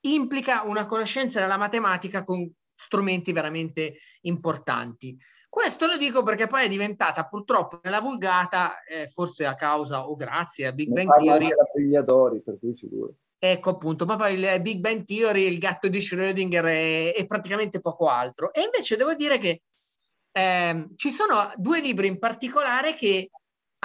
implica 0.02 0.62
una 0.64 0.86
conoscenza 0.86 1.40
della 1.40 1.58
matematica 1.58 2.24
con 2.24 2.48
strumenti 2.76 3.32
veramente 3.32 3.98
importanti. 4.22 5.18
Questo 5.56 5.88
lo 5.88 5.96
dico 5.96 6.22
perché 6.22 6.48
poi 6.48 6.66
è 6.66 6.68
diventata 6.68 7.24
purtroppo 7.28 7.80
nella 7.82 8.02
vulgata, 8.02 8.84
eh, 8.84 9.08
forse 9.08 9.46
a 9.46 9.56
causa 9.56 10.06
o 10.06 10.18
grazie 10.18 10.68
a 10.68 10.74
Big 10.74 10.90
Bang 10.90 11.16
Theory. 11.16 11.48
Pigliadori, 11.74 12.42
per 12.42 12.60
cui 12.60 12.76
figura. 12.76 13.10
Ecco 13.40 13.70
appunto, 13.70 14.04
ma 14.06 14.18
poi 14.18 14.34
il 14.38 14.62
Big 14.62 14.80
Bang 14.80 15.06
Theory, 15.06 15.44
il 15.44 15.58
gatto 15.58 15.88
di 15.88 16.00
Schrödinger 16.00 16.66
è, 16.66 17.14
è 17.14 17.26
praticamente 17.26 17.80
poco 17.80 18.10
altro. 18.10 18.52
E 18.52 18.64
invece 18.64 18.98
devo 18.98 19.14
dire 19.14 19.38
che 19.38 19.62
eh, 20.34 20.88
ci 20.98 21.10
sono 21.10 21.54
due 21.56 21.80
libri 21.80 22.08
in 22.08 22.20
particolare 22.20 22.94
che 22.94 23.30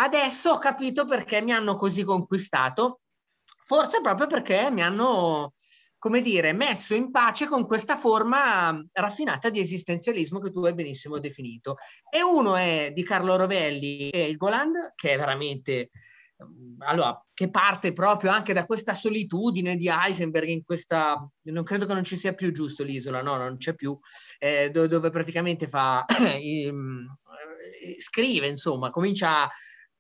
adesso 0.01 0.51
ho 0.51 0.59
capito 0.59 1.05
perché 1.05 1.41
mi 1.41 1.53
hanno 1.53 1.77
così 1.77 2.03
conquistato, 2.03 3.03
forse 3.65 4.01
proprio 4.01 4.27
perché 4.27 4.73
mi 4.73 4.83
hanno 4.83 5.53
come 6.01 6.23
dire, 6.23 6.55
messo 6.55 6.95
in 6.95 7.11
pace 7.11 7.47
con 7.47 7.67
questa 7.67 7.95
forma 7.95 8.83
raffinata 8.91 9.51
di 9.51 9.61
esistenzialismo 9.61 10.39
che 10.41 10.51
tu 10.51 10.65
hai 10.65 10.73
benissimo 10.73 11.19
definito. 11.19 11.77
E 12.11 12.23
uno 12.23 12.57
è 12.57 12.91
di 12.95 13.05
Carlo 13.05 13.37
Rovelli 13.37 14.09
e 14.09 14.27
il 14.27 14.39
Goland, 14.39 14.95
che 14.97 15.13
è 15.13 15.19
veramente 15.19 15.91
allora, 16.87 17.23
che 17.35 17.51
parte 17.51 17.93
proprio 17.93 18.31
anche 18.31 18.55
da 18.55 18.65
questa 18.65 18.95
solitudine 18.95 19.77
di 19.77 19.91
Heisenberg 19.91 20.49
in 20.49 20.65
questa, 20.65 21.23
non 21.43 21.65
credo 21.65 21.85
che 21.85 21.93
non 21.93 22.03
ci 22.03 22.17
sia 22.17 22.33
più 22.33 22.51
giusto 22.51 22.83
l'isola, 22.83 23.21
no, 23.21 23.37
non 23.37 23.59
c'è 23.59 23.75
più, 23.75 23.99
eh, 24.39 24.71
dove, 24.71 24.89
dove, 24.89 25.11
praticamente 25.11 25.69
fa, 25.69 26.07
eh, 26.09 26.73
scrive, 27.99 28.47
insomma, 28.47 28.89
comincia 28.89 29.51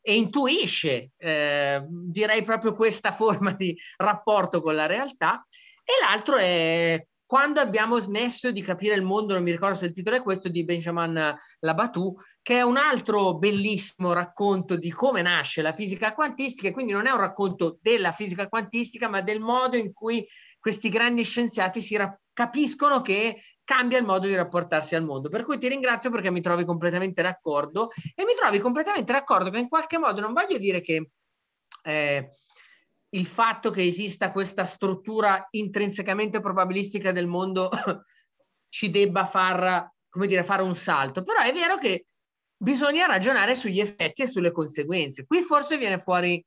e 0.01 0.15
intuisce, 0.15 1.11
eh, 1.19 1.85
direi 1.87 2.43
proprio 2.43 2.75
questa 2.75 3.13
forma 3.13 3.53
di 3.53 3.77
rapporto 3.99 4.63
con 4.63 4.75
la 4.75 4.87
realtà 4.87 5.45
e 5.91 6.05
l'altro 6.05 6.37
è 6.37 7.05
quando 7.31 7.61
abbiamo 7.61 8.01
smesso 8.01 8.51
di 8.51 8.61
capire 8.61 8.97
il 8.97 9.03
mondo, 9.03 9.35
non 9.35 9.45
mi 9.45 9.53
ricordo 9.53 9.77
se 9.77 9.87
il 9.87 9.93
titolo 9.93 10.17
è 10.17 10.21
questo, 10.21 10.49
di 10.49 10.65
Benjamin 10.65 11.33
Labatù, 11.61 12.13
che 12.43 12.57
è 12.57 12.63
un 12.63 12.77
altro 12.77 13.39
bellissimo 13.39 14.13
racconto 14.13 14.75
di 14.75 14.91
come 14.91 15.23
nasce 15.23 15.63
la 15.63 15.73
fisica 15.73 16.13
quantistica, 16.13 16.67
e 16.67 16.73
quindi 16.73 16.91
non 16.91 17.07
è 17.07 17.11
un 17.13 17.21
racconto 17.21 17.79
della 17.81 18.11
fisica 18.11 18.49
quantistica, 18.49 19.09
ma 19.09 19.21
del 19.21 19.39
modo 19.39 19.77
in 19.77 19.93
cui 19.93 20.27
questi 20.59 20.89
grandi 20.89 21.23
scienziati 21.23 21.81
si 21.81 21.95
ra- 21.95 22.21
capiscono 22.33 23.01
che 23.01 23.41
cambia 23.63 23.99
il 23.99 24.05
modo 24.05 24.27
di 24.27 24.35
rapportarsi 24.35 24.97
al 24.97 25.05
mondo. 25.05 25.29
Per 25.29 25.45
cui 25.45 25.57
ti 25.57 25.69
ringrazio 25.69 26.11
perché 26.11 26.33
mi 26.33 26.41
trovi 26.41 26.65
completamente 26.65 27.23
d'accordo 27.23 27.91
e 28.17 28.25
mi 28.25 28.35
trovi 28.37 28.59
completamente 28.59 29.13
d'accordo 29.13 29.51
che 29.51 29.59
in 29.61 29.69
qualche 29.69 29.99
modo 29.99 30.21
non 30.21 30.33
voglio 30.33 30.59
dire 30.59 30.81
che... 30.81 31.11
Eh, 31.85 32.29
il 33.11 33.27
fatto 33.27 33.71
che 33.71 33.85
esista 33.85 34.31
questa 34.31 34.65
struttura 34.65 35.47
intrinsecamente 35.51 36.41
probabilistica 36.41 37.13
del 37.13 37.27
mondo 37.27 37.71
ci 38.69 38.91
debba 38.91 39.25
far, 39.25 39.91
come 40.09 40.27
dire, 40.27 40.45
fare 40.45 40.63
un 40.63 40.77
salto, 40.77 41.23
però 41.23 41.41
è 41.41 41.53
vero 41.53 41.77
che 41.77 42.07
bisogna 42.57 43.07
ragionare 43.07 43.55
sugli 43.55 43.81
effetti 43.81 44.23
e 44.23 44.27
sulle 44.27 44.53
conseguenze. 44.53 45.27
Qui 45.27 45.41
forse 45.43 45.77
viene 45.77 45.99
fuori 45.99 46.45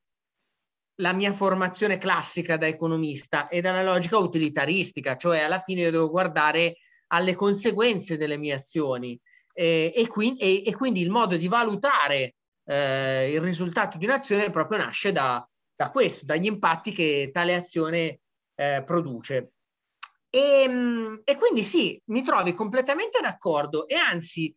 la 0.98 1.12
mia 1.12 1.32
formazione 1.32 1.98
classica 1.98 2.56
da 2.56 2.66
economista 2.66 3.48
e 3.48 3.60
dalla 3.60 3.82
logica 3.82 4.16
utilitaristica, 4.16 5.16
cioè 5.16 5.40
alla 5.40 5.58
fine 5.58 5.82
io 5.82 5.90
devo 5.90 6.08
guardare 6.08 6.76
alle 7.08 7.34
conseguenze 7.34 8.16
delle 8.16 8.36
mie 8.36 8.54
azioni 8.54 9.18
eh, 9.52 9.92
e, 9.94 10.06
quindi, 10.06 10.40
e, 10.40 10.62
e, 10.66 10.74
quindi, 10.74 11.00
il 11.00 11.10
modo 11.10 11.36
di 11.36 11.48
valutare 11.48 12.36
eh, 12.64 13.32
il 13.32 13.40
risultato 13.40 13.98
di 13.98 14.04
un'azione 14.04 14.50
proprio 14.50 14.78
nasce 14.78 15.12
da, 15.12 15.46
da 15.76 15.90
questo, 15.90 16.24
dagli 16.24 16.46
impatti 16.46 16.92
che 16.92 17.30
tale 17.32 17.54
azione 17.54 18.20
eh, 18.54 18.82
produce. 18.84 19.52
E, 20.30 20.62
ehm, 20.64 21.20
e, 21.24 21.36
quindi 21.36 21.62
sì, 21.62 22.00
mi 22.06 22.22
trovi 22.22 22.54
completamente 22.54 23.20
d'accordo 23.20 23.86
e 23.86 23.94
anzi 23.94 24.54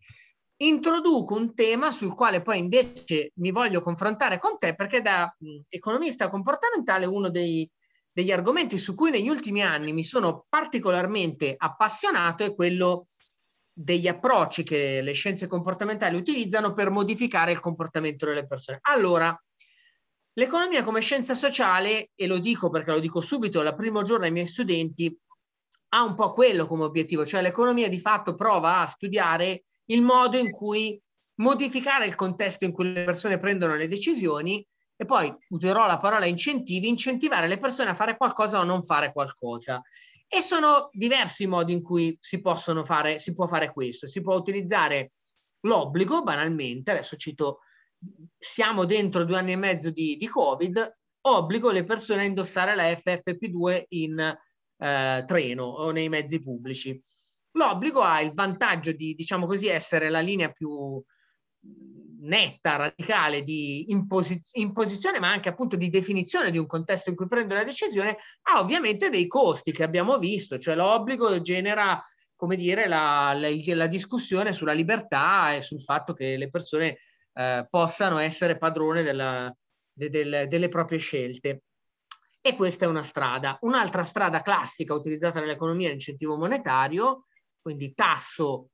introduco 0.59 1.35
un 1.35 1.53
tema 1.53 1.91
sul 1.91 2.15
quale 2.15 2.41
poi 2.41 2.57
invece 2.57 3.31
mi 3.35 3.51
voglio 3.51 3.81
confrontare 3.81 4.39
con 4.39 4.57
te 4.57 4.73
perché 4.73 5.01
da 5.01 5.31
economista 5.69 6.29
comportamentale 6.29 7.05
uno 7.05 7.29
dei, 7.29 7.69
degli 8.11 8.31
argomenti 8.31 8.79
su 8.79 8.95
cui 8.95 9.11
negli 9.11 9.29
ultimi 9.29 9.61
anni 9.61 9.93
mi 9.93 10.03
sono 10.03 10.45
particolarmente 10.49 11.53
appassionato 11.55 12.43
è 12.43 12.55
quello 12.55 13.05
degli 13.71 14.07
approcci 14.07 14.63
che 14.63 15.01
le 15.01 15.13
scienze 15.13 15.45
comportamentali 15.45 16.17
utilizzano 16.17 16.73
per 16.73 16.89
modificare 16.89 17.51
il 17.51 17.59
comportamento 17.59 18.25
delle 18.25 18.47
persone. 18.47 18.79
Allora, 18.81 19.39
L'economia 20.37 20.83
come 20.83 21.01
scienza 21.01 21.33
sociale, 21.33 22.11
e 22.13 22.27
lo 22.27 22.37
dico 22.37 22.69
perché 22.69 22.91
lo 22.91 22.99
dico 22.99 23.21
subito, 23.21 23.63
la 23.63 23.73
primo 23.73 24.03
giorno 24.03 24.25
ai 24.25 24.31
miei 24.31 24.45
studenti, 24.45 25.15
ha 25.89 26.03
un 26.03 26.13
po' 26.13 26.31
quello 26.31 26.67
come 26.67 26.83
obiettivo, 26.83 27.25
cioè 27.25 27.41
l'economia 27.41 27.89
di 27.89 27.97
fatto 27.97 28.35
prova 28.35 28.81
a 28.81 28.85
studiare 28.85 29.63
il 29.85 30.01
modo 30.01 30.37
in 30.37 30.51
cui 30.51 31.01
modificare 31.37 32.05
il 32.05 32.13
contesto 32.13 32.65
in 32.65 32.71
cui 32.71 32.93
le 32.93 33.03
persone 33.03 33.39
prendono 33.39 33.75
le 33.75 33.87
decisioni 33.87 34.63
e 34.95 35.05
poi 35.05 35.33
userò 35.49 35.87
la 35.87 35.97
parola 35.97 36.27
incentivi, 36.27 36.87
incentivare 36.87 37.47
le 37.47 37.57
persone 37.57 37.89
a 37.89 37.95
fare 37.95 38.15
qualcosa 38.15 38.59
o 38.59 38.63
non 38.63 38.83
fare 38.83 39.11
qualcosa. 39.11 39.81
E 40.27 40.41
sono 40.41 40.89
diversi 40.91 41.43
i 41.43 41.47
modi 41.47 41.73
in 41.73 41.81
cui 41.81 42.15
si 42.19 42.41
fare, 42.83 43.17
si 43.17 43.33
può 43.33 43.47
fare 43.47 43.71
questo. 43.71 44.05
Si 44.05 44.21
può 44.21 44.35
utilizzare 44.35 45.09
l'obbligo, 45.61 46.21
banalmente, 46.21 46.91
adesso 46.91 47.15
cito 47.15 47.61
siamo 48.37 48.85
dentro 48.85 49.25
due 49.25 49.37
anni 49.37 49.53
e 49.53 49.57
mezzo 49.57 49.89
di, 49.89 50.17
di 50.17 50.27
Covid, 50.27 50.97
obbligo 51.21 51.71
le 51.71 51.83
persone 51.83 52.21
a 52.21 52.25
indossare 52.25 52.75
la 52.75 52.89
FFP2 52.91 53.85
in 53.89 54.37
eh, 54.77 55.23
treno 55.25 55.63
o 55.63 55.91
nei 55.91 56.09
mezzi 56.09 56.39
pubblici. 56.39 56.99
L'obbligo 57.51 58.01
ha 58.01 58.21
il 58.21 58.33
vantaggio 58.33 58.91
di, 58.91 59.15
diciamo 59.15 59.45
così, 59.45 59.67
essere 59.67 60.09
la 60.09 60.19
linea 60.19 60.51
più 60.51 61.03
netta, 62.19 62.75
radicale 62.75 63.41
di 63.41 63.89
imposi- 63.91 64.39
imposizione, 64.53 65.19
ma 65.19 65.31
anche 65.31 65.49
appunto 65.49 65.75
di 65.75 65.89
definizione 65.89 66.51
di 66.51 66.57
un 66.57 66.67
contesto 66.67 67.09
in 67.09 67.15
cui 67.15 67.27
prendo 67.27 67.55
la 67.55 67.63
decisione, 67.63 68.17
ha 68.43 68.59
ovviamente 68.59 69.09
dei 69.09 69.27
costi 69.27 69.71
che 69.71 69.83
abbiamo 69.83 70.17
visto, 70.17 70.59
cioè 70.59 70.75
l'obbligo 70.75 71.41
genera, 71.41 72.01
come 72.35 72.55
dire, 72.55 72.87
la, 72.87 73.33
la, 73.33 73.49
la 73.75 73.87
discussione 73.87 74.53
sulla 74.53 74.73
libertà 74.73 75.55
e 75.55 75.61
sul 75.61 75.81
fatto 75.81 76.13
che 76.13 76.37
le 76.37 76.49
persone 76.49 76.99
eh, 77.37 77.67
possano 77.69 78.17
essere 78.17 78.57
padrone 78.57 79.03
della, 79.03 79.53
de, 79.93 80.09
de, 80.09 80.47
delle 80.47 80.69
proprie 80.69 80.97
scelte. 80.97 81.61
E 82.41 82.55
questa 82.55 82.85
è 82.85 82.87
una 82.87 83.03
strada. 83.03 83.57
Un'altra 83.61 84.03
strada 84.03 84.41
classica 84.41 84.93
utilizzata 84.93 85.39
nell'economia 85.39 85.87
è 85.87 85.91
l'incentivo 85.91 86.35
monetario, 86.35 87.25
quindi 87.61 87.93
tasso, 87.93 88.69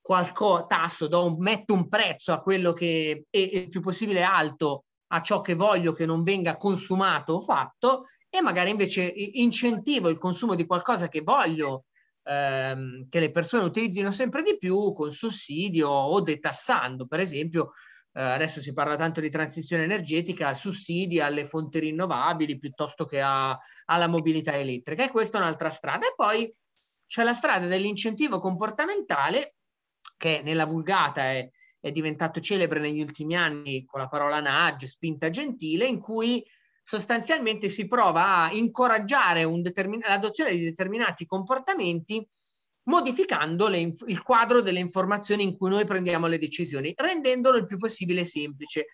qualco, 0.00 0.66
tasso 0.68 1.08
do 1.08 1.24
un, 1.24 1.36
metto 1.38 1.72
un 1.72 1.88
prezzo 1.88 2.32
a 2.32 2.40
quello 2.40 2.72
che 2.72 3.24
è 3.28 3.38
il 3.38 3.68
più 3.68 3.80
possibile 3.80 4.22
alto 4.22 4.84
a 5.08 5.22
ciò 5.22 5.40
che 5.40 5.54
voglio 5.54 5.92
che 5.92 6.04
non 6.04 6.22
venga 6.22 6.56
consumato 6.56 7.34
o 7.34 7.40
fatto 7.40 8.06
e 8.28 8.42
magari 8.42 8.70
invece 8.70 9.02
incentivo 9.04 10.08
il 10.08 10.18
consumo 10.18 10.54
di 10.54 10.66
qualcosa 10.66 11.08
che 11.08 11.22
voglio 11.22 11.84
ehm, 12.24 13.08
che 13.08 13.20
le 13.20 13.30
persone 13.30 13.64
utilizzino 13.64 14.10
sempre 14.10 14.42
di 14.42 14.58
più 14.58 14.92
con 14.92 15.12
sussidio 15.12 15.88
o 15.88 16.20
detassando, 16.20 17.06
per 17.06 17.20
esempio 17.20 17.72
eh, 18.16 18.22
adesso 18.22 18.62
si 18.62 18.72
parla 18.72 18.96
tanto 18.96 19.20
di 19.20 19.28
transizione 19.28 19.82
energetica, 19.82 20.54
sussidi 20.54 21.20
alle 21.20 21.44
fonti 21.44 21.80
rinnovabili 21.80 22.58
piuttosto 22.58 23.04
che 23.04 23.20
a, 23.20 23.56
alla 23.84 24.06
mobilità 24.06 24.56
elettrica 24.56 25.04
e 25.04 25.10
questa 25.10 25.36
è 25.36 25.42
un'altra 25.42 25.68
strada. 25.68 26.06
E 26.06 26.14
poi 26.16 26.50
c'è 27.06 27.22
la 27.22 27.34
strada 27.34 27.66
dell'incentivo 27.66 28.38
comportamentale 28.38 29.56
che 30.16 30.40
nella 30.42 30.64
vulgata 30.64 31.24
è, 31.24 31.46
è 31.78 31.90
diventato 31.90 32.40
celebre 32.40 32.80
negli 32.80 33.02
ultimi 33.02 33.36
anni 33.36 33.84
con 33.84 34.00
la 34.00 34.08
parola 34.08 34.40
nudge, 34.40 34.86
spinta 34.86 35.28
gentile, 35.28 35.84
in 35.84 36.00
cui 36.00 36.42
sostanzialmente 36.82 37.68
si 37.68 37.86
prova 37.86 38.44
a 38.44 38.52
incoraggiare 38.52 39.44
determin- 39.60 40.00
l'adozione 40.00 40.52
di 40.52 40.64
determinati 40.64 41.26
comportamenti 41.26 42.26
modificando 42.86 43.68
le, 43.68 43.92
il 44.06 44.22
quadro 44.22 44.60
delle 44.60 44.78
informazioni 44.78 45.42
in 45.42 45.56
cui 45.56 45.70
noi 45.70 45.84
prendiamo 45.84 46.26
le 46.26 46.38
decisioni, 46.38 46.92
rendendolo 46.96 47.56
il 47.56 47.66
più 47.66 47.78
possibile 47.78 48.24
semplice. 48.24 48.86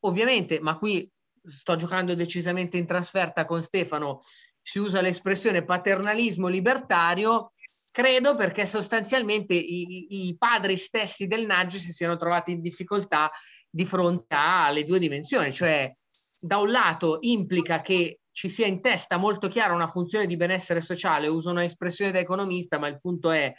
Ovviamente, 0.00 0.60
ma 0.60 0.78
qui 0.78 1.08
sto 1.42 1.76
giocando 1.76 2.14
decisamente 2.14 2.76
in 2.76 2.86
trasferta 2.86 3.44
con 3.44 3.62
Stefano, 3.62 4.18
si 4.60 4.78
usa 4.78 5.00
l'espressione 5.00 5.64
paternalismo 5.64 6.48
libertario, 6.48 7.50
credo 7.90 8.36
perché 8.36 8.66
sostanzialmente 8.66 9.54
i, 9.54 10.28
i 10.28 10.36
padri 10.36 10.76
stessi 10.76 11.26
del 11.26 11.46
nudge 11.46 11.78
si 11.78 11.92
siano 11.92 12.16
trovati 12.16 12.52
in 12.52 12.60
difficoltà 12.60 13.30
di 13.68 13.84
fronte 13.84 14.34
alle 14.34 14.84
due 14.84 14.98
dimensioni, 14.98 15.52
cioè 15.52 15.92
da 16.38 16.58
un 16.58 16.70
lato 16.70 17.18
implica 17.20 17.80
che 17.82 18.19
ci 18.32 18.48
sia 18.48 18.66
in 18.66 18.80
testa 18.80 19.16
molto 19.16 19.48
chiara 19.48 19.74
una 19.74 19.88
funzione 19.88 20.26
di 20.26 20.36
benessere 20.36 20.80
sociale, 20.80 21.26
uso 21.26 21.50
una 21.50 21.64
espressione 21.64 22.12
da 22.12 22.18
economista, 22.18 22.78
ma 22.78 22.88
il 22.88 23.00
punto 23.00 23.30
è 23.30 23.52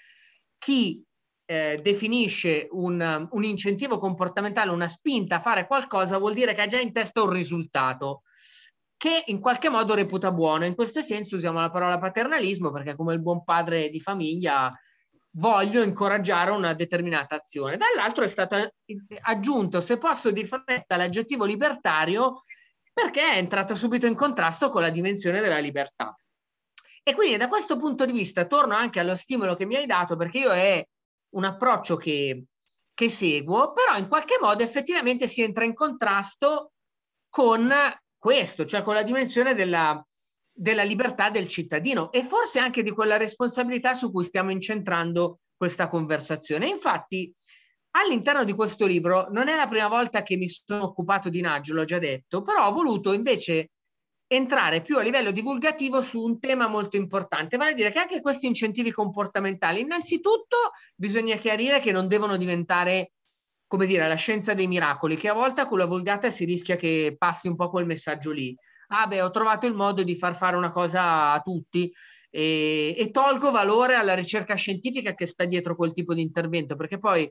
chi 0.57 1.03
eh, 1.45 1.79
definisce 1.81 2.67
un, 2.71 3.27
un, 3.29 3.43
incentivo 3.43 3.97
comportamentale, 3.97 4.71
una 4.71 4.87
spinta 4.87 5.35
a 5.35 5.39
fare 5.39 5.67
qualcosa, 5.67 6.17
vuol 6.17 6.33
dire 6.33 6.53
che 6.53 6.61
ha 6.61 6.67
già 6.67 6.79
in 6.79 6.93
testa 6.93 7.21
un 7.23 7.29
risultato 7.29 8.21
che 8.95 9.23
in 9.27 9.39
qualche 9.39 9.69
modo 9.69 9.95
reputa 9.95 10.31
buono. 10.31 10.65
In 10.65 10.75
questo 10.75 11.01
senso 11.01 11.35
usiamo 11.35 11.59
la 11.59 11.71
parola 11.71 11.97
paternalismo 11.97 12.71
perché 12.71 12.95
come 12.95 13.13
il 13.13 13.21
buon 13.21 13.43
padre 13.43 13.89
di 13.89 13.99
famiglia 13.99 14.71
voglio 15.31 15.81
incoraggiare 15.81 16.51
una 16.51 16.73
determinata 16.73 17.35
azione. 17.35 17.77
Dall'altro 17.77 18.23
è 18.23 18.27
stato 18.27 18.55
aggiunto, 19.21 19.81
se 19.81 19.97
posso 19.97 20.31
di 20.31 20.45
fretta, 20.45 20.97
l'aggettivo 20.97 21.45
libertario 21.45 22.41
perché 22.93 23.21
è 23.21 23.37
entrata 23.37 23.73
subito 23.73 24.05
in 24.05 24.15
contrasto 24.15 24.69
con 24.69 24.81
la 24.81 24.89
dimensione 24.89 25.41
della 25.41 25.59
libertà. 25.59 26.15
E 27.03 27.15
quindi 27.15 27.37
da 27.37 27.47
questo 27.47 27.77
punto 27.77 28.05
di 28.05 28.11
vista 28.11 28.45
torno 28.45 28.75
anche 28.75 28.99
allo 28.99 29.15
stimolo 29.15 29.55
che 29.55 29.65
mi 29.65 29.75
hai 29.75 29.85
dato, 29.85 30.15
perché 30.15 30.39
io 30.39 30.51
è 30.51 30.85
un 31.29 31.43
approccio 31.43 31.95
che, 31.95 32.43
che 32.93 33.09
seguo, 33.09 33.73
però 33.73 33.97
in 33.97 34.07
qualche 34.07 34.37
modo 34.39 34.61
effettivamente 34.63 35.27
si 35.27 35.41
entra 35.41 35.63
in 35.63 35.73
contrasto 35.73 36.73
con 37.29 37.73
questo, 38.17 38.65
cioè 38.65 38.81
con 38.81 38.93
la 38.93 39.03
dimensione 39.03 39.55
della, 39.55 40.05
della 40.51 40.83
libertà 40.83 41.29
del 41.31 41.47
cittadino 41.47 42.11
e 42.11 42.23
forse 42.23 42.59
anche 42.59 42.83
di 42.83 42.91
quella 42.91 43.17
responsabilità 43.17 43.93
su 43.93 44.11
cui 44.11 44.23
stiamo 44.23 44.51
incentrando 44.51 45.39
questa 45.55 45.87
conversazione. 45.87 46.67
Infatti, 46.67 47.33
All'interno 47.91 48.45
di 48.45 48.53
questo 48.53 48.85
libro 48.85 49.27
non 49.31 49.49
è 49.49 49.55
la 49.55 49.67
prima 49.67 49.87
volta 49.87 50.23
che 50.23 50.37
mi 50.37 50.47
sono 50.47 50.83
occupato 50.83 51.29
di 51.29 51.41
Naggio, 51.41 51.73
l'ho 51.73 51.83
già 51.83 51.99
detto, 51.99 52.41
però 52.41 52.67
ho 52.67 52.71
voluto 52.71 53.11
invece 53.11 53.71
entrare 54.27 54.81
più 54.81 54.97
a 54.97 55.01
livello 55.01 55.31
divulgativo 55.31 56.01
su 56.01 56.21
un 56.21 56.39
tema 56.39 56.67
molto 56.67 56.95
importante, 56.95 57.57
vale 57.57 57.71
a 57.71 57.73
dire 57.73 57.91
che 57.91 57.99
anche 57.99 58.21
questi 58.21 58.47
incentivi 58.47 58.91
comportamentali, 58.91 59.81
innanzitutto 59.81 60.55
bisogna 60.95 61.35
chiarire 61.35 61.81
che 61.81 61.91
non 61.91 62.07
devono 62.07 62.37
diventare, 62.37 63.09
come 63.67 63.85
dire, 63.85 64.07
la 64.07 64.15
scienza 64.15 64.53
dei 64.53 64.67
miracoli, 64.67 65.17
che 65.17 65.27
a 65.27 65.33
volte 65.33 65.65
con 65.65 65.77
la 65.77 65.85
vulgata 65.85 66.29
si 66.29 66.45
rischia 66.45 66.77
che 66.77 67.15
passi 67.17 67.49
un 67.49 67.57
po' 67.57 67.69
quel 67.69 67.85
messaggio 67.85 68.31
lì. 68.31 68.55
Ah 68.87 69.05
beh, 69.05 69.21
ho 69.21 69.31
trovato 69.31 69.67
il 69.67 69.73
modo 69.73 70.01
di 70.01 70.15
far 70.15 70.33
fare 70.33 70.55
una 70.55 70.69
cosa 70.69 71.33
a 71.33 71.41
tutti 71.41 71.91
e, 72.29 72.95
e 72.97 73.11
tolgo 73.11 73.51
valore 73.51 73.95
alla 73.95 74.15
ricerca 74.15 74.55
scientifica 74.55 75.13
che 75.13 75.25
sta 75.25 75.43
dietro 75.43 75.75
quel 75.75 75.91
tipo 75.91 76.13
di 76.13 76.21
intervento, 76.21 76.77
perché 76.77 76.97
poi 76.97 77.29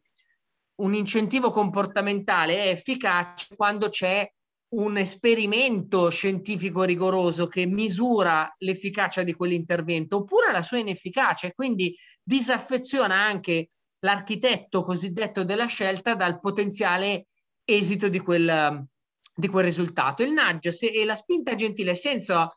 un 0.80 0.94
incentivo 0.94 1.50
comportamentale 1.50 2.64
è 2.64 2.68
efficace 2.68 3.54
quando 3.54 3.88
c'è 3.88 4.28
un 4.72 4.96
esperimento 4.98 6.10
scientifico 6.10 6.82
rigoroso 6.82 7.48
che 7.48 7.66
misura 7.66 8.54
l'efficacia 8.58 9.22
di 9.22 9.34
quell'intervento 9.34 10.18
oppure 10.18 10.52
la 10.52 10.62
sua 10.62 10.78
inefficacia 10.78 11.48
e 11.48 11.54
quindi 11.54 11.96
disaffeziona 12.22 13.14
anche 13.14 13.70
l'architetto 14.00 14.82
cosiddetto 14.82 15.44
della 15.44 15.66
scelta 15.66 16.14
dal 16.14 16.38
potenziale 16.38 17.26
esito 17.64 18.08
di 18.08 18.20
quel, 18.20 18.86
di 19.34 19.48
quel 19.48 19.64
risultato. 19.64 20.22
Il 20.22 20.32
nudge 20.32 20.70
se, 20.72 20.86
e 20.86 21.04
la 21.04 21.16
spinta 21.16 21.54
gentile 21.54 21.94
senza 21.94 22.50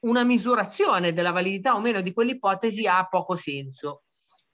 una 0.00 0.24
misurazione 0.24 1.12
della 1.12 1.30
validità 1.30 1.74
o 1.76 1.80
meno 1.80 2.00
di 2.00 2.12
quell'ipotesi 2.12 2.86
ha 2.86 3.06
poco 3.06 3.36
senso. 3.36 4.02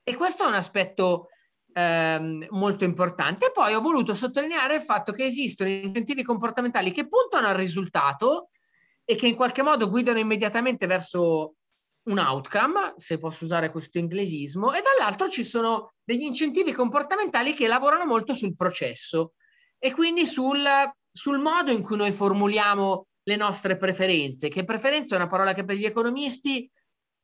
E 0.03 0.15
questo 0.17 0.45
è 0.45 0.47
un 0.47 0.55
aspetto 0.55 1.29
ehm, 1.77 2.47
molto 2.51 2.85
importante. 2.85 3.47
E 3.47 3.53
poi 3.53 3.75
ho 3.75 3.81
voluto 3.81 4.15
sottolineare 4.15 4.77
il 4.77 4.83
fatto 4.83 5.13
che 5.13 5.25
esistono 5.25 5.69
incentivi 5.69 6.23
comportamentali 6.23 6.91
che 6.91 7.07
puntano 7.07 7.49
al 7.49 7.55
risultato 7.55 8.51
e 9.05 9.15
che 9.15 9.29
in 9.29 9.37
qualche 9.37 9.63
modo 9.63 9.89
guidano 9.89 10.19
immediatamente 10.19 10.87
verso 10.87 11.55
un 12.05 12.19
outcome, 12.19 12.95
se 12.97 13.19
posso 13.19 13.45
usare 13.45 13.71
questo 13.71 13.99
inglesismo, 13.99 14.73
e 14.73 14.81
dall'altro 14.81 15.29
ci 15.29 15.45
sono 15.45 15.93
degli 16.03 16.23
incentivi 16.23 16.73
comportamentali 16.73 17.53
che 17.53 17.67
lavorano 17.67 18.07
molto 18.07 18.33
sul 18.33 18.55
processo 18.55 19.35
e 19.79 19.93
quindi 19.93 20.25
sul, 20.25 20.65
sul 21.11 21.39
modo 21.39 21.73
in 21.73 21.83
cui 21.83 21.97
noi 21.97 22.13
formuliamo 22.13 23.07
le 23.25 23.37
nostre 23.37 23.77
preferenze, 23.77 24.49
che 24.49 24.65
preferenza 24.65 25.15
è 25.15 25.19
una 25.19 25.29
parola 25.29 25.53
che 25.53 25.65
per 25.65 25.77
gli 25.77 25.85
economisti 25.85 26.71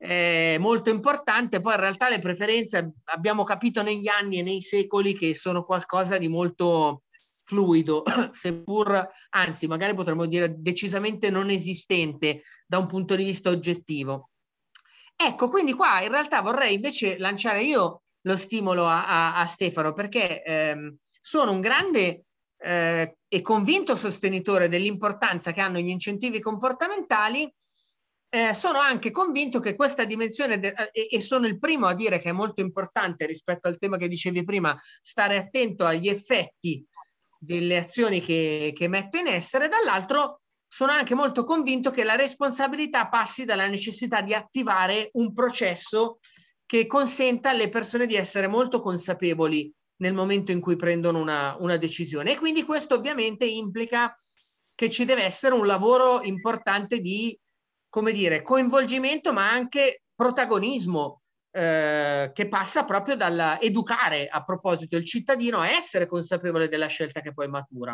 eh, 0.05 0.57
molto 0.59 0.91
importante. 0.91 1.61
Poi 1.61 1.75
in 1.75 1.81
realtà 1.81 2.09
le 2.09 2.19
preferenze 2.19 2.95
abbiamo 3.05 3.45
capito 3.45 3.83
negli 3.83 4.09
anni 4.09 4.41
e 4.41 4.43
nei 4.43 4.61
secoli 4.61 5.15
che 5.17 5.35
sono 5.35 5.65
qualcosa 5.65 6.19
di 6.19 6.29
molto 6.29 7.03
fluido, 7.45 8.03
seppur, 8.33 9.09
anzi, 9.31 9.67
magari 9.69 9.95
potremmo 9.95 10.27
dire 10.27 10.57
decisamente 10.59 11.31
non 11.31 11.51
esistente 11.51 12.43
da 12.67 12.79
un 12.79 12.87
punto 12.87 13.15
di 13.15 13.23
vista 13.23 13.51
oggettivo. 13.51 14.31
Ecco, 15.15 15.49
quindi 15.49 15.73
qua 15.73 16.03
in 16.03 16.11
realtà 16.11 16.41
vorrei 16.41 16.75
invece 16.75 17.17
lanciare 17.19 17.63
io 17.63 18.03
lo 18.23 18.37
stimolo 18.37 18.87
a, 18.87 19.07
a, 19.07 19.41
a 19.41 19.47
Stefano 19.47 19.93
perché 19.93 20.43
ehm, 20.43 20.97
sono 21.21 21.53
un 21.53 21.61
grande 21.61 22.25
eh, 22.59 23.17
e 23.29 23.41
convinto 23.41 23.95
sostenitore 23.95 24.69
dell'importanza 24.69 25.53
che 25.53 25.61
hanno 25.61 25.79
gli 25.79 25.89
incentivi 25.89 26.41
comportamentali 26.41 27.53
eh, 28.35 28.55
sono 28.55 28.79
anche 28.79 29.11
convinto 29.11 29.61
che 29.61 29.77
questa 29.77 30.07
dimensione, 30.07 30.59
de- 30.59 30.73
e, 30.91 31.09
e 31.11 31.21
sono 31.21 31.47
il 31.47 31.59
primo 31.59 31.87
a 31.87 31.95
dire 31.95 32.19
che 32.19 32.31
è 32.31 32.33
molto 32.33 32.63
importante 32.63 33.27
rispetto 33.27 33.69
al 33.69 33.77
tema 33.77 33.99
che 33.99 34.09
dicevi 34.09 34.43
prima, 34.43 34.75
stare 35.03 35.37
attento 35.37 35.85
agli 35.85 36.09
effetti 36.09 36.83
delle 37.39 37.77
azioni 37.77 38.23
che, 38.23 38.73
che 38.75 38.89
mette 38.89 39.19
in 39.19 39.27
essere, 39.27 39.69
dall'altro 39.69 40.41
sono 40.67 40.93
anche 40.93 41.15
molto 41.15 41.45
convinto 41.45 41.91
che 41.91 42.05
la 42.05 42.17
responsabilità 42.17 43.09
passi 43.09 43.45
dalla 43.45 43.69
necessità 43.69 44.23
di 44.23 44.33
attivare 44.33 45.11
un 45.13 45.35
processo 45.35 46.19
che 46.65 46.87
consenta 46.87 47.51
alle 47.51 47.69
persone 47.69 48.07
di 48.07 48.15
essere 48.15 48.47
molto 48.47 48.81
consapevoli 48.81 49.71
nel 49.97 50.15
momento 50.15 50.53
in 50.53 50.61
cui 50.61 50.77
prendono 50.77 51.21
una, 51.21 51.55
una 51.59 51.77
decisione. 51.77 52.33
E 52.33 52.39
quindi 52.39 52.65
questo 52.65 52.95
ovviamente 52.95 53.45
implica 53.45 54.15
che 54.75 54.89
ci 54.89 55.05
deve 55.05 55.25
essere 55.25 55.55
un 55.55 55.67
lavoro 55.67 56.23
importante 56.23 56.99
di 56.99 57.39
come 57.93 58.13
dire, 58.13 58.41
coinvolgimento, 58.41 59.35
ma 59.35 59.51
anche 59.51 60.05
protagonismo 60.15 61.21
eh, 61.51 62.31
che 62.33 62.49
passa 62.49 62.85
proprio 62.85 63.17
dall'educare 63.17 64.29
a 64.29 64.43
proposito 64.43 64.97
il 64.97 65.05
cittadino 65.05 65.59
a 65.59 65.69
essere 65.69 66.07
consapevole 66.07 66.69
della 66.69 66.87
scelta 66.87 67.21
che 67.21 67.35
poi 67.35 67.49
matura. 67.49 67.91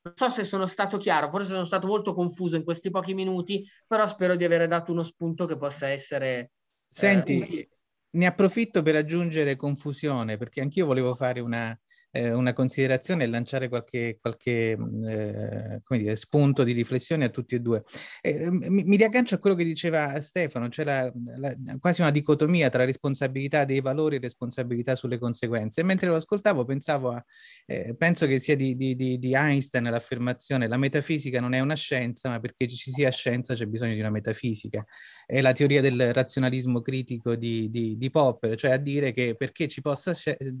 Non 0.00 0.14
so 0.16 0.28
se 0.28 0.42
sono 0.42 0.66
stato 0.66 0.98
chiaro, 0.98 1.30
forse 1.30 1.50
sono 1.50 1.64
stato 1.64 1.86
molto 1.86 2.14
confuso 2.14 2.56
in 2.56 2.64
questi 2.64 2.90
pochi 2.90 3.14
minuti, 3.14 3.64
però 3.86 4.08
spero 4.08 4.34
di 4.34 4.42
aver 4.42 4.66
dato 4.66 4.90
uno 4.90 5.04
spunto 5.04 5.46
che 5.46 5.56
possa 5.56 5.86
essere. 5.86 6.38
Eh, 6.38 6.50
Senti, 6.88 7.60
eh, 7.60 7.68
ne 8.10 8.26
approfitto 8.26 8.82
per 8.82 8.96
aggiungere 8.96 9.54
confusione, 9.54 10.36
perché 10.36 10.60
anch'io 10.60 10.84
volevo 10.84 11.14
fare 11.14 11.38
una 11.38 11.78
eh, 12.10 12.32
una 12.32 12.52
considerazione 12.52 13.24
e 13.24 13.26
lanciare 13.26 13.68
qualche, 13.68 14.18
qualche 14.20 14.76
mm, 14.76 15.04
eh, 15.04 15.82
dire, 15.88 16.16
spunto 16.16 16.64
di 16.64 16.72
riflessione 16.72 17.24
a 17.24 17.28
tutti 17.28 17.54
e 17.54 17.60
due. 17.60 17.82
Eh, 18.20 18.50
mi, 18.50 18.82
mi, 18.84 18.96
riaggancio 18.96 19.34
a 19.34 19.38
quello 19.38 19.56
che 19.56 19.64
diceva 19.64 20.20
Stefano, 20.20 20.68
c'è 20.68 20.84
la, 20.84 21.12
la, 21.36 21.54
quasi 21.78 22.00
una 22.00 22.10
dicotomia 22.10 22.68
tra 22.68 22.84
responsabilità 22.84 23.64
dei 23.64 23.80
valori 23.80 24.16
e 24.16 24.20
responsabilità 24.20 24.94
sulle 24.96 25.18
conseguenze. 25.18 25.82
Mentre 25.82 26.08
lo 26.08 26.16
ascoltavo 26.16 26.64
pensavo 26.64 27.10
a, 27.10 27.24
eh, 27.66 27.94
penso 27.96 28.26
che 28.26 28.38
sia 28.38 28.56
di, 28.56 28.76
di, 28.76 28.94
di, 28.96 29.18
di 29.18 29.34
Einstein 29.34 29.84
l'affermazione 29.84 30.68
la 30.68 30.76
metafisica 30.76 31.40
non 31.40 31.54
è 31.54 31.60
una 31.60 31.74
scienza, 31.74 32.28
ma 32.28 32.40
perché 32.40 32.68
ci 32.68 32.90
sia 32.90 33.10
scienza 33.10 33.54
c'è 33.54 33.66
bisogno 33.66 33.94
di 33.94 34.00
una 34.00 34.10
metafisica. 34.10 34.84
È 35.30 35.42
la 35.42 35.52
teoria 35.52 35.82
del 35.82 36.14
razionalismo 36.14 36.80
critico 36.80 37.36
di, 37.36 37.68
di 37.68 38.10
Popper, 38.10 38.56
cioè 38.56 38.70
a 38.70 38.78
dire 38.78 39.12
che 39.12 39.34
perché 39.36 39.68
ci 39.68 39.82
possa 39.82 40.14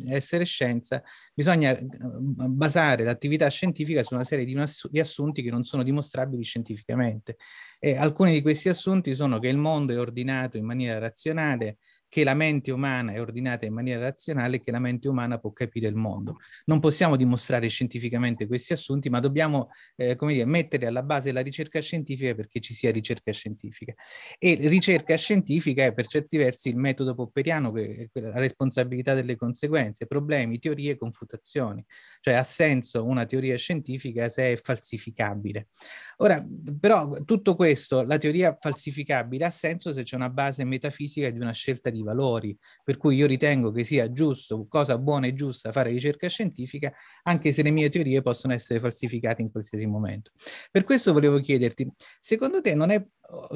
essere 0.08 0.44
scienza 0.44 1.02
bisogna 1.32 1.74
eh, 1.74 1.88
basare 1.88 3.02
l'attività 3.02 3.48
scientifica 3.48 4.02
su 4.02 4.12
una 4.12 4.24
serie 4.24 4.44
di, 4.44 4.54
di 4.90 5.00
assunti 5.00 5.40
che 5.40 5.50
non 5.50 5.64
sono 5.64 5.82
dimostrabili 5.82 6.42
scientificamente. 6.42 7.38
E 7.78 7.96
alcuni 7.96 8.32
di 8.32 8.42
questi 8.42 8.68
assunti 8.68 9.14
sono 9.14 9.38
che 9.38 9.48
il 9.48 9.56
mondo 9.56 9.94
è 9.94 9.98
ordinato 9.98 10.58
in 10.58 10.66
maniera 10.66 10.98
razionale, 10.98 11.78
che 12.08 12.24
la 12.24 12.34
mente 12.34 12.70
umana 12.70 13.12
è 13.12 13.20
ordinata 13.20 13.66
in 13.66 13.74
maniera 13.74 14.00
razionale 14.00 14.56
e 14.56 14.60
che 14.62 14.70
la 14.70 14.78
mente 14.78 15.08
umana 15.08 15.38
può 15.38 15.52
capire 15.52 15.88
il 15.88 15.94
mondo. 15.94 16.38
Non 16.64 16.80
possiamo 16.80 17.16
dimostrare 17.16 17.68
scientificamente 17.68 18.46
questi 18.46 18.72
assunti, 18.72 19.10
ma 19.10 19.20
dobbiamo 19.20 19.68
eh, 19.96 20.16
come 20.16 20.32
dire, 20.32 20.46
mettere 20.46 20.86
alla 20.86 21.02
base 21.02 21.32
la 21.32 21.40
ricerca 21.40 21.80
scientifica 21.80 22.34
perché 22.34 22.60
ci 22.60 22.74
sia 22.74 22.90
ricerca 22.90 23.30
scientifica. 23.32 23.94
E 24.38 24.56
ricerca 24.60 25.16
scientifica 25.16 25.84
è 25.84 25.92
per 25.92 26.06
certi 26.06 26.36
versi 26.38 26.70
il 26.70 26.76
metodo 26.76 27.14
popperiano, 27.14 27.72
che 27.72 28.08
è 28.12 28.20
la 28.20 28.38
responsabilità 28.38 29.14
delle 29.14 29.36
conseguenze, 29.36 30.06
problemi, 30.06 30.58
teorie, 30.58 30.96
confutazioni. 30.96 31.84
Cioè 32.20 32.34
ha 32.34 32.44
senso 32.44 33.04
una 33.04 33.26
teoria 33.26 33.56
scientifica 33.56 34.28
se 34.28 34.52
è 34.52 34.56
falsificabile. 34.56 35.68
Ora, 36.18 36.44
però 36.80 37.22
tutto 37.24 37.54
questo, 37.54 38.02
la 38.02 38.18
teoria 38.18 38.56
falsificabile 38.58 39.44
ha 39.44 39.50
senso 39.50 39.92
se 39.92 40.02
c'è 40.02 40.16
una 40.16 40.30
base 40.30 40.64
metafisica 40.64 41.30
di 41.30 41.38
una 41.38 41.52
scelta 41.52 41.90
di 41.90 41.97
di 41.98 42.02
valori, 42.04 42.56
per 42.82 42.96
cui 42.96 43.16
io 43.16 43.26
ritengo 43.26 43.70
che 43.70 43.84
sia 43.84 44.10
giusto, 44.10 44.66
cosa 44.68 44.98
buona 44.98 45.26
e 45.26 45.34
giusta 45.34 45.72
fare 45.72 45.90
ricerca 45.90 46.28
scientifica, 46.28 46.92
anche 47.24 47.52
se 47.52 47.62
le 47.62 47.70
mie 47.70 47.88
teorie 47.88 48.22
possono 48.22 48.54
essere 48.54 48.80
falsificate 48.80 49.42
in 49.42 49.50
qualsiasi 49.50 49.86
momento. 49.86 50.30
Per 50.70 50.84
questo 50.84 51.12
volevo 51.12 51.40
chiederti, 51.40 51.88
secondo 52.18 52.60
te 52.60 52.74
non 52.74 52.90
è 52.90 53.04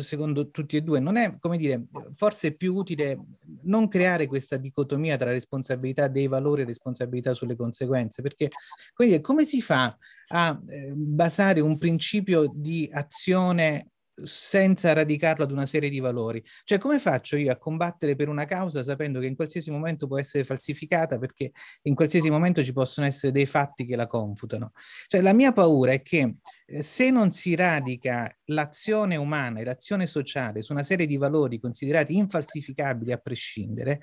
secondo 0.01 0.51
tutti 0.51 0.77
e 0.77 0.83
due, 0.83 1.01
non 1.01 1.17
è, 1.17 1.39
come 1.39 1.57
dire, 1.57 1.87
forse 2.15 2.55
più 2.55 2.75
utile 2.75 3.19
non 3.63 3.89
creare 3.89 4.27
questa 4.27 4.59
dicotomia 4.59 5.17
tra 5.17 5.31
responsabilità 5.31 6.09
dei 6.09 6.27
valori 6.27 6.63
e 6.63 6.67
responsabilità 6.67 7.33
sulle 7.33 7.57
conseguenze, 7.57 8.21
perché 8.21 8.51
dire, 8.97 9.21
come 9.23 9.45
si 9.45 9.63
fa 9.63 9.97
a 10.29 10.61
eh, 10.69 10.93
basare 10.95 11.61
un 11.61 11.79
principio 11.79 12.51
di 12.55 12.89
azione 12.93 13.92
senza 14.25 14.93
radicarlo 14.93 15.45
ad 15.45 15.51
una 15.51 15.67
serie 15.67 15.91
di 15.91 16.01
valori. 16.01 16.43
Cioè, 16.65 16.79
come 16.79 16.99
faccio 16.99 17.37
io 17.37 17.53
a 17.53 17.57
combattere 17.57 18.17
per 18.17 18.29
una 18.29 18.45
causa 18.45 18.83
sapendo 18.83 19.21
che 19.21 19.27
in 19.27 19.37
qualsiasi 19.37 19.71
momento 19.71 20.07
può 20.07 20.19
essere 20.19 20.45
falsificata 20.45 21.19
perché 21.19 21.53
in 21.83 21.95
qualsiasi 21.95 22.31
momento 22.31 22.63
ci 22.65 22.73
possono 22.73 23.07
essere 23.07 23.33
dei 23.33 23.47
fatti 23.47 23.85
che 23.85 23.97
la 23.97 24.07
confutano? 24.07 24.73
Cioè, 25.07 25.21
la 25.21 25.33
mia 25.33 25.53
paura 25.53 25.93
è 25.93 26.03
che 26.03 26.37
eh, 26.67 26.83
se 26.83 27.11
non 27.11 27.31
si 27.33 27.55
radica 27.55 28.35
l'azione 28.47 29.17
umana 29.17 29.61
e 29.61 29.65
l'azione 29.65 30.07
sociale 30.07 30.63
su 30.63 30.73
una 30.73 30.83
serie 30.83 31.07
di 31.07 31.17
valori 31.17 31.61
considerati 31.61 32.17
infalsificabili 32.17 33.13
a 33.13 33.19
prescindere, 33.19 34.01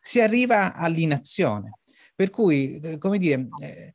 si 0.00 0.20
arriva 0.20 0.74
all'inazione. 0.74 1.78
Per 2.14 2.30
cui, 2.30 2.78
eh, 2.80 2.98
come 2.98 3.18
dire, 3.18 3.48
eh, 3.60 3.94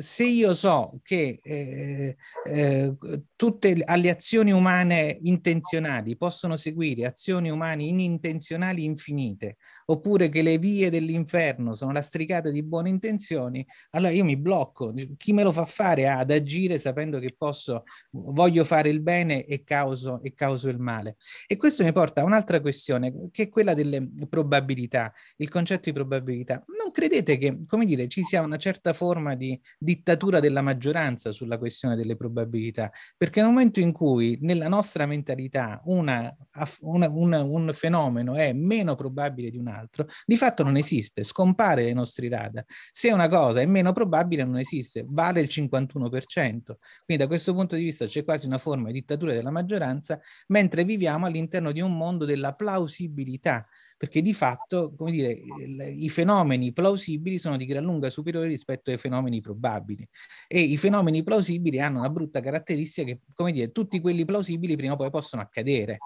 se 0.00 0.24
io 0.24 0.54
so 0.54 1.00
che 1.02 1.40
eh, 1.42 2.16
eh, 2.46 2.96
tutte 3.36 3.74
le 3.74 4.10
azioni 4.10 4.52
umane 4.52 5.18
intenzionali 5.22 6.16
possono 6.16 6.56
seguire 6.56 7.04
azioni 7.04 7.50
umane 7.50 7.82
inintenzionali 7.84 8.84
infinite, 8.84 9.56
oppure 9.86 10.28
che 10.28 10.42
le 10.42 10.58
vie 10.58 10.90
dell'inferno 10.90 11.74
sono 11.74 11.92
lastricate 11.92 12.50
di 12.50 12.62
buone 12.62 12.88
intenzioni, 12.88 13.66
allora 13.90 14.12
io 14.12 14.24
mi 14.24 14.36
blocco. 14.36 14.92
Chi 15.16 15.32
me 15.32 15.42
lo 15.42 15.52
fa 15.52 15.64
fare 15.64 16.08
ad 16.08 16.30
agire 16.30 16.78
sapendo 16.78 17.18
che 17.18 17.34
posso, 17.36 17.84
voglio 18.10 18.64
fare 18.64 18.88
il 18.88 19.00
bene 19.00 19.44
e 19.44 19.64
causo, 19.64 20.22
e 20.22 20.32
causo 20.34 20.68
il 20.68 20.78
male? 20.78 21.16
E 21.46 21.56
questo 21.56 21.82
mi 21.82 21.92
porta 21.92 22.20
a 22.20 22.24
un'altra 22.24 22.60
questione, 22.60 23.28
che 23.30 23.44
è 23.44 23.48
quella 23.48 23.74
delle 23.74 24.08
probabilità, 24.28 25.12
il 25.36 25.48
concetto 25.48 25.90
di 25.90 25.92
probabilità. 25.92 26.64
Non 26.78 26.92
credete 26.92 27.36
che, 27.38 27.64
come 27.66 27.84
dire, 27.84 28.06
ci 28.08 28.22
sia 28.22 28.42
una 28.42 28.58
certa 28.58 28.92
forma 28.92 29.34
di 29.34 29.60
dittatura 29.78 30.40
della 30.40 30.62
maggioranza 30.62 31.32
sulla 31.32 31.58
questione 31.58 31.96
delle 31.96 32.16
probabilità, 32.16 32.90
perché 33.16 33.33
nel 33.40 33.50
momento 33.50 33.80
in 33.80 33.92
cui 33.92 34.38
nella 34.42 34.68
nostra 34.68 35.06
mentalità 35.06 35.80
una, 35.84 36.34
una, 36.80 37.08
una, 37.08 37.42
un 37.42 37.70
fenomeno 37.72 38.34
è 38.34 38.52
meno 38.52 38.94
probabile 38.94 39.50
di 39.50 39.56
un 39.56 39.68
altro, 39.68 40.06
di 40.24 40.36
fatto 40.36 40.62
non 40.62 40.76
esiste, 40.76 41.22
scompare 41.22 41.84
dai 41.84 41.94
nostri 41.94 42.28
radar. 42.28 42.64
Se 42.90 43.10
una 43.10 43.28
cosa 43.28 43.60
è 43.60 43.66
meno 43.66 43.92
probabile 43.92 44.44
non 44.44 44.58
esiste, 44.58 45.04
vale 45.06 45.40
il 45.40 45.48
51%. 45.50 46.76
Quindi 47.04 47.22
da 47.22 47.26
questo 47.26 47.54
punto 47.54 47.76
di 47.76 47.84
vista 47.84 48.06
c'è 48.06 48.24
quasi 48.24 48.46
una 48.46 48.58
forma 48.58 48.86
di 48.88 48.94
dittatura 48.94 49.32
della 49.32 49.50
maggioranza, 49.50 50.20
mentre 50.48 50.84
viviamo 50.84 51.26
all'interno 51.26 51.72
di 51.72 51.80
un 51.80 51.96
mondo 51.96 52.24
della 52.24 52.54
plausibilità 52.54 53.66
perché 53.96 54.22
di 54.22 54.34
fatto, 54.34 54.92
come 54.96 55.10
dire, 55.10 55.32
i 55.32 56.08
fenomeni 56.08 56.72
plausibili 56.72 57.38
sono 57.38 57.56
di 57.56 57.64
gran 57.64 57.84
lunga 57.84 58.10
superiori 58.10 58.48
rispetto 58.48 58.90
ai 58.90 58.98
fenomeni 58.98 59.40
probabili 59.40 60.06
e 60.48 60.60
i 60.60 60.76
fenomeni 60.76 61.22
plausibili 61.22 61.80
hanno 61.80 62.00
una 62.00 62.10
brutta 62.10 62.40
caratteristica 62.40 63.06
che, 63.06 63.20
come 63.32 63.52
dire, 63.52 63.70
tutti 63.72 64.00
quelli 64.00 64.24
plausibili 64.24 64.76
prima 64.76 64.94
o 64.94 64.96
poi 64.96 65.10
possono 65.10 65.42
accadere. 65.42 65.98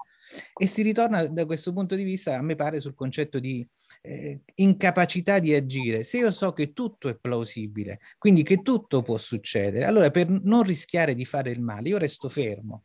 E 0.53 0.67
si 0.67 0.83
ritorna 0.83 1.25
da 1.25 1.45
questo 1.45 1.73
punto 1.73 1.95
di 1.95 2.03
vista, 2.03 2.37
a 2.37 2.41
me 2.41 2.55
pare, 2.55 2.79
sul 2.79 2.93
concetto 2.93 3.39
di 3.39 3.67
eh, 4.01 4.41
incapacità 4.55 5.39
di 5.39 5.55
agire. 5.55 6.03
Se 6.03 6.17
io 6.17 6.31
so 6.31 6.53
che 6.53 6.71
tutto 6.73 7.09
è 7.09 7.17
plausibile, 7.17 7.99
quindi 8.19 8.43
che 8.43 8.61
tutto 8.61 9.01
può 9.01 9.17
succedere, 9.17 9.85
allora 9.85 10.11
per 10.11 10.29
non 10.29 10.61
rischiare 10.61 11.15
di 11.15 11.25
fare 11.25 11.49
il 11.49 11.61
male, 11.61 11.89
io 11.89 11.97
resto 11.97 12.29
fermo. 12.29 12.83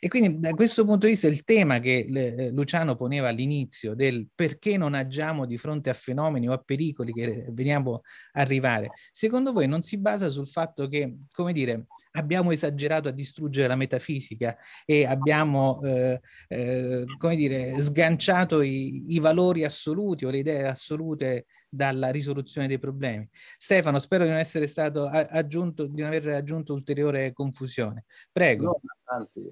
E 0.00 0.08
quindi 0.08 0.38
da 0.38 0.52
questo 0.52 0.84
punto 0.84 1.06
di 1.06 1.12
vista 1.12 1.26
il 1.26 1.44
tema 1.44 1.80
che 1.80 2.06
eh, 2.08 2.50
Luciano 2.50 2.96
poneva 2.96 3.28
all'inizio 3.28 3.94
del 3.94 4.28
perché 4.34 4.76
non 4.76 4.94
agiamo 4.94 5.44
di 5.44 5.58
fronte 5.58 5.90
a 5.90 5.94
fenomeni 5.94 6.48
o 6.48 6.52
a 6.52 6.58
pericoli 6.58 7.12
che 7.12 7.46
veniamo 7.50 7.94
a 8.32 8.40
arrivare, 8.40 8.90
secondo 9.10 9.52
voi 9.52 9.66
non 9.66 9.82
si 9.82 9.98
basa 9.98 10.28
sul 10.28 10.48
fatto 10.48 10.88
che, 10.88 11.16
come 11.32 11.52
dire, 11.52 11.86
abbiamo 12.12 12.50
esagerato 12.50 13.08
a 13.08 13.12
distruggere 13.12 13.68
la 13.68 13.76
metafisica 13.76 14.56
e 14.84 15.04
abbiamo, 15.04 15.80
eh, 15.82 16.20
eh, 16.48 17.04
come 17.18 17.36
dire, 17.36 17.80
sganciato 17.80 18.60
i, 18.60 19.14
i 19.14 19.18
valori 19.18 19.64
assoluti 19.64 20.24
o 20.24 20.30
le 20.30 20.38
idee 20.38 20.66
assolute 20.66 21.46
dalla 21.68 22.10
risoluzione 22.10 22.66
dei 22.66 22.78
problemi. 22.78 23.28
Stefano, 23.56 23.98
spero 23.98 24.24
di 24.24 24.30
non 24.30 24.38
essere 24.38 24.66
stato 24.66 25.06
aggiunto, 25.06 25.86
di 25.86 26.02
non 26.02 26.12
aver 26.12 26.28
aggiunto 26.28 26.72
ulteriore 26.72 27.32
confusione. 27.32 28.04
Prego. 28.32 28.64
No, 28.64 28.80
anzi, 29.04 29.42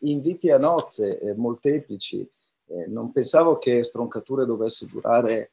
inviti 0.00 0.50
a 0.50 0.58
nozze 0.58 1.18
eh, 1.18 1.34
molteplici. 1.34 2.20
Eh, 2.66 2.86
non 2.88 3.12
pensavo 3.12 3.58
che 3.58 3.82
Stroncature 3.82 4.46
dovesse 4.46 4.86
durare 4.86 5.52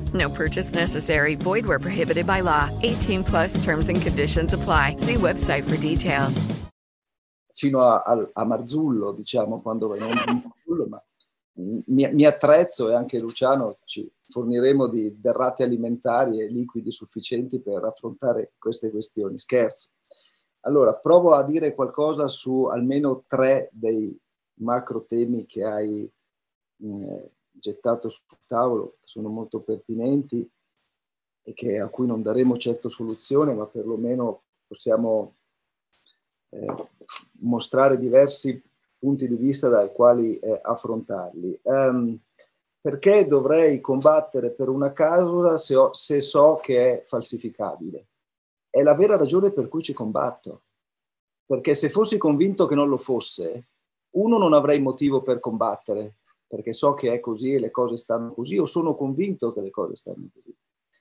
No 0.13 0.29
purchase 0.29 0.73
necessary. 0.73 1.35
Void 1.35 1.65
where 1.65 1.79
prohibited 1.79 2.25
by 2.25 2.41
law. 2.41 2.69
18 2.81 3.23
plus 3.23 3.63
terms 3.63 3.89
and 3.89 4.01
conditions 4.01 4.53
apply. 4.53 4.95
See 4.97 5.15
website 5.15 5.63
for 5.63 5.77
details. 5.77 6.45
Fino 7.53 7.79
a, 7.79 8.01
a, 8.01 8.29
a 8.33 8.45
Marzullo, 8.45 9.11
diciamo, 9.11 9.61
quando 9.61 9.87
non 9.87 10.09
Marzullo, 10.09 10.87
ma 10.87 11.03
mi, 11.53 12.09
mi, 12.11 12.25
attrezzo 12.25 12.89
e 12.89 12.95
anche 12.95 13.19
Luciano 13.19 13.77
ci 13.85 14.09
forniremo 14.29 14.87
di 14.87 15.19
derrate 15.19 15.63
alimentari 15.63 16.39
e 16.39 16.47
liquidi 16.47 16.91
sufficienti 16.91 17.61
per 17.61 17.83
affrontare 17.83 18.53
queste 18.57 18.89
questioni. 18.89 19.37
Scherzo. 19.37 19.89
Allora, 20.61 20.95
provo 20.95 21.33
a 21.33 21.43
dire 21.43 21.73
qualcosa 21.73 22.27
su 22.27 22.65
almeno 22.65 23.23
tre 23.27 23.69
dei 23.73 24.17
macro 24.59 25.05
temi 25.05 25.45
che 25.45 25.63
hai 25.63 26.09
eh, 26.77 27.31
gettato 27.61 28.09
sul 28.09 28.25
tavolo, 28.45 28.97
che 28.99 29.07
sono 29.07 29.29
molto 29.29 29.61
pertinenti 29.61 30.49
e 31.43 31.53
che, 31.53 31.79
a 31.79 31.87
cui 31.87 32.07
non 32.07 32.21
daremo 32.21 32.57
certo 32.57 32.89
soluzione, 32.89 33.53
ma 33.53 33.65
perlomeno 33.65 34.41
possiamo 34.67 35.35
eh, 36.49 36.73
mostrare 37.39 37.97
diversi 37.97 38.61
punti 38.97 39.27
di 39.27 39.35
vista 39.35 39.69
dai 39.69 39.91
quali 39.91 40.37
eh, 40.37 40.59
affrontarli. 40.61 41.59
Um, 41.63 42.19
perché 42.79 43.27
dovrei 43.27 43.79
combattere 43.79 44.51
per 44.51 44.67
una 44.67 44.91
causa 44.91 45.57
se, 45.57 45.75
ho, 45.75 45.93
se 45.93 46.19
so 46.19 46.59
che 46.61 46.99
è 46.99 47.03
falsificabile? 47.03 48.07
È 48.69 48.81
la 48.81 48.95
vera 48.95 49.17
ragione 49.17 49.51
per 49.51 49.67
cui 49.67 49.81
ci 49.81 49.93
combatto. 49.93 50.63
Perché 51.45 51.73
se 51.73 51.89
fossi 51.89 52.17
convinto 52.17 52.65
che 52.65 52.75
non 52.75 52.89
lo 52.89 52.97
fosse, 52.97 53.67
uno 54.11 54.37
non 54.37 54.53
avrei 54.53 54.79
motivo 54.79 55.21
per 55.21 55.39
combattere, 55.39 56.17
perché 56.51 56.73
so 56.73 56.95
che 56.95 57.13
è 57.13 57.21
così 57.21 57.53
e 57.53 57.59
le 57.59 57.71
cose 57.71 57.95
stanno 57.95 58.33
così, 58.33 58.57
o 58.57 58.65
sono 58.65 58.93
convinto 58.93 59.53
che 59.53 59.61
le 59.61 59.69
cose 59.69 59.95
stanno 59.95 60.27
così. 60.33 60.53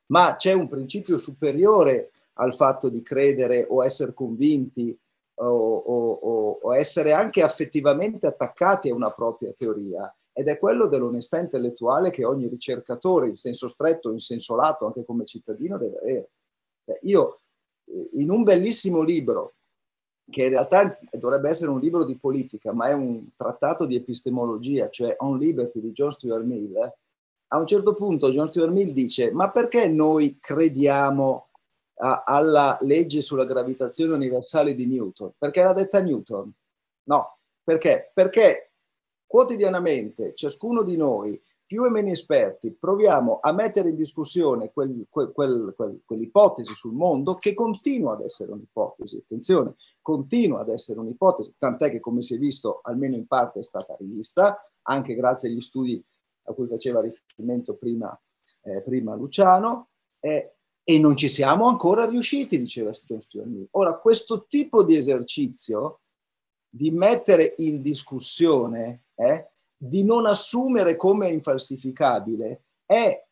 Ma 0.06 0.36
c'è 0.36 0.52
un 0.52 0.68
principio 0.68 1.16
superiore 1.16 2.12
al 2.34 2.54
fatto 2.54 2.88
di 2.88 3.02
credere 3.02 3.66
o 3.68 3.84
essere 3.84 4.14
convinti 4.14 4.96
o, 5.40 5.46
o, 5.46 6.58
o, 6.62 6.74
essere 6.76 7.12
anche 7.12 7.42
affettivamente 7.42 8.28
attaccati 8.28 8.90
a 8.90 8.94
una 8.94 9.10
propria 9.10 9.52
teoria 9.52 10.14
ed 10.32 10.46
è 10.46 10.56
quello 10.56 10.86
dell'onestà 10.86 11.40
intellettuale 11.40 12.10
che 12.10 12.24
ogni 12.24 12.46
ricercatore, 12.46 13.26
in 13.26 13.34
senso 13.34 13.66
stretto, 13.66 14.12
in 14.12 14.18
senso 14.18 14.54
lato, 14.54 14.86
anche 14.86 15.04
come 15.04 15.24
cittadino, 15.24 15.78
deve 15.78 15.98
avere. 15.98 16.30
Io, 17.02 17.40
in 18.12 18.30
un 18.30 18.44
bellissimo 18.44 19.02
libro 19.02 19.54
che 20.30 20.44
in 20.44 20.50
realtà 20.50 20.98
dovrebbe 21.12 21.48
essere 21.48 21.70
un 21.70 21.80
libro 21.80 22.04
di 22.04 22.16
politica, 22.16 22.72
ma 22.72 22.88
è 22.88 22.92
un 22.92 23.28
trattato 23.36 23.84
di 23.84 23.96
epistemologia, 23.96 24.88
cioè 24.88 25.14
On 25.18 25.36
Liberty 25.36 25.80
di 25.80 25.92
John 25.92 26.10
Stuart 26.10 26.44
Mill, 26.44 26.74
a 27.52 27.58
un 27.58 27.66
certo 27.66 27.94
punto 27.94 28.30
John 28.30 28.46
Stuart 28.46 28.70
Mill 28.70 28.92
dice, 28.92 29.32
ma 29.32 29.50
perché 29.50 29.88
noi 29.88 30.38
crediamo 30.40 31.48
a, 31.96 32.22
alla 32.24 32.78
legge 32.82 33.20
sulla 33.20 33.44
gravitazione 33.44 34.14
universale 34.14 34.74
di 34.74 34.86
Newton? 34.86 35.32
Perché 35.36 35.62
l'ha 35.62 35.72
detta 35.72 36.00
Newton? 36.00 36.52
No, 37.04 37.38
perché? 37.62 38.10
Perché 38.14 38.72
quotidianamente 39.26 40.34
ciascuno 40.34 40.82
di 40.82 40.96
noi 40.96 41.40
più 41.70 41.84
e 41.84 41.88
meno 41.88 42.10
esperti, 42.10 42.72
proviamo 42.72 43.38
a 43.40 43.52
mettere 43.52 43.90
in 43.90 43.94
discussione 43.94 44.72
quel, 44.72 45.06
quel, 45.08 45.30
quel, 45.32 46.00
quell'ipotesi 46.04 46.74
sul 46.74 46.94
mondo 46.94 47.36
che 47.36 47.54
continua 47.54 48.14
ad 48.14 48.22
essere 48.22 48.50
un'ipotesi, 48.50 49.18
attenzione, 49.18 49.76
continua 50.02 50.62
ad 50.62 50.68
essere 50.70 50.98
un'ipotesi, 50.98 51.54
tant'è 51.56 51.92
che 51.92 52.00
come 52.00 52.22
si 52.22 52.34
è 52.34 52.38
visto 52.38 52.80
almeno 52.82 53.14
in 53.14 53.28
parte 53.28 53.60
è 53.60 53.62
stata 53.62 53.94
rivista, 54.00 54.68
anche 54.82 55.14
grazie 55.14 55.48
agli 55.48 55.60
studi 55.60 56.04
a 56.46 56.54
cui 56.54 56.66
faceva 56.66 57.02
riferimento 57.02 57.76
prima, 57.76 58.20
eh, 58.62 58.82
prima 58.82 59.14
Luciano, 59.14 59.90
eh, 60.18 60.56
e 60.82 60.98
non 60.98 61.16
ci 61.16 61.28
siamo 61.28 61.68
ancora 61.68 62.04
riusciti, 62.04 62.58
diceva 62.58 62.90
John 62.90 63.20
Stuart 63.20 63.46
Mill. 63.46 63.68
Ora, 63.70 63.96
questo 64.00 64.44
tipo 64.48 64.82
di 64.82 64.96
esercizio 64.96 66.00
di 66.68 66.90
mettere 66.90 67.54
in 67.58 67.80
discussione 67.80 69.04
eh, 69.14 69.52
di 69.82 70.04
non 70.04 70.26
assumere 70.26 70.94
come 70.94 71.30
infalsificabile 71.30 72.64
è 72.84 73.24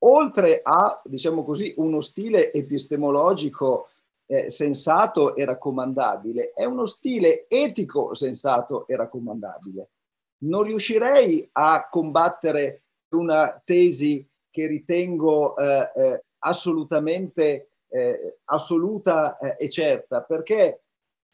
oltre 0.00 0.60
a, 0.60 1.00
diciamo 1.04 1.44
così, 1.44 1.72
uno 1.76 2.00
stile 2.00 2.52
epistemologico 2.52 3.86
eh, 4.26 4.50
sensato 4.50 5.36
e 5.36 5.44
raccomandabile, 5.44 6.52
è 6.52 6.64
uno 6.64 6.84
stile 6.84 7.46
etico 7.48 8.12
sensato 8.12 8.88
e 8.88 8.96
raccomandabile. 8.96 9.90
Non 10.38 10.64
riuscirei 10.64 11.48
a 11.52 11.86
combattere 11.88 12.82
una 13.10 13.62
tesi 13.64 14.28
che 14.50 14.66
ritengo 14.66 15.56
eh, 15.56 15.90
eh, 15.94 16.24
assolutamente 16.38 17.68
eh, 17.88 18.38
assoluta 18.46 19.38
eh, 19.38 19.54
e 19.64 19.70
certa, 19.70 20.22
perché 20.22 20.81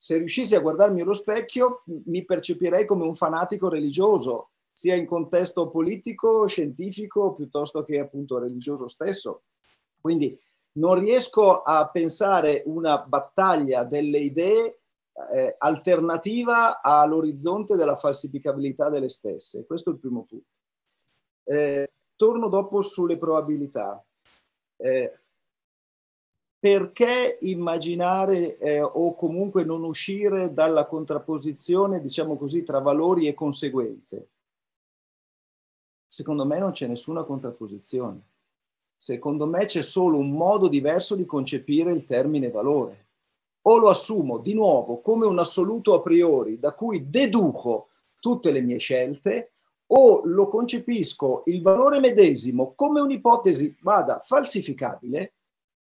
se 0.01 0.17
riuscissi 0.17 0.55
a 0.55 0.61
guardarmi 0.61 1.01
allo 1.01 1.13
specchio 1.13 1.83
mi 2.05 2.25
percepirei 2.25 2.87
come 2.87 3.05
un 3.05 3.17
fanatico 3.17 3.69
religioso, 3.69 4.51
sia 4.73 4.95
in 4.95 5.07
contesto 5.07 5.71
politico, 5.71 6.47
scientifico, 6.47 7.33
piuttosto 7.33 7.83
che 7.83 7.99
appunto 7.99 8.39
religioso 8.39 8.87
stesso. 8.87 9.43
Quindi 10.01 10.39
non 10.75 11.01
riesco 11.01 11.63
a 11.63 11.89
pensare 11.89 12.63
una 12.67 12.99
battaglia 12.99 13.83
delle 13.83 14.19
idee 14.19 14.79
eh, 15.35 15.57
alternativa 15.59 16.81
all'orizzonte 16.81 17.75
della 17.75 17.97
falsificabilità 17.97 18.89
delle 18.89 19.09
stesse. 19.09 19.67
Questo 19.67 19.91
è 19.91 19.93
il 19.95 19.99
primo 19.99 20.25
punto. 20.25 20.47
Eh, 21.43 21.91
torno 22.15 22.49
dopo 22.49 22.83
sulle 22.83 23.19
probabilità. 23.19 24.01
Eh, 24.77 25.13
perché 26.59 27.39
immaginare 27.43 28.57
eh, 28.57 28.81
o 28.81 29.15
comunque 29.15 29.65
non 29.65 29.85
uscire 29.85 30.53
dalla 30.53 30.87
contrapposizione, 30.87 32.01
diciamo 32.01 32.37
così, 32.37 32.65
tra 32.65 32.81
valori 32.81 33.29
e 33.29 33.35
conseguenze? 33.35 34.29
Secondo 36.07 36.45
me 36.45 36.59
non 36.59 36.73
c'è 36.73 36.87
nessuna 36.87 37.23
contrapposizione. 37.23 38.23
Secondo 38.97 39.47
me 39.47 39.67
c'è 39.67 39.83
solo 39.83 40.19
un 40.19 40.33
modo 40.33 40.67
diverso 40.67 41.15
di 41.15 41.25
concepire 41.25 41.93
il 41.93 42.05
termine 42.05 42.51
valore. 42.51 43.07
O 43.63 43.77
lo 43.77 43.91
assumo 43.91 44.39
di 44.39 44.55
nuovo 44.55 45.01
come 45.01 45.27
un 45.27 45.39
assoluto 45.39 45.95
a 45.95 46.03
priori 46.03 46.59
da 46.59 46.73
cui 46.73 47.09
deduco 47.09 47.89
tutte 48.19 48.51
le 48.51 48.63
mie 48.63 48.79
scelte, 48.79 49.53
o 49.91 50.23
lo 50.25 50.49
concepisco 50.49 51.43
il 51.47 51.63
valore 51.63 52.01
medesimo 52.01 52.73
come 52.75 53.01
un'ipotesi, 53.01 53.77
vada, 53.83 54.21
falsificabile, 54.21 55.35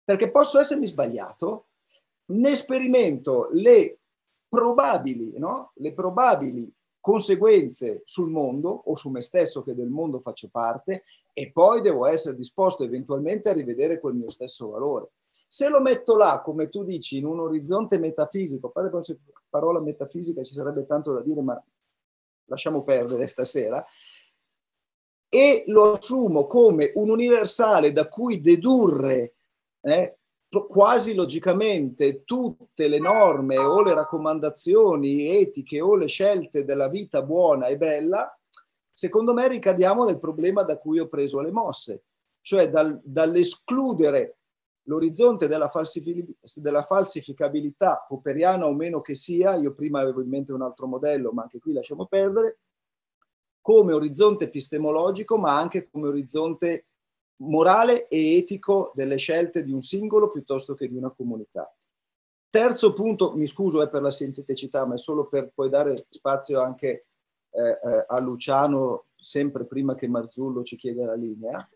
perché 0.06 0.30
posso 0.30 0.60
essermi 0.60 0.86
sbagliato, 0.86 1.66
ne 2.26 2.54
sperimento 2.54 3.48
le 3.50 3.98
probabili, 4.48 5.36
no? 5.36 5.72
le 5.74 5.92
probabili 5.92 6.72
conseguenze 7.00 8.02
sul 8.04 8.30
mondo 8.30 8.68
o 8.68 8.94
su 8.94 9.10
me 9.10 9.20
stesso 9.20 9.64
che 9.64 9.74
del 9.74 9.88
mondo 9.88 10.20
faccio 10.20 10.48
parte 10.48 11.02
e 11.32 11.50
poi 11.50 11.80
devo 11.80 12.06
essere 12.06 12.36
disposto 12.36 12.84
eventualmente 12.84 13.48
a 13.48 13.52
rivedere 13.52 13.98
quel 13.98 14.14
mio 14.14 14.30
stesso 14.30 14.70
valore. 14.70 15.10
Se 15.48 15.68
lo 15.68 15.80
metto 15.80 16.16
là, 16.16 16.40
come 16.40 16.68
tu 16.68 16.84
dici, 16.84 17.18
in 17.18 17.26
un 17.26 17.40
orizzonte 17.40 17.98
metafisico, 17.98 18.68
a 18.68 18.70
parte 18.70 19.18
parola 19.48 19.80
metafisica 19.80 20.40
ci 20.44 20.54
sarebbe 20.54 20.84
tanto 20.84 21.12
da 21.12 21.20
dire, 21.20 21.42
ma 21.42 21.60
lasciamo 22.44 22.82
perdere 22.82 23.26
stasera, 23.26 23.84
e 25.28 25.64
lo 25.66 25.94
assumo 25.94 26.46
come 26.46 26.92
un 26.94 27.10
universale 27.10 27.90
da 27.90 28.08
cui 28.08 28.40
dedurre 28.40 29.35
eh, 29.86 30.18
quasi 30.66 31.14
logicamente 31.14 32.24
tutte 32.24 32.88
le 32.88 32.98
norme 32.98 33.56
o 33.56 33.82
le 33.82 33.94
raccomandazioni 33.94 35.36
etiche 35.36 35.80
o 35.80 35.94
le 35.94 36.06
scelte 36.06 36.64
della 36.64 36.88
vita 36.88 37.22
buona 37.22 37.66
e 37.66 37.76
bella, 37.76 38.36
secondo 38.90 39.32
me 39.32 39.46
ricadiamo 39.46 40.04
nel 40.04 40.18
problema 40.18 40.62
da 40.62 40.78
cui 40.78 40.98
ho 40.98 41.06
preso 41.06 41.40
le 41.40 41.52
mosse, 41.52 42.04
cioè 42.40 42.68
dal, 42.68 43.00
dall'escludere 43.04 44.38
l'orizzonte 44.84 45.46
della, 45.46 45.70
della 46.56 46.82
falsificabilità 46.82 48.04
popperiana 48.08 48.66
o 48.66 48.74
meno 48.74 49.00
che 49.00 49.14
sia, 49.14 49.54
io 49.56 49.74
prima 49.74 50.00
avevo 50.00 50.20
in 50.20 50.28
mente 50.28 50.52
un 50.52 50.62
altro 50.62 50.86
modello, 50.86 51.32
ma 51.32 51.42
anche 51.42 51.58
qui 51.60 51.72
lasciamo 51.72 52.06
perdere, 52.06 52.58
come 53.60 53.92
orizzonte 53.92 54.44
epistemologico, 54.44 55.38
ma 55.38 55.56
anche 55.56 55.88
come 55.90 56.08
orizzonte 56.08 56.86
morale 57.38 58.08
e 58.08 58.36
etico 58.36 58.92
delle 58.94 59.16
scelte 59.16 59.62
di 59.62 59.72
un 59.72 59.80
singolo 59.80 60.28
piuttosto 60.28 60.74
che 60.74 60.88
di 60.88 60.96
una 60.96 61.10
comunità. 61.10 61.72
terzo 62.48 62.92
punto, 62.92 63.34
mi 63.36 63.46
scuso 63.46 63.82
è 63.82 63.88
per 63.88 64.00
la 64.02 64.10
sinteticità, 64.10 64.86
ma 64.86 64.94
è 64.94 64.98
solo 64.98 65.26
per 65.26 65.50
poi 65.54 65.68
dare 65.68 66.06
spazio 66.08 66.62
anche 66.62 67.06
eh, 67.50 67.78
eh, 67.82 68.04
a 68.06 68.18
Luciano, 68.20 69.06
sempre 69.14 69.66
prima 69.66 69.94
che 69.94 70.08
Marzullo 70.08 70.62
ci 70.62 70.76
chieda 70.76 71.04
la 71.04 71.14
linea. 71.14 71.68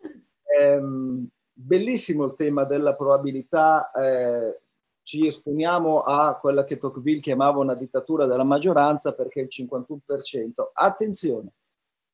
Ehm, 0.59 1.29
bellissimo 1.53 2.25
il 2.25 2.35
tema 2.35 2.65
della 2.65 2.95
probabilità, 2.95 3.91
eh, 3.93 4.61
ci 5.03 5.27
esponiamo 5.27 6.03
a 6.03 6.37
quella 6.37 6.65
che 6.65 6.79
Tocqueville 6.79 7.21
chiamava 7.21 7.59
una 7.59 7.75
dittatura 7.75 8.27
della 8.27 8.45
maggioranza 8.45 9.13
perché 9.15 9.41
il 9.41 9.49
51%. 9.51 10.71
Attenzione, 10.73 11.53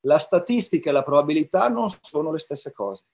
la 0.01 0.19
statistica 0.19 0.91
e 0.91 0.93
la 0.93 1.03
probabilità 1.03 1.69
non 1.69 1.89
sono 1.89 2.33
le 2.33 2.39
stesse 2.39 2.73
cose, 2.73 3.05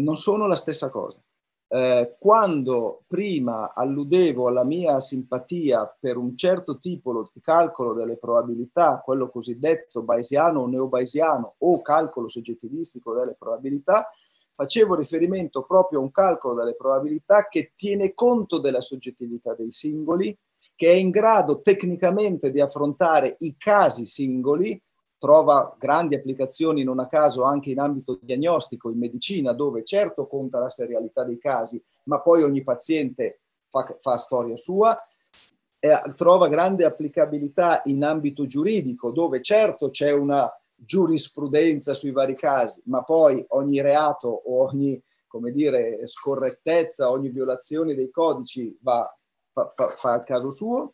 non 0.00 0.16
sono 0.16 0.46
la 0.46 0.56
stessa 0.56 0.90
cosa. 0.90 1.20
Eh, 1.66 2.16
quando 2.18 3.02
prima 3.06 3.72
alludevo 3.74 4.46
alla 4.46 4.64
mia 4.64 5.00
simpatia 5.00 5.96
per 5.98 6.16
un 6.16 6.36
certo 6.36 6.78
tipo 6.78 7.28
di 7.32 7.40
calcolo 7.40 7.94
delle 7.94 8.16
probabilità, 8.16 9.00
quello 9.04 9.30
cosiddetto 9.30 10.02
bayesiano 10.02 10.60
o 10.60 10.66
neobayesiano 10.66 11.54
o 11.58 11.82
calcolo 11.82 12.28
soggettivistico 12.28 13.14
delle 13.14 13.34
probabilità, 13.36 14.08
facevo 14.54 14.94
riferimento 14.94 15.64
proprio 15.64 15.98
a 15.98 16.02
un 16.02 16.10
calcolo 16.10 16.54
delle 16.54 16.76
probabilità 16.76 17.48
che 17.48 17.72
tiene 17.74 18.14
conto 18.14 18.58
della 18.58 18.80
soggettività 18.80 19.54
dei 19.54 19.70
singoli, 19.70 20.36
che 20.76 20.92
è 20.92 20.94
in 20.94 21.10
grado 21.10 21.60
tecnicamente 21.60 22.50
di 22.50 22.60
affrontare 22.60 23.34
i 23.38 23.56
casi 23.56 24.06
singoli, 24.06 24.80
trova 25.24 25.74
grandi 25.78 26.14
applicazioni 26.14 26.84
non 26.84 26.98
a 27.00 27.06
caso 27.06 27.44
anche 27.44 27.70
in 27.70 27.80
ambito 27.80 28.18
diagnostico, 28.20 28.90
in 28.90 28.98
medicina, 28.98 29.54
dove 29.54 29.82
certo 29.82 30.26
conta 30.26 30.58
la 30.58 30.68
serialità 30.68 31.24
dei 31.24 31.38
casi, 31.38 31.82
ma 32.04 32.20
poi 32.20 32.42
ogni 32.42 32.62
paziente 32.62 33.40
fa, 33.70 33.86
fa 34.00 34.18
storia 34.18 34.54
sua, 34.54 35.02
eh, 35.78 36.12
trova 36.14 36.48
grande 36.48 36.84
applicabilità 36.84 37.80
in 37.86 38.04
ambito 38.04 38.44
giuridico, 38.44 39.12
dove 39.12 39.40
certo 39.40 39.88
c'è 39.88 40.10
una 40.10 40.46
giurisprudenza 40.74 41.94
sui 41.94 42.10
vari 42.10 42.34
casi, 42.34 42.82
ma 42.84 43.02
poi 43.02 43.42
ogni 43.48 43.80
reato 43.80 44.28
o 44.28 44.68
ogni, 44.68 45.02
come 45.26 45.50
dire, 45.52 46.06
scorrettezza, 46.06 47.10
ogni 47.10 47.30
violazione 47.30 47.94
dei 47.94 48.10
codici 48.10 48.76
va, 48.82 49.10
fa, 49.54 49.70
fa, 49.74 49.88
fa 49.96 50.16
il 50.16 50.24
caso 50.24 50.50
suo. 50.50 50.92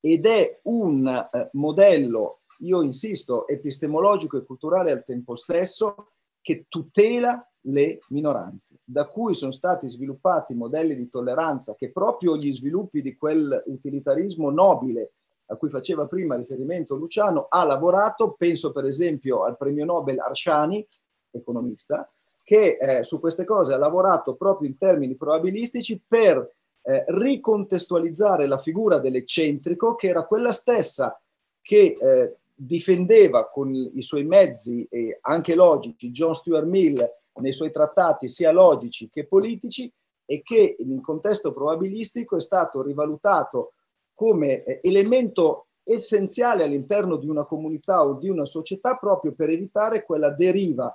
Ed 0.00 0.26
è 0.26 0.60
un 0.64 1.06
eh, 1.06 1.50
modello, 1.52 2.40
io 2.60 2.82
insisto, 2.82 3.46
epistemologico 3.46 4.38
e 4.38 4.44
culturale 4.44 4.90
al 4.90 5.04
tempo 5.04 5.34
stesso, 5.34 6.12
che 6.40 6.66
tutela 6.68 7.44
le 7.64 7.98
minoranze, 8.08 8.78
da 8.82 9.06
cui 9.06 9.34
sono 9.34 9.50
stati 9.50 9.86
sviluppati 9.86 10.54
modelli 10.54 10.94
di 10.94 11.08
tolleranza 11.08 11.74
che 11.74 11.92
proprio 11.92 12.36
gli 12.36 12.50
sviluppi 12.52 13.02
di 13.02 13.16
quel 13.16 13.62
utilitarismo 13.66 14.50
nobile 14.50 15.12
a 15.50 15.56
cui 15.56 15.68
faceva 15.68 16.06
prima 16.06 16.36
riferimento 16.36 16.94
Luciano, 16.94 17.46
ha 17.48 17.64
lavorato, 17.64 18.34
penso 18.38 18.72
per 18.72 18.84
esempio 18.84 19.44
al 19.44 19.56
premio 19.56 19.84
Nobel 19.84 20.20
Arshani, 20.20 20.86
economista, 21.30 22.08
che 22.44 22.76
eh, 22.76 23.02
su 23.02 23.20
queste 23.20 23.44
cose 23.44 23.74
ha 23.74 23.78
lavorato 23.78 24.36
proprio 24.36 24.68
in 24.68 24.76
termini 24.76 25.16
probabilistici 25.16 26.00
per 26.06 26.56
eh, 26.82 27.04
ricontestualizzare 27.08 28.46
la 28.46 28.58
figura 28.58 28.98
dell'eccentrico, 28.98 29.94
che 29.94 30.08
era 30.08 30.26
quella 30.26 30.52
stessa 30.52 31.20
che 31.60 31.92
eh, 31.98 32.36
difendeva 32.54 33.48
con 33.48 33.74
i 33.74 34.02
suoi 34.02 34.24
mezzi 34.24 34.86
eh, 34.90 35.18
anche 35.22 35.54
logici 35.54 36.10
John 36.10 36.34
Stuart 36.34 36.66
Mill 36.66 37.02
nei 37.40 37.52
suoi 37.52 37.70
trattati 37.70 38.28
sia 38.28 38.52
logici 38.52 39.08
che 39.08 39.26
politici 39.26 39.90
e 40.26 40.42
che 40.42 40.76
in 40.78 41.00
contesto 41.00 41.52
probabilistico 41.52 42.36
è 42.36 42.40
stato 42.40 42.82
rivalutato 42.82 43.72
come 44.12 44.62
eh, 44.62 44.80
elemento 44.82 45.68
essenziale 45.82 46.64
all'interno 46.64 47.16
di 47.16 47.28
una 47.28 47.44
comunità 47.44 48.04
o 48.04 48.14
di 48.14 48.28
una 48.28 48.44
società 48.44 48.96
proprio 48.96 49.32
per 49.32 49.48
evitare 49.48 50.04
quella 50.04 50.30
deriva 50.30 50.94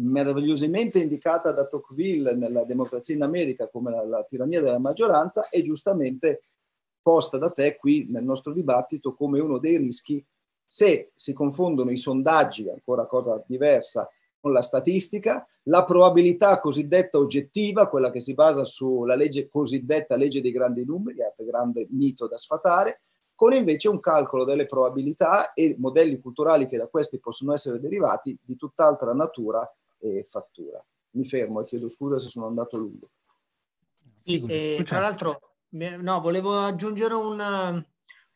meravigliosamente 0.00 0.98
indicata 0.98 1.52
da 1.52 1.66
Tocqueville 1.66 2.34
nella 2.34 2.64
democrazia 2.64 3.14
in 3.14 3.22
America 3.22 3.68
come 3.68 3.90
la, 3.90 4.04
la 4.04 4.24
tirannia 4.24 4.60
della 4.60 4.78
maggioranza 4.78 5.48
e 5.48 5.62
giustamente 5.62 6.40
posta 7.02 7.38
da 7.38 7.50
te 7.50 7.76
qui 7.76 8.06
nel 8.10 8.24
nostro 8.24 8.52
dibattito 8.52 9.14
come 9.14 9.40
uno 9.40 9.58
dei 9.58 9.76
rischi 9.76 10.24
se 10.66 11.10
si 11.14 11.32
confondono 11.32 11.90
i 11.90 11.96
sondaggi, 11.96 12.68
ancora 12.68 13.06
cosa 13.06 13.42
diversa, 13.46 14.08
con 14.38 14.52
la 14.52 14.62
statistica, 14.62 15.44
la 15.64 15.84
probabilità 15.84 16.60
cosiddetta 16.60 17.18
oggettiva, 17.18 17.88
quella 17.88 18.10
che 18.10 18.20
si 18.20 18.34
basa 18.34 18.64
sulla 18.64 19.16
legge 19.16 19.48
cosiddetta 19.48 20.16
legge 20.16 20.40
dei 20.40 20.52
grandi 20.52 20.84
numeri, 20.84 21.22
altro 21.22 21.44
grande 21.44 21.86
mito 21.90 22.28
da 22.28 22.36
sfatare, 22.36 23.02
con 23.34 23.52
invece 23.52 23.88
un 23.88 24.00
calcolo 24.00 24.44
delle 24.44 24.66
probabilità 24.66 25.52
e 25.52 25.74
modelli 25.78 26.20
culturali 26.20 26.66
che 26.66 26.76
da 26.76 26.86
questi 26.86 27.18
possono 27.18 27.52
essere 27.52 27.80
derivati 27.80 28.38
di 28.40 28.54
tutt'altra 28.54 29.12
natura 29.12 29.68
e 30.00 30.24
fattura. 30.24 30.84
Mi 31.12 31.24
fermo 31.24 31.60
e 31.60 31.64
chiedo 31.64 31.88
scusa 31.88 32.18
se 32.18 32.28
sono 32.28 32.46
andato 32.46 32.78
lungo. 32.78 33.08
Sì, 34.22 34.44
e, 34.46 34.82
tra 34.86 35.00
l'altro, 35.00 35.56
no, 35.70 36.20
volevo 36.20 36.58
aggiungere 36.58 37.14
un, 37.14 37.84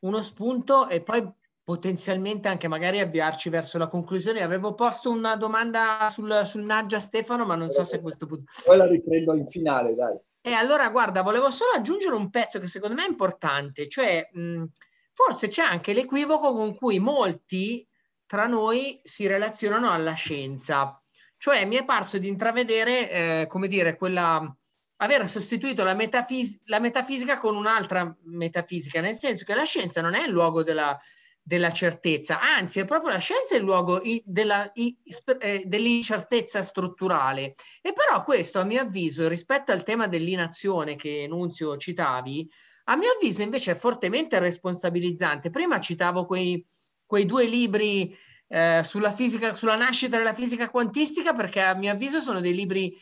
uno 0.01 0.23
spunto 0.23 0.89
e 0.89 1.03
poi 1.03 1.31
potenzialmente 1.63 2.49
anche 2.49 2.69
magari 2.69 3.01
avviarci 3.01 3.49
verso 3.49 3.79
la 3.79 3.89
conclusione. 3.89 4.43
Avevo 4.43 4.75
posto 4.75 5.11
una 5.11 5.37
domanda 5.37 6.09
sul, 6.11 6.43
sul 6.45 6.63
Naggia 6.63 6.99
Stefano, 6.99 7.47
ma 7.47 7.55
non 7.55 7.71
so 7.71 7.85
se 7.85 7.97
a 7.97 8.01
questo 8.01 8.27
punto... 8.27 8.45
Poi 8.65 8.77
la 8.77 8.87
riprendo 8.87 9.35
in 9.35 9.47
finale, 9.47 9.95
dai. 9.95 10.19
E 10.41 10.53
allora, 10.53 10.91
guarda, 10.91 11.23
volevo 11.23 11.49
solo 11.49 11.71
aggiungere 11.71 12.15
un 12.15 12.29
pezzo 12.29 12.59
che 12.59 12.67
secondo 12.67 12.95
me 12.95 13.07
è 13.07 13.09
importante, 13.09 13.89
cioè 13.89 14.29
mh, 14.31 14.65
forse 15.13 15.49
c'è 15.49 15.63
anche 15.63 15.95
l'equivoco 15.95 16.53
con 16.53 16.75
cui 16.75 16.99
molti 16.99 17.89
tra 18.27 18.47
noi 18.47 19.01
si 19.03 19.27
relazionano 19.27 19.91
alla 19.91 20.13
scienza. 20.13 21.03
Cioè 21.45 21.67
mi 21.67 21.77
è 21.77 21.85
parso 21.85 22.17
di 22.17 22.27
intravedere, 22.27 23.11
eh, 23.11 23.47
come 23.49 23.69
dire, 23.69 23.99
quella 23.99 24.51
aver 24.97 25.29
sostituito 25.29 25.85
la, 25.85 25.93
metafis- 25.93 26.63
la 26.65 26.79
metafisica 26.79 27.37
con 27.37 27.55
un'altra 27.55 28.17
metafisica, 28.23 29.03
nel 29.03 29.19
senso 29.19 29.45
che 29.45 29.55
la 29.55 29.65
scienza 29.65 30.01
non 30.01 30.15
è 30.15 30.25
il 30.25 30.31
luogo 30.31 30.63
della, 30.63 30.99
della 31.43 31.71
certezza, 31.71 32.41
anzi 32.41 32.81
è 32.81 32.87
proprio 32.87 33.13
la 33.13 33.19
scienza 33.19 33.57
il 33.57 33.63
luogo 33.63 34.01
della, 34.25 34.73
eh, 34.73 35.63
dell'incertezza 35.67 36.63
strutturale. 36.63 37.53
E 37.83 37.93
però 37.93 38.23
questo, 38.23 38.59
a 38.59 38.65
mio 38.65 38.81
avviso, 38.81 39.29
rispetto 39.29 39.71
al 39.71 39.83
tema 39.83 40.09
dell'inazione 40.09 40.97
che 40.97 41.27
Nunzio 41.29 41.77
citavi, 41.77 42.51
a 42.85 42.97
mio 42.97 43.11
avviso 43.11 43.43
invece 43.43 43.73
è 43.73 43.75
fortemente 43.75 44.39
responsabilizzante. 44.39 45.51
Prima 45.51 45.79
citavo 45.79 46.25
quei, 46.25 46.65
quei 47.05 47.27
due 47.27 47.45
libri 47.45 48.17
eh, 48.55 48.83
sulla, 48.85 49.11
fisica, 49.11 49.53
sulla 49.53 49.75
nascita 49.75 50.17
della 50.17 50.33
fisica 50.33 50.71
quantistica 50.71 51.33
perché 51.33 51.61
a 51.61 51.75
mio 51.75 51.91
avviso 51.91 52.21
sono 52.21 52.41
dei 52.41 52.55
libri 52.55 52.97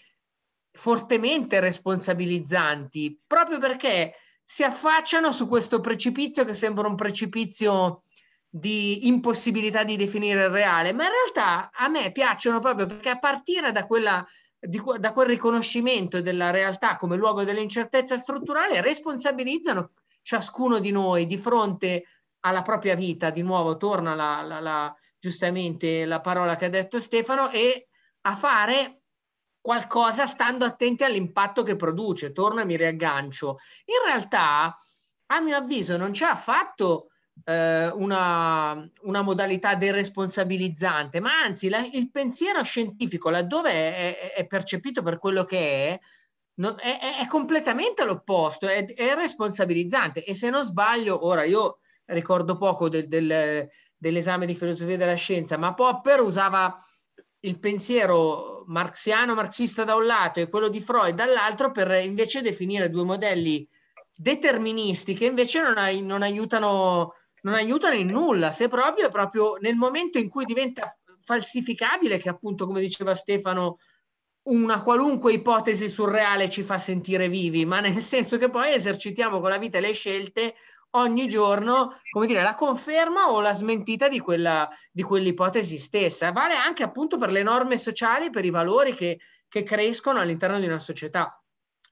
fortemente 0.71 1.61
responsabilizzanti, 1.61 3.21
proprio 3.27 3.59
perché 3.59 4.15
si 4.43 4.65
affacciano 4.65 5.31
su 5.31 5.47
questo 5.47 5.81
precipizio 5.83 6.47
che 6.47 6.55
sembra 6.55 6.89
un 6.89 6.95
precipizio 6.95 8.05
di 8.49 9.07
impossibilità 9.09 9.85
di 9.85 9.97
definire 9.97 10.45
il 10.45 10.51
reale, 10.51 10.95
ma 10.95 11.05
in 11.05 11.11
realtà 11.11 11.71
a 11.71 11.89
me 11.89 12.13
piacciono 12.13 12.59
proprio 12.59 12.87
perché 12.87 13.11
a 13.11 13.19
partire 13.19 13.73
da, 13.73 13.85
quella, 13.87 14.27
di, 14.59 14.81
da 14.99 15.13
quel 15.13 15.27
riconoscimento 15.27 16.23
della 16.23 16.51
realtà 16.51 16.97
come 16.97 17.17
luogo 17.17 17.45
dell'incertezza 17.45 18.17
strutturale 18.17 18.81
responsabilizzano 18.81 19.91
ciascuno 20.23 20.79
di 20.79 20.93
noi 20.93 21.27
di 21.27 21.37
fronte 21.37 22.05
alla 22.41 22.63
propria 22.63 22.95
vita. 22.95 23.29
Di 23.29 23.43
nuovo 23.43 23.77
torna 23.77 24.15
la, 24.15 24.41
la, 24.41 24.61
la, 24.61 24.97
giustamente 25.23 26.05
la 26.05 26.21
parola 26.21 26.57
che 26.57 26.65
ha 26.65 26.69
detto 26.69 26.99
Stefano 26.99 27.49
e 27.53 27.87
a 28.23 28.35
fare 28.35 29.03
qualcosa 29.61 30.27
stando 30.27 30.65
attenti 30.65 31.05
all'impatto 31.05 31.63
che 31.63 31.77
produce. 31.77 32.33
Torno 32.33 32.61
e 32.61 32.65
mi 32.65 32.77
riaggancio. 32.77 33.59
In 33.85 34.05
realtà, 34.05 34.75
a 35.27 35.41
mio 35.41 35.57
avviso, 35.57 35.97
non 35.97 36.11
c'è 36.11 36.25
affatto 36.25 37.11
eh, 37.45 37.87
una, 37.87 38.85
una, 39.03 39.23
modalità 39.23 39.77
deresponsabilizzante, 39.77 41.21
ma 41.21 41.41
anzi 41.41 41.69
la, 41.69 41.87
il 41.93 42.11
pensiero 42.11 42.65
scientifico, 42.65 43.31
laddove 43.31 43.71
è, 43.71 44.33
è, 44.35 44.47
percepito 44.49 45.03
per 45.03 45.19
quello 45.19 45.45
che 45.45 45.59
è, 45.87 46.01
non, 46.55 46.75
è, 46.81 47.21
è 47.21 47.27
completamente 47.29 48.05
l'opposto, 48.05 48.67
è, 48.67 48.85
è, 48.87 49.15
responsabilizzante. 49.15 50.25
E 50.25 50.35
se 50.35 50.51
non 50.51 50.65
sbaglio, 50.65 51.25
ora 51.25 51.45
io 51.45 51.79
ricordo 52.07 52.57
poco 52.57 52.89
del, 52.89 53.07
del, 53.07 53.71
dell'esame 54.03 54.47
di 54.47 54.57
filosofia 54.57 54.97
della 54.97 55.15
scienza, 55.15 55.57
ma 55.57 55.75
Popper 55.75 56.23
usava 56.23 56.77
il 57.45 57.61
pensiero 57.61 58.65
marxiano, 58.67 59.35
marxista 59.35 59.85
da 59.85 59.95
un 59.95 60.07
lato 60.07 60.41
e 60.41 60.49
quello 60.49 60.69
di 60.69 60.81
Freud 60.81 61.15
dall'altro 61.15 61.71
per 61.71 62.03
invece 62.03 62.41
definire 62.41 62.91
due 62.91 63.05
modelli 63.05 63.67
deterministi 64.13 65.15
che 65.15 65.27
invece 65.27 65.63
non, 65.63 65.79
ai, 65.79 66.03
non 66.03 66.23
aiutano 66.23 67.15
non 67.43 67.55
aiutano 67.55 67.95
in 67.95 68.09
nulla, 68.09 68.51
se 68.53 68.69
proprio 68.69 69.09
proprio 69.09 69.57
nel 69.61 69.75
momento 69.75 70.19
in 70.19 70.29
cui 70.29 70.45
diventa 70.45 70.97
falsificabile 71.21 72.19
che 72.19 72.29
appunto, 72.29 72.67
come 72.67 72.81
diceva 72.81 73.15
Stefano, 73.15 73.79
una 74.45 74.83
qualunque 74.83 75.33
ipotesi 75.33 75.89
surreale 75.89 76.49
ci 76.49 76.63
fa 76.63 76.79
sentire 76.79 77.29
vivi, 77.29 77.65
ma 77.65 77.81
nel 77.81 78.01
senso 78.01 78.39
che 78.39 78.49
poi 78.49 78.73
esercitiamo 78.75 79.41
con 79.41 79.51
la 79.51 79.59
vita 79.59 79.81
le 79.81 79.93
scelte 79.93 80.55
ogni 80.93 81.29
giorno, 81.29 82.01
come 82.11 82.27
dire, 82.27 82.43
la 82.43 82.55
conferma 82.55 83.31
o 83.31 83.41
la 83.41 83.53
smentita 83.55 84.09
di, 84.09 84.19
quella, 84.19 84.69
di 84.91 85.03
quell'ipotesi 85.03 85.79
stessa. 85.79 86.33
Vale 86.33 86.55
anche 86.55 86.83
appunto 86.83 87.19
per 87.19 87.31
le 87.31 87.43
norme 87.43 87.77
sociali, 87.77 88.31
per 88.31 88.45
i 88.45 88.51
valori 88.51 88.95
che, 88.95 89.21
che 89.49 89.63
crescono 89.63 90.21
all'interno 90.21 90.59
di 90.59 90.67
una 90.67 90.79
società. 90.79 91.41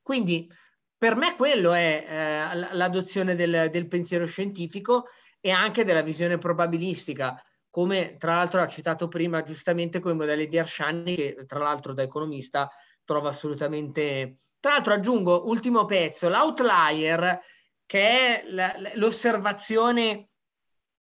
Quindi 0.02 0.50
per 0.96 1.16
me 1.16 1.36
quello 1.36 1.72
è 1.72 2.04
eh, 2.06 2.74
l'adozione 2.74 3.34
del, 3.34 3.68
del 3.70 3.88
pensiero 3.88 4.26
scientifico 4.26 5.06
e 5.40 5.50
anche 5.50 5.84
della 5.84 6.02
visione 6.02 6.36
probabilistica 6.36 7.42
come 7.70 8.16
tra 8.18 8.34
l'altro 8.34 8.60
ha 8.60 8.66
citato 8.66 9.06
prima 9.06 9.44
giustamente 9.44 10.00
con 10.00 10.12
i 10.12 10.16
modelli 10.16 10.48
di 10.48 10.58
Arsciani, 10.58 11.14
che 11.14 11.44
tra 11.46 11.60
l'altro 11.60 11.94
da 11.94 12.02
economista 12.02 12.68
trovo 13.04 13.28
assolutamente... 13.28 14.38
Tra 14.60 14.72
l'altro 14.72 14.92
aggiungo, 14.92 15.48
ultimo 15.48 15.86
pezzo, 15.86 16.28
l'outlier, 16.28 17.40
che 17.90 18.44
è 18.44 18.44
l'osservazione 18.94 20.28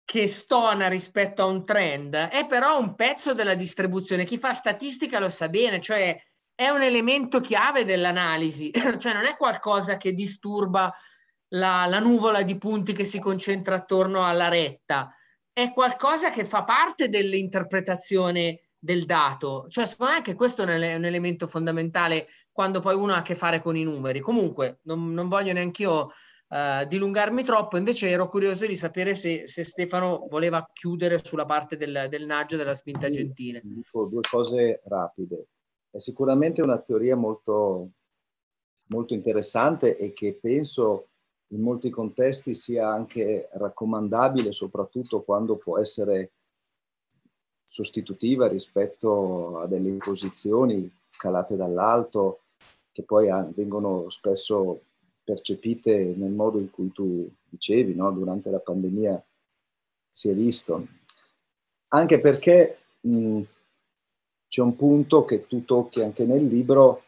che 0.03 0.27
stona 0.27 0.87
rispetto 0.87 1.43
a 1.43 1.45
un 1.45 1.63
trend, 1.63 2.15
è 2.15 2.47
però 2.47 2.79
un 2.79 2.95
pezzo 2.95 3.35
della 3.35 3.53
distribuzione. 3.53 4.25
Chi 4.25 4.39
fa 4.39 4.53
statistica 4.53 5.19
lo 5.19 5.29
sa 5.29 5.47
bene, 5.47 5.79
cioè 5.79 6.19
è 6.55 6.69
un 6.69 6.81
elemento 6.81 7.39
chiave 7.39 7.85
dell'analisi, 7.85 8.71
cioè 8.97 9.13
non 9.13 9.25
è 9.25 9.37
qualcosa 9.37 9.97
che 9.97 10.13
disturba 10.13 10.91
la, 11.49 11.85
la 11.85 11.99
nuvola 11.99 12.41
di 12.41 12.57
punti 12.57 12.93
che 12.93 13.03
si 13.03 13.19
concentra 13.19 13.75
attorno 13.75 14.25
alla 14.25 14.47
retta 14.47 15.15
è 15.53 15.71
qualcosa 15.73 16.31
che 16.31 16.45
fa 16.45 16.63
parte 16.63 17.09
dell'interpretazione 17.09 18.69
del 18.79 19.05
dato. 19.05 19.67
Cioè, 19.69 19.85
secondo 19.85 20.13
me 20.13 20.17
anche 20.17 20.33
questo 20.33 20.63
è 20.63 20.95
un 20.95 21.05
elemento 21.05 21.45
fondamentale 21.45 22.27
quando 22.51 22.79
poi 22.79 22.95
uno 22.95 23.13
ha 23.13 23.17
a 23.17 23.21
che 23.21 23.35
fare 23.35 23.61
con 23.61 23.75
i 23.75 23.83
numeri. 23.83 24.19
Comunque, 24.19 24.79
non, 24.85 25.13
non 25.13 25.27
voglio 25.27 25.53
neanche 25.53 25.83
io 25.83 26.11
uh, 26.51 26.85
dilungarmi 26.85 27.43
troppo, 27.43 27.77
invece 27.77 28.09
ero 28.09 28.27
curioso 28.29 28.65
di 28.67 28.75
sapere 28.75 29.15
se, 29.15 29.47
se 29.47 29.63
Stefano 29.63 30.27
voleva 30.29 30.67
chiudere 30.71 31.23
sulla 31.23 31.45
parte 31.45 31.77
del, 31.77 32.07
del 32.09 32.25
naggio 32.25 32.57
della 32.57 32.75
spinta 32.75 33.09
gentile. 33.09 33.61
Dico 33.63 34.05
due 34.05 34.21
cose 34.29 34.81
rapide. 34.85 35.47
È 35.89 35.97
sicuramente 35.97 36.61
una 36.61 36.79
teoria 36.79 37.15
molto, 37.15 37.91
molto 38.89 39.13
interessante 39.13 39.95
e 39.97 40.13
che 40.13 40.37
penso 40.39 41.07
in 41.51 41.61
molti 41.61 41.89
contesti 41.89 42.53
sia 42.53 42.87
anche 42.87 43.49
raccomandabile, 43.53 44.53
soprattutto 44.53 45.23
quando 45.23 45.57
può 45.57 45.77
essere 45.79 46.31
sostitutiva 47.63 48.47
rispetto 48.47 49.59
a 49.59 49.67
delle 49.67 49.89
imposizioni 49.89 50.93
calate 51.09 51.55
dall'alto 51.55 52.43
che 52.91 53.03
poi 53.03 53.29
vengono 53.53 54.09
spesso 54.09 54.81
percepite 55.31 56.13
nel 56.17 56.31
modo 56.31 56.59
in 56.59 56.69
cui 56.69 56.91
tu 56.91 57.29
dicevi, 57.47 57.95
no? 57.95 58.11
durante 58.11 58.49
la 58.49 58.59
pandemia 58.59 59.23
si 60.11 60.29
è 60.29 60.33
visto. 60.33 60.87
Anche 61.93 62.19
perché 62.19 62.79
mh, 62.99 63.41
c'è 64.49 64.61
un 64.61 64.75
punto 64.75 65.23
che 65.23 65.47
tu 65.47 65.63
tocchi 65.63 66.01
anche 66.01 66.25
nel 66.25 66.45
libro 66.45 67.03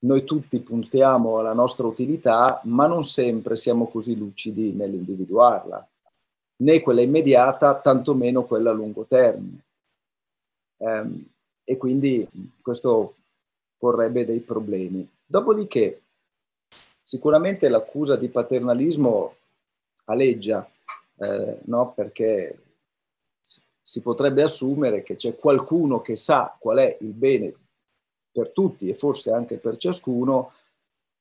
noi 0.00 0.24
tutti 0.24 0.60
puntiamo 0.60 1.38
alla 1.38 1.54
nostra 1.54 1.86
utilità, 1.86 2.60
ma 2.64 2.86
non 2.86 3.02
sempre 3.02 3.56
siamo 3.56 3.88
così 3.88 4.14
lucidi 4.14 4.72
nell'individuarla, 4.72 5.88
né 6.56 6.80
quella 6.80 7.00
immediata, 7.00 7.80
tantomeno 7.80 8.44
quella 8.44 8.70
a 8.70 8.74
lungo 8.74 9.06
termine. 9.06 9.64
Um, 10.76 11.26
e 11.64 11.78
quindi 11.78 12.28
questo 12.60 13.14
porrebbe 13.78 14.26
dei 14.26 14.40
problemi. 14.40 15.08
Dopodiché, 15.24 16.02
sicuramente 17.04 17.68
l'accusa 17.68 18.16
di 18.16 18.30
paternalismo 18.30 19.36
aleggia, 20.06 20.68
eh, 21.18 21.58
no? 21.64 21.92
perché 21.92 22.58
si 23.80 24.00
potrebbe 24.00 24.42
assumere 24.42 25.02
che 25.02 25.14
c'è 25.14 25.36
qualcuno 25.36 26.00
che 26.00 26.16
sa 26.16 26.56
qual 26.58 26.78
è 26.78 26.96
il 27.02 27.12
bene 27.12 27.54
per 28.32 28.50
tutti 28.50 28.88
e 28.88 28.94
forse 28.94 29.30
anche 29.30 29.58
per 29.58 29.76
ciascuno 29.76 30.52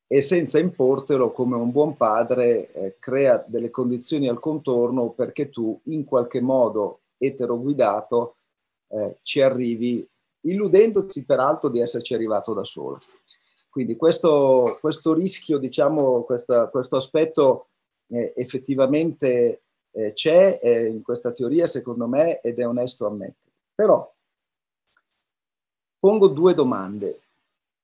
e 0.07 0.21
senza 0.21 0.59
importelo 0.59 1.31
come 1.31 1.57
un 1.57 1.71
buon 1.71 1.97
padre 1.97 2.71
eh, 2.71 2.95
crea 2.99 3.43
delle 3.45 3.69
condizioni 3.69 4.29
al 4.29 4.39
contorno 4.39 5.09
perché 5.09 5.49
tu 5.49 5.77
in 5.85 6.05
qualche 6.05 6.39
modo 6.39 7.01
eteroguidato 7.17 8.37
eh, 8.87 9.17
ci 9.21 9.41
arrivi 9.41 10.07
illudendoti 10.41 11.23
peraltro 11.23 11.69
di 11.69 11.79
esserci 11.79 12.13
arrivato 12.13 12.53
da 12.53 12.63
solo. 12.63 12.99
Quindi 13.73 13.95
questo, 13.95 14.77
questo 14.79 15.15
rischio, 15.15 15.57
diciamo, 15.57 16.21
questa, 16.25 16.69
questo 16.69 16.95
aspetto 16.95 17.69
eh, 18.05 18.31
effettivamente 18.35 19.63
eh, 19.89 20.13
c'è 20.13 20.59
in 20.63 21.01
questa 21.01 21.31
teoria 21.31 21.65
secondo 21.65 22.05
me 22.05 22.39
ed 22.41 22.59
è 22.59 22.67
onesto 22.67 23.07
ammettere. 23.07 23.51
Però 23.73 24.13
pongo 25.97 26.27
due 26.27 26.53
domande. 26.53 27.21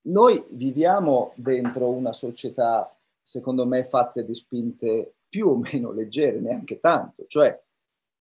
Noi 0.01 0.45
viviamo 0.49 1.33
dentro 1.33 1.89
una 1.89 2.13
società, 2.13 2.95
secondo 3.19 3.65
me, 3.65 3.83
fatta 3.85 4.21
di 4.21 4.35
spinte 4.35 5.15
più 5.27 5.47
o 5.47 5.57
meno 5.57 5.91
leggere, 5.91 6.39
neanche 6.39 6.79
tanto, 6.79 7.25
cioè 7.25 7.59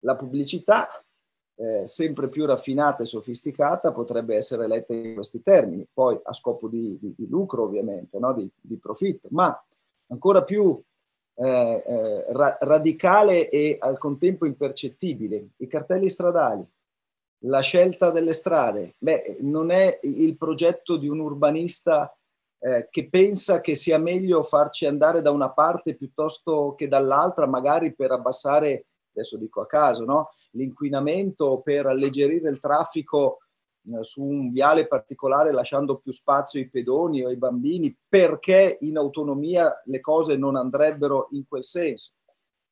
la 0.07 0.17
pubblicità 0.17 1.05
eh, 1.59 1.87
sempre 1.87 2.29
più 2.29 2.47
raffinata 2.47 3.03
e 3.03 3.07
sofisticata 3.07 3.93
potrebbe 3.93 4.37
essere 4.37 4.69
letta 4.69 4.95
in 4.95 5.15
questi 5.15 5.43
termini, 5.43 5.87
poi 5.93 6.19
a 6.23 6.33
scopo 6.33 6.69
di, 6.69 6.97
di, 7.01 7.15
di 7.17 7.29
lucro 7.29 7.65
ovviamente, 7.65 8.19
no? 8.19 8.33
di, 8.33 8.49
di, 8.61 8.79
profitto, 8.79 9.29
ma 9.33 9.61
ancora 10.09 10.45
più 10.45 10.81
eh, 11.35 11.83
eh, 11.87 12.25
ra- 12.33 12.57
radicale 12.61 13.49
e 13.49 13.77
al 13.79 13.99
contempo 13.99 14.47
impercettibile, 14.47 15.49
i 15.57 15.67
cartelli 15.67 16.09
stradali, 16.09 16.65
la 17.43 17.61
scelta 17.61 18.11
delle 18.11 18.33
strade, 18.33 18.95
beh, 18.99 19.39
non 19.41 19.71
è 19.71 19.99
il 20.03 20.37
progetto 20.37 20.97
di 20.97 21.09
un 21.09 21.21
urbanista 21.21 22.13
eh, 22.61 22.89
che 22.91 23.09
pensa 23.09 23.61
che 23.61 23.75
sia 23.75 23.99
meglio 23.99 24.43
farci 24.43 24.87
andare 24.87 25.23
da 25.23 25.31
una 25.31 25.51
parte 25.51 25.95
piuttosto 25.95 26.75
che 26.77 26.89
dall'altra, 26.89 27.47
magari 27.47 27.95
per 27.95 28.11
abbassare, 28.11 28.87
adesso 29.19 29.37
dico 29.37 29.61
a 29.61 29.67
caso, 29.67 30.05
no? 30.05 30.31
l'inquinamento, 30.53 31.61
per 31.61 31.87
alleggerire 31.87 32.49
il 32.49 32.61
traffico 32.61 33.39
eh, 33.87 34.03
su 34.03 34.25
un 34.25 34.51
viale 34.51 34.87
particolare 34.87 35.53
lasciando 35.53 35.99
più 35.99 36.13
spazio 36.13 36.61
ai 36.61 36.69
pedoni 36.69 37.23
o 37.23 37.29
ai 37.29 37.37
bambini, 37.37 37.97
perché 38.09 38.79
in 38.83 38.97
autonomia 38.97 39.81
le 39.85 40.01
cose 40.01 40.37
non 40.37 40.57
andrebbero 40.57 41.29
in 41.33 41.47
quel 41.47 41.65
senso. 41.65 42.13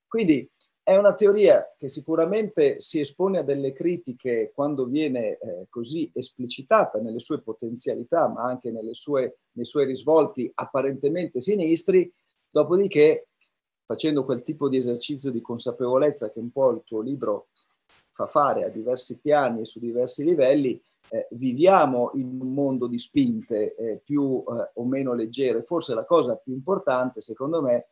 Quindi 0.06 0.48
è 0.82 0.96
una 0.96 1.14
teoria 1.14 1.64
che 1.76 1.88
sicuramente 1.88 2.78
si 2.78 3.00
espone 3.00 3.38
a 3.40 3.42
delle 3.42 3.72
critiche 3.72 4.52
quando 4.54 4.84
viene 4.84 5.36
eh, 5.36 5.66
così 5.68 6.08
esplicitata 6.14 7.00
nelle 7.00 7.18
sue 7.18 7.42
potenzialità, 7.42 8.28
ma 8.28 8.44
anche 8.44 8.72
sue, 8.92 9.38
nei 9.52 9.64
suoi 9.64 9.84
risvolti 9.84 10.48
apparentemente 10.54 11.40
sinistri, 11.40 12.08
dopodiché 12.48 13.30
facendo 13.86 14.24
quel 14.24 14.42
tipo 14.42 14.68
di 14.68 14.76
esercizio 14.76 15.30
di 15.30 15.40
consapevolezza 15.40 16.30
che 16.30 16.40
un 16.40 16.50
po' 16.50 16.72
il 16.72 16.82
tuo 16.84 17.00
libro 17.00 17.48
fa 18.10 18.26
fare 18.26 18.64
a 18.64 18.68
diversi 18.68 19.18
piani 19.20 19.60
e 19.60 19.64
su 19.64 19.78
diversi 19.78 20.24
livelli, 20.24 20.82
eh, 21.08 21.28
viviamo 21.30 22.10
in 22.14 22.40
un 22.40 22.52
mondo 22.52 22.88
di 22.88 22.98
spinte 22.98 23.76
eh, 23.76 24.00
più 24.02 24.42
eh, 24.48 24.70
o 24.74 24.84
meno 24.84 25.14
leggere. 25.14 25.62
Forse 25.62 25.94
la 25.94 26.04
cosa 26.04 26.36
più 26.36 26.52
importante, 26.52 27.20
secondo 27.20 27.62
me, 27.62 27.90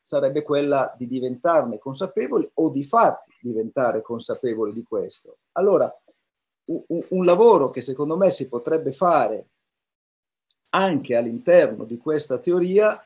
sarebbe 0.00 0.42
quella 0.42 0.92
di 0.96 1.06
diventarne 1.06 1.78
consapevoli 1.78 2.48
o 2.54 2.70
di 2.70 2.82
farti 2.82 3.32
diventare 3.40 4.02
consapevoli 4.02 4.72
di 4.72 4.82
questo. 4.82 5.38
Allora, 5.52 5.92
un, 6.66 7.00
un 7.10 7.24
lavoro 7.24 7.70
che 7.70 7.80
secondo 7.80 8.16
me 8.16 8.30
si 8.30 8.48
potrebbe 8.48 8.90
fare 8.90 9.48
anche 10.70 11.14
all'interno 11.14 11.84
di 11.84 11.96
questa 11.96 12.38
teoria 12.38 13.00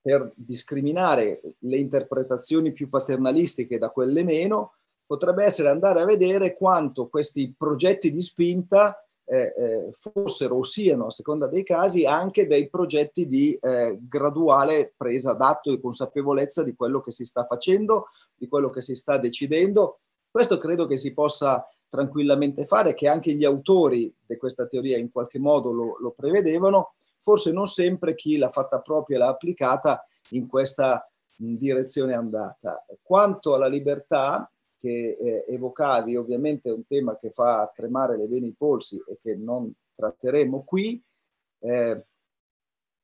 per 0.00 0.32
discriminare 0.34 1.40
le 1.58 1.76
interpretazioni 1.76 2.72
più 2.72 2.88
paternalistiche 2.88 3.78
da 3.78 3.90
quelle 3.90 4.24
meno, 4.24 4.74
potrebbe 5.04 5.44
essere 5.44 5.68
andare 5.68 6.00
a 6.00 6.04
vedere 6.04 6.56
quanto 6.56 7.08
questi 7.08 7.52
progetti 7.56 8.12
di 8.12 8.22
spinta 8.22 9.04
eh, 9.24 9.52
eh, 9.56 9.90
fossero 9.92 10.56
o 10.56 10.62
siano, 10.62 11.06
a 11.06 11.10
seconda 11.10 11.46
dei 11.46 11.62
casi, 11.62 12.04
anche 12.04 12.46
dei 12.46 12.68
progetti 12.68 13.26
di 13.26 13.56
eh, 13.60 13.98
graduale 14.00 14.92
presa 14.96 15.34
d'atto 15.34 15.72
e 15.72 15.80
consapevolezza 15.80 16.64
di 16.64 16.74
quello 16.74 17.00
che 17.00 17.12
si 17.12 17.24
sta 17.24 17.44
facendo, 17.44 18.06
di 18.34 18.48
quello 18.48 18.70
che 18.70 18.80
si 18.80 18.94
sta 18.94 19.18
decidendo. 19.18 20.00
Questo 20.28 20.58
credo 20.58 20.86
che 20.86 20.96
si 20.96 21.12
possa 21.12 21.64
tranquillamente 21.88 22.64
fare, 22.64 22.94
che 22.94 23.08
anche 23.08 23.32
gli 23.32 23.44
autori 23.44 24.12
di 24.24 24.36
questa 24.36 24.66
teoria 24.66 24.96
in 24.96 25.10
qualche 25.10 25.38
modo 25.38 25.72
lo, 25.72 25.96
lo 26.00 26.12
prevedevano, 26.12 26.94
forse 27.20 27.52
non 27.52 27.66
sempre 27.66 28.14
chi 28.14 28.36
l'ha 28.36 28.50
fatta 28.50 28.80
propria 28.80 29.16
e 29.16 29.20
l'ha 29.20 29.28
applicata 29.28 30.04
in 30.30 30.46
questa 30.46 31.08
direzione 31.36 32.14
andata. 32.14 32.84
Quanto 33.02 33.54
alla 33.54 33.68
libertà, 33.68 34.50
che 34.76 35.16
eh, 35.20 35.44
evocavi, 35.48 36.16
ovviamente 36.16 36.70
è 36.70 36.72
un 36.72 36.86
tema 36.86 37.14
che 37.16 37.30
fa 37.30 37.70
tremare 37.74 38.16
le 38.16 38.26
vene 38.26 38.46
ai 38.46 38.54
polsi 38.56 38.96
e 39.06 39.18
che 39.20 39.36
non 39.36 39.70
tratteremo 39.94 40.62
qui. 40.64 41.00
Eh, 41.58 42.04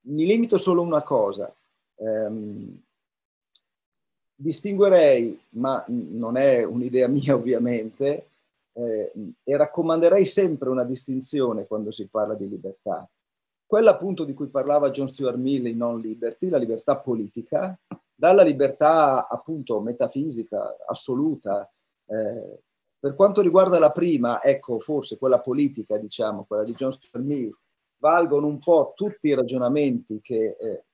mi 0.07 0.25
limito 0.25 0.57
solo 0.57 0.83
a 0.83 0.87
una 0.87 1.03
cosa. 1.03 1.55
Eh, 1.97 2.31
distinguerei, 4.35 5.39
ma 5.51 5.85
non 5.89 6.37
è 6.37 6.63
un'idea 6.63 7.09
mia 7.09 7.35
ovviamente, 7.35 8.29
eh, 8.73 9.13
e 9.43 9.57
raccomanderei 9.57 10.25
sempre 10.25 10.69
una 10.69 10.85
distinzione 10.85 11.67
quando 11.67 11.91
si 11.91 12.07
parla 12.07 12.35
di 12.35 12.49
libertà. 12.49 13.09
Quella 13.67 13.91
appunto 13.91 14.25
di 14.25 14.33
cui 14.33 14.49
parlava 14.49 14.91
John 14.91 15.09
Stuart 15.09 15.37
Mill 15.37 15.67
in 15.67 15.77
Non 15.77 15.99
Liberty, 15.99 16.49
la 16.49 16.57
libertà 16.57 17.01
politica, 17.01 17.77
dalla 18.15 18.43
libertà 18.43 19.27
appunto 19.29 19.81
metafisica 19.81 20.77
assoluta. 20.87 21.69
Eh, 22.07 22.63
per 22.99 23.15
quanto 23.15 23.43
riguarda 23.43 23.79
la 23.79 23.91
prima, 23.91 24.41
ecco, 24.43 24.79
forse 24.79 25.19
quella 25.19 25.41
politica, 25.41 25.99
diciamo, 25.99 26.45
quella 26.45 26.63
di 26.63 26.73
John 26.73 26.93
Stuart 26.93 27.25
Mill, 27.25 27.53
valgono 27.99 28.47
un 28.47 28.59
po' 28.59 28.93
tutti 28.95 29.29
i 29.29 29.35
ragionamenti 29.35 30.21
che 30.21 30.57
eh, 30.59 30.85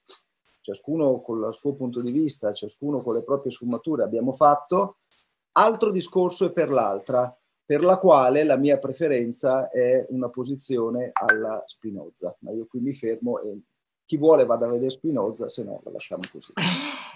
ciascuno 0.63 1.21
con 1.21 1.45
il 1.47 1.55
suo 1.55 1.75
punto 1.75 2.01
di 2.01 2.13
vista, 2.13 2.53
ciascuno 2.53 3.03
con 3.03 3.15
le 3.15 3.23
proprie 3.23 3.53
sfumature 3.53 4.03
abbiamo 4.03 4.33
fatto. 4.33 4.97
Altro 5.53 5.91
discorso 5.91 6.47
è 6.47 6.53
per 6.53 6.71
l'altra, 6.71 7.35
per 7.65 7.83
la 7.83 7.99
quale 7.99 8.45
la 8.45 8.57
mia 8.57 8.79
preferenza 8.79 9.71
è 9.71 10.05
una 10.11 10.29
posizione 10.29 11.11
alla 11.13 11.63
Spinoza. 11.67 12.37
Ma 12.41 12.53
io 12.53 12.67
qui 12.67 12.81
mi 12.81 12.93
fermo 12.93 13.41
e 13.41 13.61
chi 14.05 14.17
vuole 14.17 14.45
vada 14.45 14.67
a 14.67 14.71
vedere 14.71 14.91
Spinoza, 14.91 15.49
se 15.49 15.65
no 15.65 15.81
la 15.85 15.91
lasciamo 15.93 16.23
così. 16.31 16.53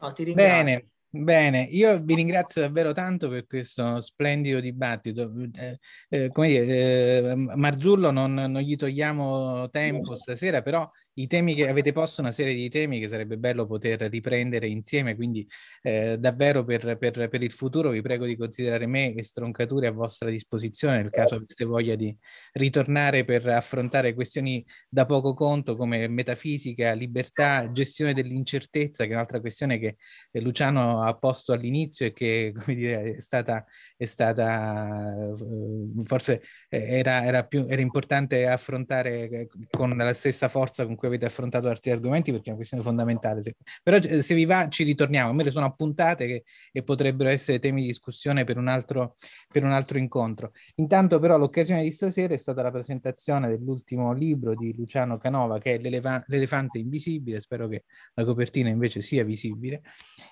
Oh, 0.00 0.12
Bene, 0.12 0.84
Bene, 1.08 1.62
io 1.70 1.98
vi 2.00 2.14
ringrazio 2.14 2.60
davvero 2.60 2.92
tanto 2.92 3.28
per 3.28 3.46
questo 3.46 4.00
splendido 4.00 4.60
dibattito. 4.60 5.32
Eh, 5.54 5.78
eh, 6.10 6.28
come 6.30 6.48
dire, 6.48 7.30
eh, 7.30 7.34
Marzullo 7.34 8.10
non, 8.10 8.34
non, 8.34 8.58
gli 8.58 8.76
togliamo 8.76 9.68
tempo 9.70 10.14
stasera, 10.16 10.62
però 10.62 10.88
i 11.18 11.26
temi 11.26 11.54
che 11.54 11.68
avete 11.68 11.92
posto, 11.92 12.20
una 12.20 12.30
serie 12.30 12.54
di 12.54 12.68
temi 12.68 13.00
che 13.00 13.08
sarebbe 13.08 13.38
bello 13.38 13.66
poter 13.66 14.00
riprendere 14.02 14.66
insieme, 14.66 15.14
quindi 15.14 15.46
eh, 15.82 16.16
davvero 16.18 16.64
per, 16.64 16.96
per, 16.98 17.28
per, 17.28 17.42
il 17.42 17.52
futuro 17.52 17.90
vi 17.90 18.02
prego 18.02 18.26
di 18.26 18.36
considerare 18.36 18.86
me 18.86 19.14
e 19.14 19.22
Stroncature 19.22 19.86
a 19.86 19.92
vostra 19.92 20.28
disposizione 20.28 20.98
nel 20.98 21.10
caso 21.10 21.36
aveste 21.36 21.64
voglia 21.64 21.94
di 21.94 22.14
ritornare 22.52 23.24
per 23.24 23.46
affrontare 23.48 24.14
questioni 24.14 24.64
da 24.88 25.06
poco 25.06 25.34
conto 25.34 25.76
come 25.76 26.08
metafisica, 26.08 26.92
libertà, 26.92 27.70
gestione 27.72 28.12
dell'incertezza, 28.12 29.04
che 29.04 29.10
è 29.10 29.14
un'altra 29.14 29.40
questione 29.40 29.78
che 29.78 29.96
Luciano 30.32 31.02
ha 31.02 31.16
posto 31.16 31.52
all'inizio 31.52 32.06
e 32.06 32.12
che 32.12 32.52
come 32.56 32.76
dire, 32.76 33.14
è 33.14 33.20
stata, 33.20 33.64
è 33.96 34.04
stata 34.04 35.14
eh, 35.16 36.04
forse 36.04 36.42
era, 36.68 37.24
era, 37.24 37.44
più, 37.46 37.66
era 37.68 37.80
importante 37.80 38.46
affrontare 38.46 39.28
eh, 39.28 39.48
con 39.70 39.96
la 39.96 40.12
stessa 40.12 40.48
forza 40.48 40.84
con 40.84 40.94
cui 40.94 41.05
cui 41.06 41.16
avete 41.16 41.26
affrontato 41.26 41.68
altri 41.68 41.90
argomenti 41.90 42.30
perché 42.30 42.46
è 42.46 42.48
una 42.48 42.56
questione 42.56 42.82
fondamentale. 42.82 43.42
Però 43.82 43.96
eh, 43.96 44.22
se 44.22 44.34
vi 44.34 44.44
va 44.44 44.68
ci 44.68 44.84
ritorniamo, 44.84 45.30
a 45.30 45.32
me 45.32 45.44
le 45.44 45.50
sono 45.50 45.66
appuntate 45.66 46.26
che, 46.26 46.44
e 46.72 46.82
potrebbero 46.82 47.30
essere 47.30 47.58
temi 47.58 47.82
di 47.82 47.88
discussione 47.88 48.44
per 48.44 48.58
un, 48.58 48.68
altro, 48.68 49.14
per 49.48 49.64
un 49.64 49.70
altro 49.70 49.98
incontro. 49.98 50.52
Intanto 50.76 51.18
però 51.18 51.38
l'occasione 51.38 51.82
di 51.82 51.90
stasera 51.90 52.34
è 52.34 52.36
stata 52.36 52.62
la 52.62 52.70
presentazione 52.70 53.48
dell'ultimo 53.48 54.12
libro 54.12 54.54
di 54.54 54.74
Luciano 54.74 55.18
Canova 55.18 55.58
che 55.58 55.74
è 55.74 55.84
L'elefante 56.26 56.78
invisibile, 56.78 57.40
spero 57.40 57.68
che 57.68 57.84
la 58.14 58.24
copertina 58.24 58.68
invece 58.68 59.00
sia 59.00 59.24
visibile, 59.24 59.82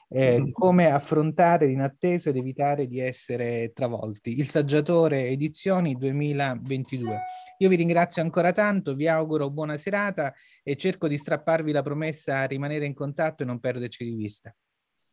eh, 0.09 0.51
come 0.53 0.91
affrontare 0.91 1.67
l'inatteso 1.67 2.29
ed 2.29 2.37
evitare 2.37 2.87
di 2.87 3.01
essere 3.01 3.73
travolti. 3.73 4.39
Il 4.39 4.49
Saggiatore 4.49 5.29
Edizioni 5.29 5.95
2022. 5.95 7.19
Io 7.59 7.69
vi 7.69 7.77
ringrazio 7.77 8.23
ancora 8.23 8.53
tanto, 8.53 8.95
vi 8.95 9.09
auguro 9.09 9.51
buona 9.51 9.77
serata 9.77 10.35
e 10.67 10.77
cerco 10.77 11.07
di 11.07 11.17
strapparvi 11.17 11.71
la 11.71 11.83
promessa 11.83 12.39
a 12.39 12.45
rimanere 12.47 12.87
in 12.87 12.95
contatto 12.95 13.43
e 13.43 13.47
non 13.47 13.61
perderci 13.61 14.05
di 14.05 14.15
vista. 14.15 14.53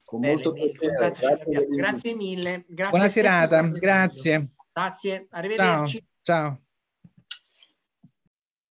Con 0.03 0.22
Bene, 0.22 0.34
molto 0.34 0.53
piacere. 0.53 0.95
Grazie, 0.95 1.68
grazie 1.68 2.15
mille. 2.15 2.65
Grazie 2.68 2.90
Buona 2.90 3.10
serata, 3.10 3.61
grazie. 3.61 4.49
Grazie, 4.72 5.28
arrivederci. 5.30 6.03
Ciao. 6.22 6.49
Ciao. 6.49 6.61